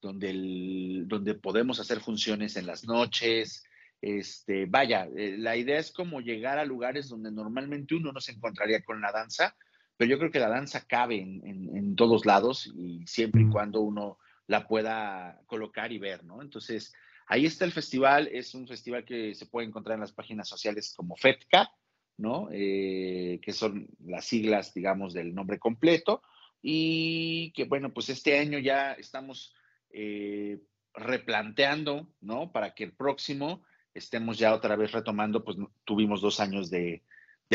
donde, 0.00 0.30
el, 0.30 1.04
donde 1.06 1.34
podemos 1.34 1.78
hacer 1.78 2.00
funciones 2.00 2.56
en 2.56 2.66
las 2.66 2.84
noches, 2.84 3.64
este, 4.00 4.66
vaya, 4.66 5.08
eh, 5.16 5.36
la 5.38 5.56
idea 5.56 5.78
es 5.78 5.92
como 5.92 6.20
llegar 6.20 6.58
a 6.58 6.64
lugares 6.64 7.08
donde 7.08 7.30
normalmente 7.30 7.94
uno 7.94 8.12
no 8.12 8.20
se 8.20 8.32
encontraría 8.32 8.82
con 8.82 9.00
la 9.00 9.12
danza, 9.12 9.54
pero 9.96 10.10
yo 10.10 10.18
creo 10.18 10.30
que 10.30 10.40
la 10.40 10.48
danza 10.48 10.86
cabe 10.86 11.20
en, 11.20 11.94
todos 11.96 12.24
lados 12.24 12.72
y 12.74 13.06
siempre 13.06 13.42
y 13.42 13.44
mm. 13.44 13.52
cuando 13.52 13.82
uno 13.82 14.16
la 14.46 14.66
pueda 14.66 15.42
colocar 15.46 15.92
y 15.92 15.98
ver, 15.98 16.24
¿no? 16.24 16.40
Entonces, 16.40 16.94
ahí 17.26 17.44
está 17.44 17.66
el 17.66 17.72
festival, 17.72 18.28
es 18.32 18.54
un 18.54 18.66
festival 18.66 19.04
que 19.04 19.34
se 19.34 19.44
puede 19.44 19.66
encontrar 19.66 19.96
en 19.96 20.00
las 20.00 20.12
páginas 20.12 20.48
sociales 20.48 20.94
como 20.96 21.16
FETCA, 21.16 21.70
¿no? 22.16 22.48
Eh, 22.50 23.38
que 23.42 23.52
son 23.52 23.88
las 23.98 24.24
siglas, 24.24 24.72
digamos, 24.72 25.12
del 25.12 25.34
nombre 25.34 25.58
completo, 25.58 26.22
y 26.62 27.52
que, 27.52 27.64
bueno, 27.64 27.92
pues 27.92 28.08
este 28.08 28.38
año 28.38 28.58
ya 28.58 28.94
estamos 28.94 29.54
eh, 29.90 30.60
replanteando, 30.94 32.08
¿no? 32.20 32.52
Para 32.52 32.74
que 32.74 32.84
el 32.84 32.92
próximo 32.92 33.62
estemos 33.94 34.38
ya 34.38 34.54
otra 34.54 34.76
vez 34.76 34.92
retomando, 34.92 35.44
pues 35.44 35.56
tuvimos 35.84 36.20
dos 36.20 36.40
años 36.40 36.70
de, 36.70 37.04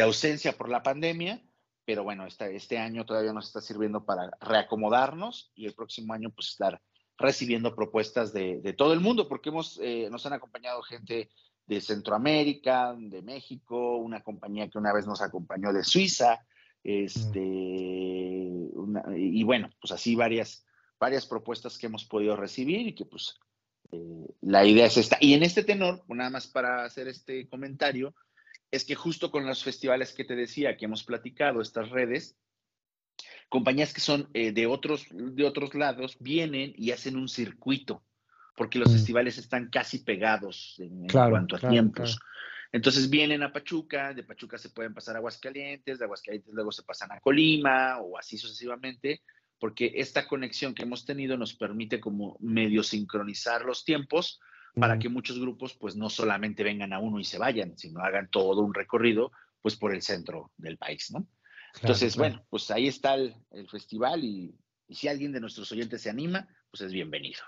ausencia 0.02 0.58
por 0.58 0.68
la 0.70 0.84
pandemia, 0.84 1.42
pero 1.86 2.04
bueno, 2.04 2.26
este, 2.26 2.56
este 2.56 2.78
año 2.78 3.06
todavía 3.06 3.32
nos 3.32 3.48
está 3.48 3.62
sirviendo 3.62 4.06
para 4.06 4.30
reacomodarnos 4.42 5.52
y 5.56 5.66
el 5.68 5.74
próximo 5.74 6.14
año 6.14 6.32
pues 6.32 6.50
estar 6.50 6.82
recibiendo 7.18 7.74
propuestas 7.76 8.34
de, 8.34 8.76
todo 8.78 8.92
el 8.92 9.00
mundo, 9.00 9.30
porque 9.30 9.50
hemos, 9.50 9.80
eh, 9.82 10.10
nos 10.12 10.26
han 10.26 10.34
acompañado 10.34 10.82
gente 10.82 11.30
de 11.66 11.82
Centroamérica, 11.82 12.94
de 12.98 13.22
México, 13.22 13.98
una 13.98 14.22
compañía 14.22 14.70
que 14.70 14.78
una 14.78 14.94
vez 14.94 15.08
nos 15.08 15.22
acompañó 15.22 15.72
de 15.72 15.84
Suiza, 15.84 16.46
este, 16.84 17.40
y 19.16 19.44
bueno, 19.44 19.70
pues 19.82 19.92
así 19.92 20.16
varias, 20.16 20.66
varias 21.00 21.26
propuestas 21.26 21.78
que 21.78 21.88
hemos 21.88 22.06
podido 22.06 22.36
recibir 22.36 22.88
y 22.88 22.94
que 22.94 23.06
pues 23.06 23.40
eh, 23.92 24.28
la 24.42 24.66
idea 24.66 24.86
es 24.86 24.98
esta. 24.98 25.18
Y 25.20 25.34
en 25.34 25.44
este 25.44 25.64
tenor, 25.64 26.04
nada 26.08 26.30
más 26.30 26.48
para 26.48 26.84
hacer 26.86 27.08
este 27.08 27.48
comentario, 27.48 28.16
es 28.72 28.86
que 28.86 28.96
justo 28.96 29.32
con 29.32 29.46
los 29.46 29.64
festivales 29.64 30.14
que 30.14 30.26
te 30.26 30.36
decía, 30.36 30.78
que 30.78 30.86
hemos 30.86 31.04
platicado, 31.04 31.62
estas 31.62 31.90
redes, 31.90 32.38
compañías 33.50 33.94
que 33.94 34.02
son 34.02 34.30
eh, 34.34 34.52
de, 34.52 34.68
otros, 34.68 35.08
de 35.12 35.46
otros 35.46 35.76
lados 35.76 36.18
vienen 36.20 36.74
y 36.76 36.92
hacen 36.92 37.16
un 37.16 37.30
circuito, 37.30 38.04
porque 38.56 38.80
los 38.80 38.90
mm. 38.90 38.94
festivales 38.94 39.38
están 39.38 39.70
casi 39.70 40.00
pegados 40.00 40.76
en, 40.80 41.08
cuanto 41.08 41.56
a 41.56 41.70
tiempos. 41.70 42.20
Entonces 42.72 43.10
vienen 43.10 43.44
a 43.44 43.54
Pachuca, 43.54 44.14
de 44.14 44.24
Pachuca 44.24 44.58
se 44.58 44.70
pueden 44.70 44.94
pasar 44.94 45.16
a 45.16 45.20
Aguascalientes, 45.20 45.98
de 45.98 46.06
Aguascalientes 46.06 46.54
luego 46.54 46.72
se 46.72 46.84
pasan 46.84 47.12
a 47.12 47.22
Colima 47.22 48.00
o 48.00 48.18
así 48.18 48.38
sucesivamente, 48.38 49.22
porque 49.60 49.94
esta 49.96 50.28
conexión 50.28 50.74
que 50.74 50.84
hemos 50.84 51.06
tenido 51.06 51.38
nos 51.38 51.56
permite 51.56 52.00
como 52.00 52.38
medio 52.40 52.84
sincronizar 52.84 53.64
los 53.66 53.84
tiempos 53.84 54.40
para 54.76 55.00
que 55.00 55.08
muchos 55.08 55.40
grupos 55.40 55.74
pues 55.74 55.96
no 55.96 56.10
solamente 56.10 56.64
vengan 56.64 56.92
a 56.92 57.00
uno 57.00 57.20
y 57.20 57.24
se 57.24 57.38
vayan, 57.38 57.78
sino 57.78 58.02
hagan 58.02 58.30
todo 58.30 58.62
un 58.62 58.74
recorrido 58.74 59.32
pues 59.62 59.78
por 59.78 59.94
el 59.94 60.02
centro 60.02 60.52
del 60.58 60.78
país, 60.78 61.12
¿no? 61.12 61.28
Entonces, 61.82 62.16
bueno, 62.16 62.46
pues 62.50 62.70
ahí 62.72 62.88
está 62.88 63.16
el, 63.16 63.36
festival 63.70 64.24
y, 64.24 64.56
si 64.90 65.08
alguien 65.08 65.32
de 65.32 65.42
nuestros 65.42 65.72
oyentes 65.72 66.02
se 66.02 66.10
anima, 66.10 66.48
pues 66.70 66.82
es 66.82 66.92
bienvenido. 66.92 67.42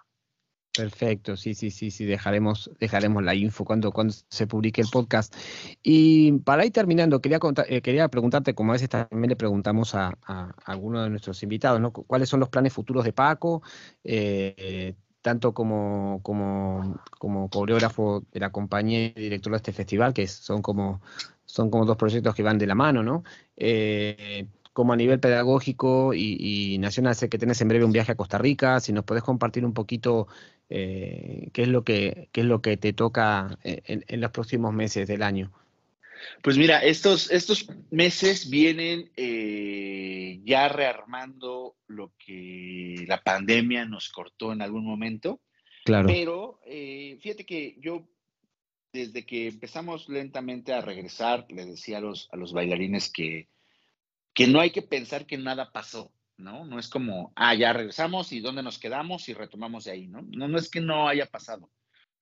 Perfecto, 0.77 1.35
sí, 1.35 1.55
sí, 1.55 1.71
sí, 1.71 1.89
sí, 1.89 2.05
dejaremos, 2.05 2.69
dejaremos 2.79 3.23
la 3.23 3.33
info 3.33 3.65
cuando, 3.65 3.91
cuando 3.91 4.13
se 4.29 4.45
publique 4.45 4.79
el 4.79 4.87
podcast. 4.91 5.35
Y 5.81 6.33
para 6.39 6.65
ir 6.65 6.71
terminando, 6.71 7.19
quería, 7.19 7.39
eh, 7.67 7.81
quería 7.81 8.07
preguntarte, 8.09 8.53
como 8.53 8.71
a 8.71 8.73
veces 8.73 8.89
también 8.89 9.29
le 9.29 9.35
preguntamos 9.35 9.95
a, 9.95 10.17
a, 10.25 10.53
algunos 10.65 11.03
de 11.03 11.09
nuestros 11.09 11.41
invitados, 11.41 11.81
¿no? 11.81 11.91
¿Cuáles 11.91 12.29
son 12.29 12.39
los 12.39 12.49
planes 12.49 12.73
futuros 12.73 13.03
de 13.05 13.13
Paco? 13.13 13.63
Eh, 14.03 14.93
tanto 15.21 15.53
como, 15.53 16.19
como, 16.21 17.01
como 17.17 17.49
coreógrafo 17.49 18.23
de 18.31 18.39
la 18.39 18.51
compañía 18.51 19.07
y 19.07 19.13
director 19.13 19.51
de 19.51 19.57
este 19.57 19.73
festival, 19.73 20.13
que 20.13 20.27
son 20.27 20.61
como, 20.61 21.01
son 21.45 21.71
como 21.71 21.85
dos 21.85 21.97
proyectos 21.97 22.35
que 22.35 22.43
van 22.43 22.57
de 22.59 22.67
la 22.67 22.75
mano, 22.75 23.01
¿no? 23.03 23.23
Eh, 23.55 24.47
como 24.77 24.93
a 24.93 24.95
nivel 24.95 25.19
pedagógico 25.19 26.13
y, 26.13 26.77
nacional, 26.77 27.15
sé 27.15 27.29
que 27.29 27.39
tenés 27.39 27.59
en 27.61 27.67
breve 27.67 27.83
un 27.83 27.91
viaje 27.91 28.11
a 28.11 28.15
Costa 28.15 28.37
Rica, 28.37 28.79
si 28.79 28.93
nos 28.93 29.05
podés 29.05 29.23
compartir 29.23 29.65
un 29.65 29.73
poquito 29.73 30.27
eh, 30.69 31.49
qué, 31.53 31.63
es 31.63 31.67
lo 31.67 31.83
que, 31.83 32.29
es 32.33 32.45
lo 32.45 32.61
que 32.61 32.77
te 32.77 32.93
toca 32.93 33.57
en, 33.63 34.21
los 34.21 34.31
próximos 34.31 34.73
meses 34.73 35.07
del 35.07 35.23
año. 35.23 35.51
Pues 36.41 36.57
mira, 36.57 36.79
estos, 36.79 37.29
estos 37.31 37.69
meses 37.91 38.49
vienen 38.49 39.11
eh, 39.15 40.41
ya 40.43 40.67
rearmando 40.67 41.75
lo 41.87 42.13
que 42.17 43.05
la 43.07 43.21
pandemia 43.21 43.85
nos 43.85 44.09
cortó 44.09 44.51
en 44.51 44.61
algún 44.61 44.85
momento. 44.85 45.41
Claro. 45.85 46.07
Pero 46.07 46.59
eh, 46.65 47.17
fíjate 47.21 47.45
que 47.45 47.77
yo, 47.79 48.07
desde 48.91 49.25
que 49.25 49.47
empezamos 49.47 50.09
lentamente 50.09 50.73
a 50.73 50.81
regresar, 50.81 51.45
le 51.49 51.65
decía 51.65 51.99
a 51.99 52.01
los, 52.01 52.27
a 52.31 52.35
los 52.35 52.51
bailarines 52.51 53.11
que 53.11 53.47
que 54.37 54.45
no 54.45 54.59
hay 54.59 54.69
que 54.69 54.83
pensar 54.83 55.25
que 55.25 55.39
nada 55.39 55.71
pasó, 55.71 56.11
¿no? 56.37 56.65
No 56.65 56.79
es 56.79 56.87
como, 56.87 57.33
ah, 57.35 57.55
ya 57.55 57.73
regresamos 57.73 58.31
y 58.31 58.39
dónde 58.39 58.63
nos 58.63 58.79
quedamos 58.79 59.27
y 59.29 59.33
retomamos 59.33 59.85
de 59.85 59.91
ahí, 59.91 60.07
¿no? 60.07 60.21
No, 60.21 60.47
no 60.47 60.57
es 60.57 60.69
que 60.69 60.81
no 60.81 61.07
haya 61.07 61.25
pasado. 61.25 61.69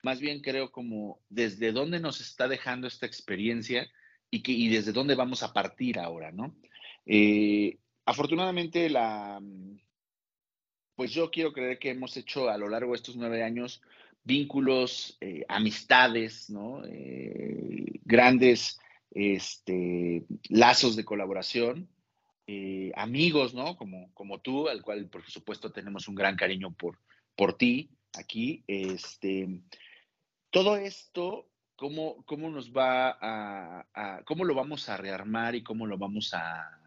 Más 0.03 0.20
bien 0.20 0.41
creo 0.41 0.72
como 0.72 1.20
desde 1.30 1.72
dónde 1.72 1.99
nos 1.99 2.22
está 2.22 2.47
dejando 2.47 2.88
esta 2.88 3.05
experiencia 3.05 3.89
y, 4.30 4.41
que, 4.43 4.51
y 4.51 4.70
desde 4.70 4.91
dónde 4.91 5.16
vamos 5.16 5.43
a 5.43 5.53
partir 5.53 5.99
ahora, 5.99 6.32
¿no? 6.32 6.55
Eh, 7.05 7.78
afortunadamente, 8.05 8.89
la, 8.89 9.41
pues 10.95 11.11
yo 11.11 11.30
quiero 11.30 11.53
creer 11.53 11.80
que 11.80 11.91
hemos 11.91 12.16
hecho 12.18 12.49
a 12.49 12.57
lo 12.57 12.70
largo 12.70 12.91
de 12.91 12.97
estos 12.97 13.16
nueve 13.16 13.43
años 13.43 13.82
vínculos, 14.24 15.18
eh, 15.22 15.45
amistades, 15.47 16.49
¿no? 16.49 16.84
Eh, 16.86 17.99
grandes 18.03 18.80
este, 19.11 20.26
lazos 20.49 20.95
de 20.95 21.05
colaboración 21.05 21.89
eh, 22.48 22.91
amigos, 22.96 23.54
¿no? 23.54 23.76
Como, 23.76 24.14
como 24.14 24.39
tú, 24.39 24.70
al 24.70 24.82
cual 24.82 25.10
por 25.10 25.26
supuesto 25.30 25.72
tenemos 25.72 26.08
un 26.08 26.16
gran 26.16 26.36
cariño 26.36 26.74
por, 26.74 27.00
por 27.36 27.58
ti 27.58 27.89
aquí. 28.14 28.64
Este, 28.68 29.62
todo 30.52 30.78
esto, 30.78 31.50
¿cómo, 31.76 32.24
cómo 32.26 32.50
nos 32.50 32.72
va 32.72 33.18
a, 33.20 34.24
cómo 34.26 34.46
lo 34.46 34.54
vamos 34.54 34.89
a 34.89 34.98
rearmar 34.98 35.56
y 35.56 35.64
cómo 35.64 35.88
lo 35.88 35.98
vamos 35.98 36.34
a, 36.34 36.80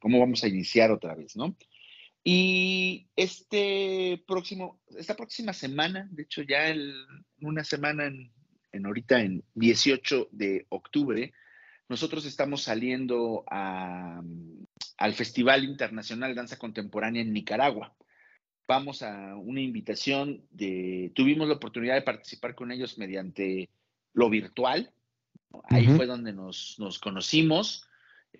cómo 0.00 0.20
vamos 0.20 0.44
a 0.44 0.48
iniciar 0.48 0.90
otra 0.90 1.14
vez, 1.14 1.34
¿no? 1.34 1.56
Y 2.22 3.08
este 3.16 4.22
próximo, 4.26 4.80
esta 4.96 5.14
próxima 5.14 5.52
semana, 5.52 6.08
de 6.10 6.22
hecho 6.22 6.42
ya 6.42 6.68
en 6.68 6.92
una 7.40 7.64
semana 7.64 8.06
en, 8.06 8.32
en 8.72 8.86
ahorita 8.86 9.20
en 9.20 9.44
18 9.54 10.28
de 10.30 10.66
octubre, 10.70 11.32
nosotros 11.88 12.24
estamos 12.24 12.62
saliendo 12.62 13.44
al 13.48 15.14
Festival 15.14 15.64
Internacional 15.64 16.30
de 16.30 16.36
Danza 16.36 16.58
Contemporánea 16.58 17.22
en 17.22 17.32
Nicaragua. 17.32 17.94
Vamos 18.66 19.02
a 19.02 19.36
una 19.36 19.60
invitación 19.60 20.46
de, 20.50 21.12
tuvimos 21.14 21.46
la 21.48 21.54
oportunidad 21.54 21.94
de 21.94 22.02
participar 22.02 22.54
con 22.54 22.72
ellos 22.72 22.96
mediante 22.96 23.68
lo 24.14 24.30
virtual. 24.30 24.90
Ahí 25.64 25.86
fue 25.86 26.06
donde 26.06 26.32
nos, 26.32 26.76
conocimos. 27.02 27.86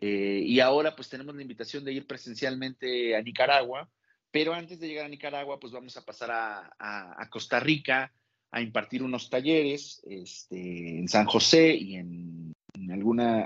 Eh, 0.01 0.43
y 0.45 0.61
ahora 0.61 0.97
pues 0.97 1.09
tenemos 1.09 1.35
la 1.37 1.43
invitación 1.43 1.85
de 1.85 1.93
ir 1.93 2.07
presencialmente 2.07 3.15
a 3.15 3.23
Nicaragua. 3.23 3.89
Pero 4.31 4.53
antes 4.53 4.81
de 4.81 4.89
llegar 4.89 5.05
a 5.05 5.09
Nicaragua, 5.09 5.61
pues 5.61 5.73
vamos 5.73 5.97
a 5.97 6.05
pasar 6.05 6.31
a, 6.33 7.29
Costa 7.31 7.61
Rica 7.61 8.13
a 8.51 8.61
impartir 8.61 9.03
unos 9.03 9.31
talleres 9.31 10.03
este, 10.09 10.99
en 10.99 11.09
San 11.09 11.27
José 11.27 11.75
y 11.75 11.97
en 11.97 12.14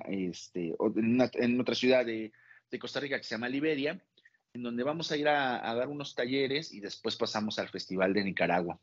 este, 0.08 0.74
en, 0.96 1.60
otra 1.60 1.74
ciudad 1.74 2.04
de, 2.04 2.32
Costa 2.78 3.00
Rica 3.00 3.16
que 3.16 3.24
se 3.24 3.34
llama 3.34 3.48
Liberia, 3.48 4.00
en 4.52 4.62
donde 4.62 4.82
vamos 4.82 5.10
a 5.10 5.16
ir 5.16 5.28
a, 5.28 5.74
dar 5.74 5.88
unos 5.88 6.14
talleres 6.14 6.72
y 6.72 6.80
después 6.80 7.16
pasamos 7.16 7.58
al 7.58 7.68
Festival 7.68 8.12
de 8.12 8.24
Nicaragua. 8.24 8.78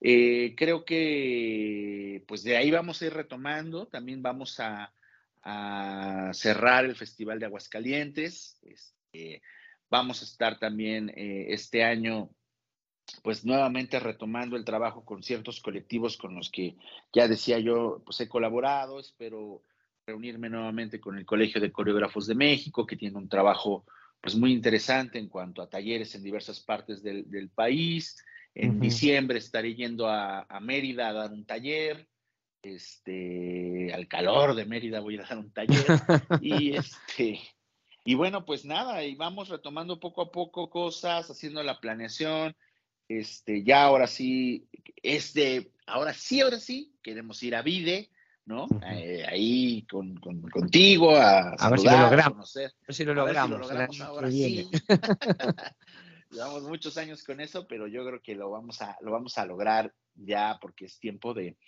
Eh, 0.00 0.54
creo 0.56 0.84
que 0.84 2.24
pues 2.26 2.42
de 2.42 2.56
ahí 2.56 2.70
vamos 2.70 3.00
a 3.00 3.06
ir 3.06 3.14
retomando, 3.14 3.86
también 3.86 4.22
vamos 4.22 4.58
a, 4.60 4.92
cerrar 6.32 6.84
el 6.84 6.94
Festival 6.94 7.40
de 7.40 7.46
Aguascalientes, 7.46 8.60
este, 8.62 9.42
vamos 9.90 10.22
a 10.22 10.24
estar 10.24 10.58
también 10.60 11.10
eh, 11.16 11.46
este 11.48 11.82
año 11.82 12.30
pues 13.22 13.44
nuevamente 13.44 14.00
retomando 14.00 14.56
el 14.56 14.64
trabajo 14.64 15.04
con 15.04 15.22
ciertos 15.22 15.60
colectivos 15.60 16.16
con 16.16 16.34
los 16.34 16.50
que 16.50 16.76
ya 17.12 17.28
decía 17.28 17.58
yo, 17.58 18.02
pues 18.04 18.20
he 18.20 18.28
colaborado, 18.28 19.00
espero 19.00 19.62
reunirme 20.12 20.50
nuevamente 20.50 21.00
con 21.00 21.16
el 21.16 21.24
Colegio 21.24 21.58
de 21.60 21.72
Coreógrafos 21.72 22.26
de 22.26 22.34
México, 22.34 22.86
que 22.86 22.96
tiene 22.96 23.16
un 23.16 23.28
trabajo 23.28 23.86
pues 24.20 24.36
muy 24.36 24.52
interesante 24.52 25.18
en 25.18 25.28
cuanto 25.28 25.62
a 25.62 25.70
talleres 25.70 26.14
en 26.14 26.22
diversas 26.22 26.60
partes 26.60 27.02
del, 27.02 27.50
país. 27.54 28.22
En 28.54 28.78
diciembre 28.78 29.38
estaré 29.38 29.74
yendo 29.74 30.06
a, 30.08 30.46
Mérida 30.60 31.08
a 31.08 31.12
dar 31.14 31.32
un 31.32 31.46
taller. 31.46 32.06
Este, 32.62 33.90
al 33.92 34.06
calor 34.06 34.54
de 34.54 34.66
Mérida 34.66 35.00
voy 35.00 35.16
a 35.16 35.22
dar 35.22 35.38
un 35.38 35.50
taller. 35.50 35.84
y 36.42 36.76
este, 36.76 37.40
y 38.04 38.14
bueno, 38.14 38.44
pues 38.44 38.64
nada, 38.64 39.02
y 39.02 39.14
vamos 39.16 39.48
retomando 39.48 39.98
poco 39.98 40.22
a 40.22 40.30
poco 40.30 40.68
cosas, 40.68 41.30
haciendo 41.30 41.62
la 41.62 41.80
planeación. 41.80 42.54
Este, 43.08 43.64
ya 43.64 43.82
ahora 43.82 44.06
sí, 44.06 44.68
este, 45.02 45.72
ahora 45.86 46.12
sí, 46.12 46.42
ahora 46.42 46.60
sí, 46.60 46.94
queremos 47.02 47.42
ir 47.42 47.56
a 47.56 47.62
Vide 47.62 48.11
¿no? 48.44 48.66
Eh, 48.86 49.24
ahí 49.28 49.82
con, 49.90 50.16
contigo, 50.16 51.16
a, 51.16 51.50
a 51.50 51.70
ver 51.70 51.78
si 51.78 51.86
lo 51.86 51.98
logramos. 51.98 52.56
A, 52.56 52.60
ver 52.60 52.72
si 52.88 53.04
lo 53.04 53.14
logramos. 53.14 53.70
ahora 54.00 54.28
Llevamos 56.30 56.62
muchos 56.62 56.96
años 56.96 57.22
con 57.24 57.40
eso, 57.40 57.66
pero 57.66 57.86
yo 57.86 58.04
creo 58.06 58.22
que 58.22 58.34
lo 58.34 58.50
vamos 58.50 58.80
a, 58.80 58.96
lo 59.02 59.12
vamos 59.12 59.36
a 59.36 59.44
lograr 59.44 59.92
ya 60.14 60.58
porque 60.60 60.86
es 60.86 60.98
tiempo 60.98 61.34
de, 61.34 61.58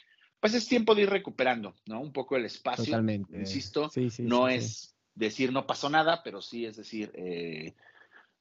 pues 0.40 0.54
es 0.54 0.66
tiempo 0.66 0.94
de 0.94 1.02
ir 1.02 1.10
recuperando, 1.10 1.74
¿no? 1.86 2.00
Un 2.00 2.12
poco 2.12 2.36
el 2.36 2.46
espacio. 2.46 2.86
Totalmente. 2.86 3.38
Insisto, 3.38 3.90
no 4.20 4.48
es 4.48 4.96
decir 5.14 5.52
no 5.52 5.66
pasó 5.66 5.90
nada, 5.90 6.22
pero 6.22 6.40
sí 6.42 6.64
es 6.66 6.76
decir, 6.76 7.12
eh, 7.14 7.74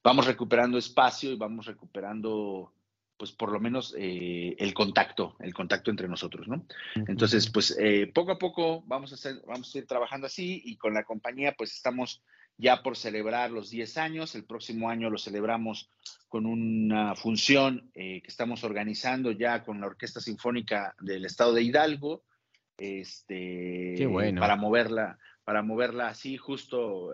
vamos 0.02 0.26
recuperando 0.26 0.78
espacio 0.78 1.30
y 1.30 1.36
vamos 1.36 1.66
recuperando 1.66 2.72
pues 3.16 3.32
por 3.32 3.52
lo 3.52 3.60
menos 3.60 3.94
eh, 3.96 4.56
el 4.58 4.74
contacto, 4.74 5.36
el 5.40 5.54
contacto 5.54 5.90
entre 5.90 6.08
nosotros, 6.08 6.48
¿no? 6.48 6.66
Entonces, 7.06 7.48
pues 7.48 7.76
eh, 7.78 8.10
poco 8.12 8.32
a 8.32 8.38
poco 8.38 8.82
vamos 8.86 9.12
a, 9.12 9.14
hacer, 9.14 9.40
vamos 9.46 9.72
a 9.74 9.78
ir 9.78 9.86
trabajando 9.86 10.26
así 10.26 10.62
y 10.64 10.76
con 10.76 10.94
la 10.94 11.04
compañía 11.04 11.54
pues 11.56 11.72
estamos 11.72 12.22
ya 12.56 12.82
por 12.82 12.96
celebrar 12.96 13.50
los 13.50 13.70
10 13.70 13.96
años, 13.98 14.34
el 14.34 14.44
próximo 14.44 14.88
año 14.88 15.10
lo 15.10 15.18
celebramos 15.18 15.90
con 16.28 16.46
una 16.46 17.14
función 17.14 17.90
eh, 17.94 18.20
que 18.22 18.28
estamos 18.28 18.64
organizando 18.64 19.32
ya 19.32 19.62
con 19.62 19.80
la 19.80 19.86
Orquesta 19.86 20.20
Sinfónica 20.20 20.94
del 21.00 21.24
Estado 21.24 21.52
de 21.52 21.62
Hidalgo, 21.62 22.24
este, 22.76 23.94
Qué 23.96 24.06
bueno. 24.06 24.40
para 24.40 24.56
moverla, 24.56 25.18
para 25.44 25.62
moverla 25.62 26.08
así 26.08 26.36
justo, 26.36 27.12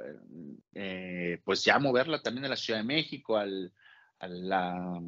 pues 1.45 1.65
ya 1.65 1.79
moverla 1.79 2.23
también 2.23 2.47
a 2.47 2.51
la 2.51 2.57
Ciudad 2.57 2.81
de 2.81 2.87
México, 2.87 3.37
al, 3.37 3.73
a 4.21 4.29
la, 4.29 5.01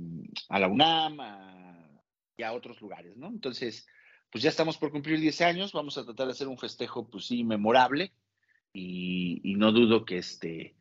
a 0.48 0.58
la 0.58 0.68
UNAM 0.68 1.18
y 2.36 2.42
a 2.42 2.52
otros 2.52 2.80
lugares, 2.80 3.16
¿no? 3.16 3.28
Entonces, 3.28 3.86
pues 4.30 4.42
ya 4.42 4.50
estamos 4.50 4.78
por 4.78 4.90
cumplir 4.90 5.20
10 5.20 5.42
años, 5.42 5.72
vamos 5.72 5.98
a 5.98 6.04
tratar 6.04 6.26
de 6.26 6.32
hacer 6.32 6.48
un 6.48 6.58
festejo, 6.58 7.08
pues 7.08 7.26
sí, 7.26 7.44
memorable, 7.44 8.12
y, 8.72 9.54
no 9.56 9.70
dudo 9.70 10.04
que 10.04 10.18
este, 10.18 10.76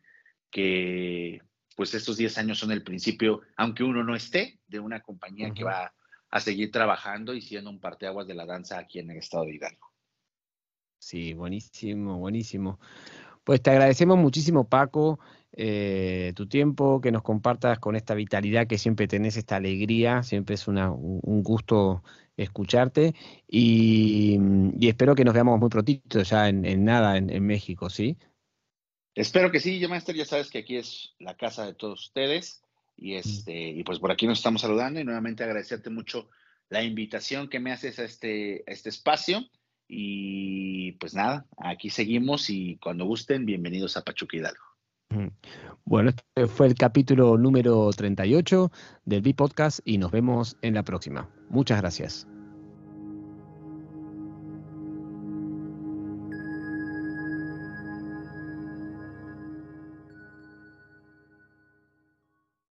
que 0.49 1.41
pues 1.75 1.93
estos 1.93 2.17
10 2.17 2.37
años 2.37 2.59
son 2.59 2.71
el 2.71 2.83
principio, 2.83 3.41
aunque 3.57 3.83
uno 3.83 4.03
no 4.03 4.15
esté, 4.15 4.59
de 4.67 4.79
una 4.79 5.01
compañía 5.01 5.53
que 5.53 5.65
va 5.65 5.93
a 6.29 6.39
seguir 6.39 6.71
trabajando 6.71 7.33
y 7.33 7.41
siendo 7.41 7.69
un 7.69 7.81
parteaguas 7.81 8.27
de 8.27 8.35
la 8.35 8.45
danza 8.45 8.79
aquí 8.79 8.99
en 8.99 9.11
el 9.11 9.17
estado 9.17 9.45
de 9.45 9.55
Hidalgo. 9.55 9.91
Sí, 10.97 11.33
buenísimo, 11.33 12.19
buenísimo. 12.19 12.79
Pues 13.43 13.61
te 13.61 13.71
agradecemos 13.71 14.17
muchísimo, 14.17 14.67
Paco. 14.67 15.19
Eh, 15.53 16.31
tu 16.35 16.47
tiempo, 16.47 17.01
que 17.01 17.11
nos 17.11 17.23
compartas 17.23 17.77
con 17.79 17.95
esta 17.95 18.13
vitalidad 18.13 18.67
que 18.67 18.77
siempre 18.77 19.07
tenés, 19.07 19.35
esta 19.35 19.57
alegría, 19.57 20.23
siempre 20.23 20.55
es 20.55 20.67
un 20.67 21.43
gusto 21.43 22.03
escucharte 22.37 23.13
y, 23.47 24.39
espero 24.81 25.15
que 25.15 25.25
nos 25.25 25.33
veamos 25.33 25.59
muy 25.59 25.69
prontito 25.69 26.21
ya 26.23 26.47
en, 26.47 26.85
nada 26.85 27.17
en, 27.17 27.45
México, 27.45 27.89
¿sí? 27.89 28.17
Espero 29.13 29.51
que 29.51 29.59
sí, 29.59 29.79
yo 29.79 29.89
Master, 29.89 30.15
ya 30.15 30.25
sabes 30.25 30.49
que 30.49 30.59
aquí 30.59 30.77
es 30.77 31.13
la 31.19 31.35
casa 31.35 31.65
de 31.65 31.73
todos 31.73 32.05
ustedes 32.05 32.63
y, 32.95 33.15
este, 33.15 33.69
y 33.69 33.83
pues 33.83 33.99
por 33.99 34.11
aquí 34.11 34.25
nos 34.27 34.39
estamos 34.39 34.61
saludando 34.61 34.99
y 34.99 35.03
nuevamente 35.03 35.43
agradecerte 35.43 35.89
mucho 35.89 36.29
la 36.69 36.81
invitación 36.81 37.49
que 37.49 37.59
me 37.59 37.73
haces 37.73 37.99
a 37.99 38.05
este, 38.05 38.63
a 38.67 38.71
este 38.71 38.89
espacio. 38.89 39.41
Y 39.93 40.93
pues 40.93 41.13
nada, 41.13 41.45
aquí 41.57 41.89
seguimos 41.89 42.49
y 42.49 42.77
cuando 42.77 43.03
gusten, 43.03 43.45
bienvenidos 43.45 43.97
a 43.97 44.03
Pachuca 44.03 44.37
Hidalgo. 44.37 44.63
Bueno, 45.83 46.11
este 46.11 46.47
fue 46.47 46.67
el 46.67 46.75
capítulo 46.75 47.37
número 47.37 47.89
38 47.91 48.71
del 49.03 49.21
B-Podcast 49.21 49.81
y 49.83 49.97
nos 49.97 50.11
vemos 50.11 50.55
en 50.61 50.75
la 50.75 50.83
próxima. 50.83 51.29
Muchas 51.49 51.81
gracias. 51.81 52.25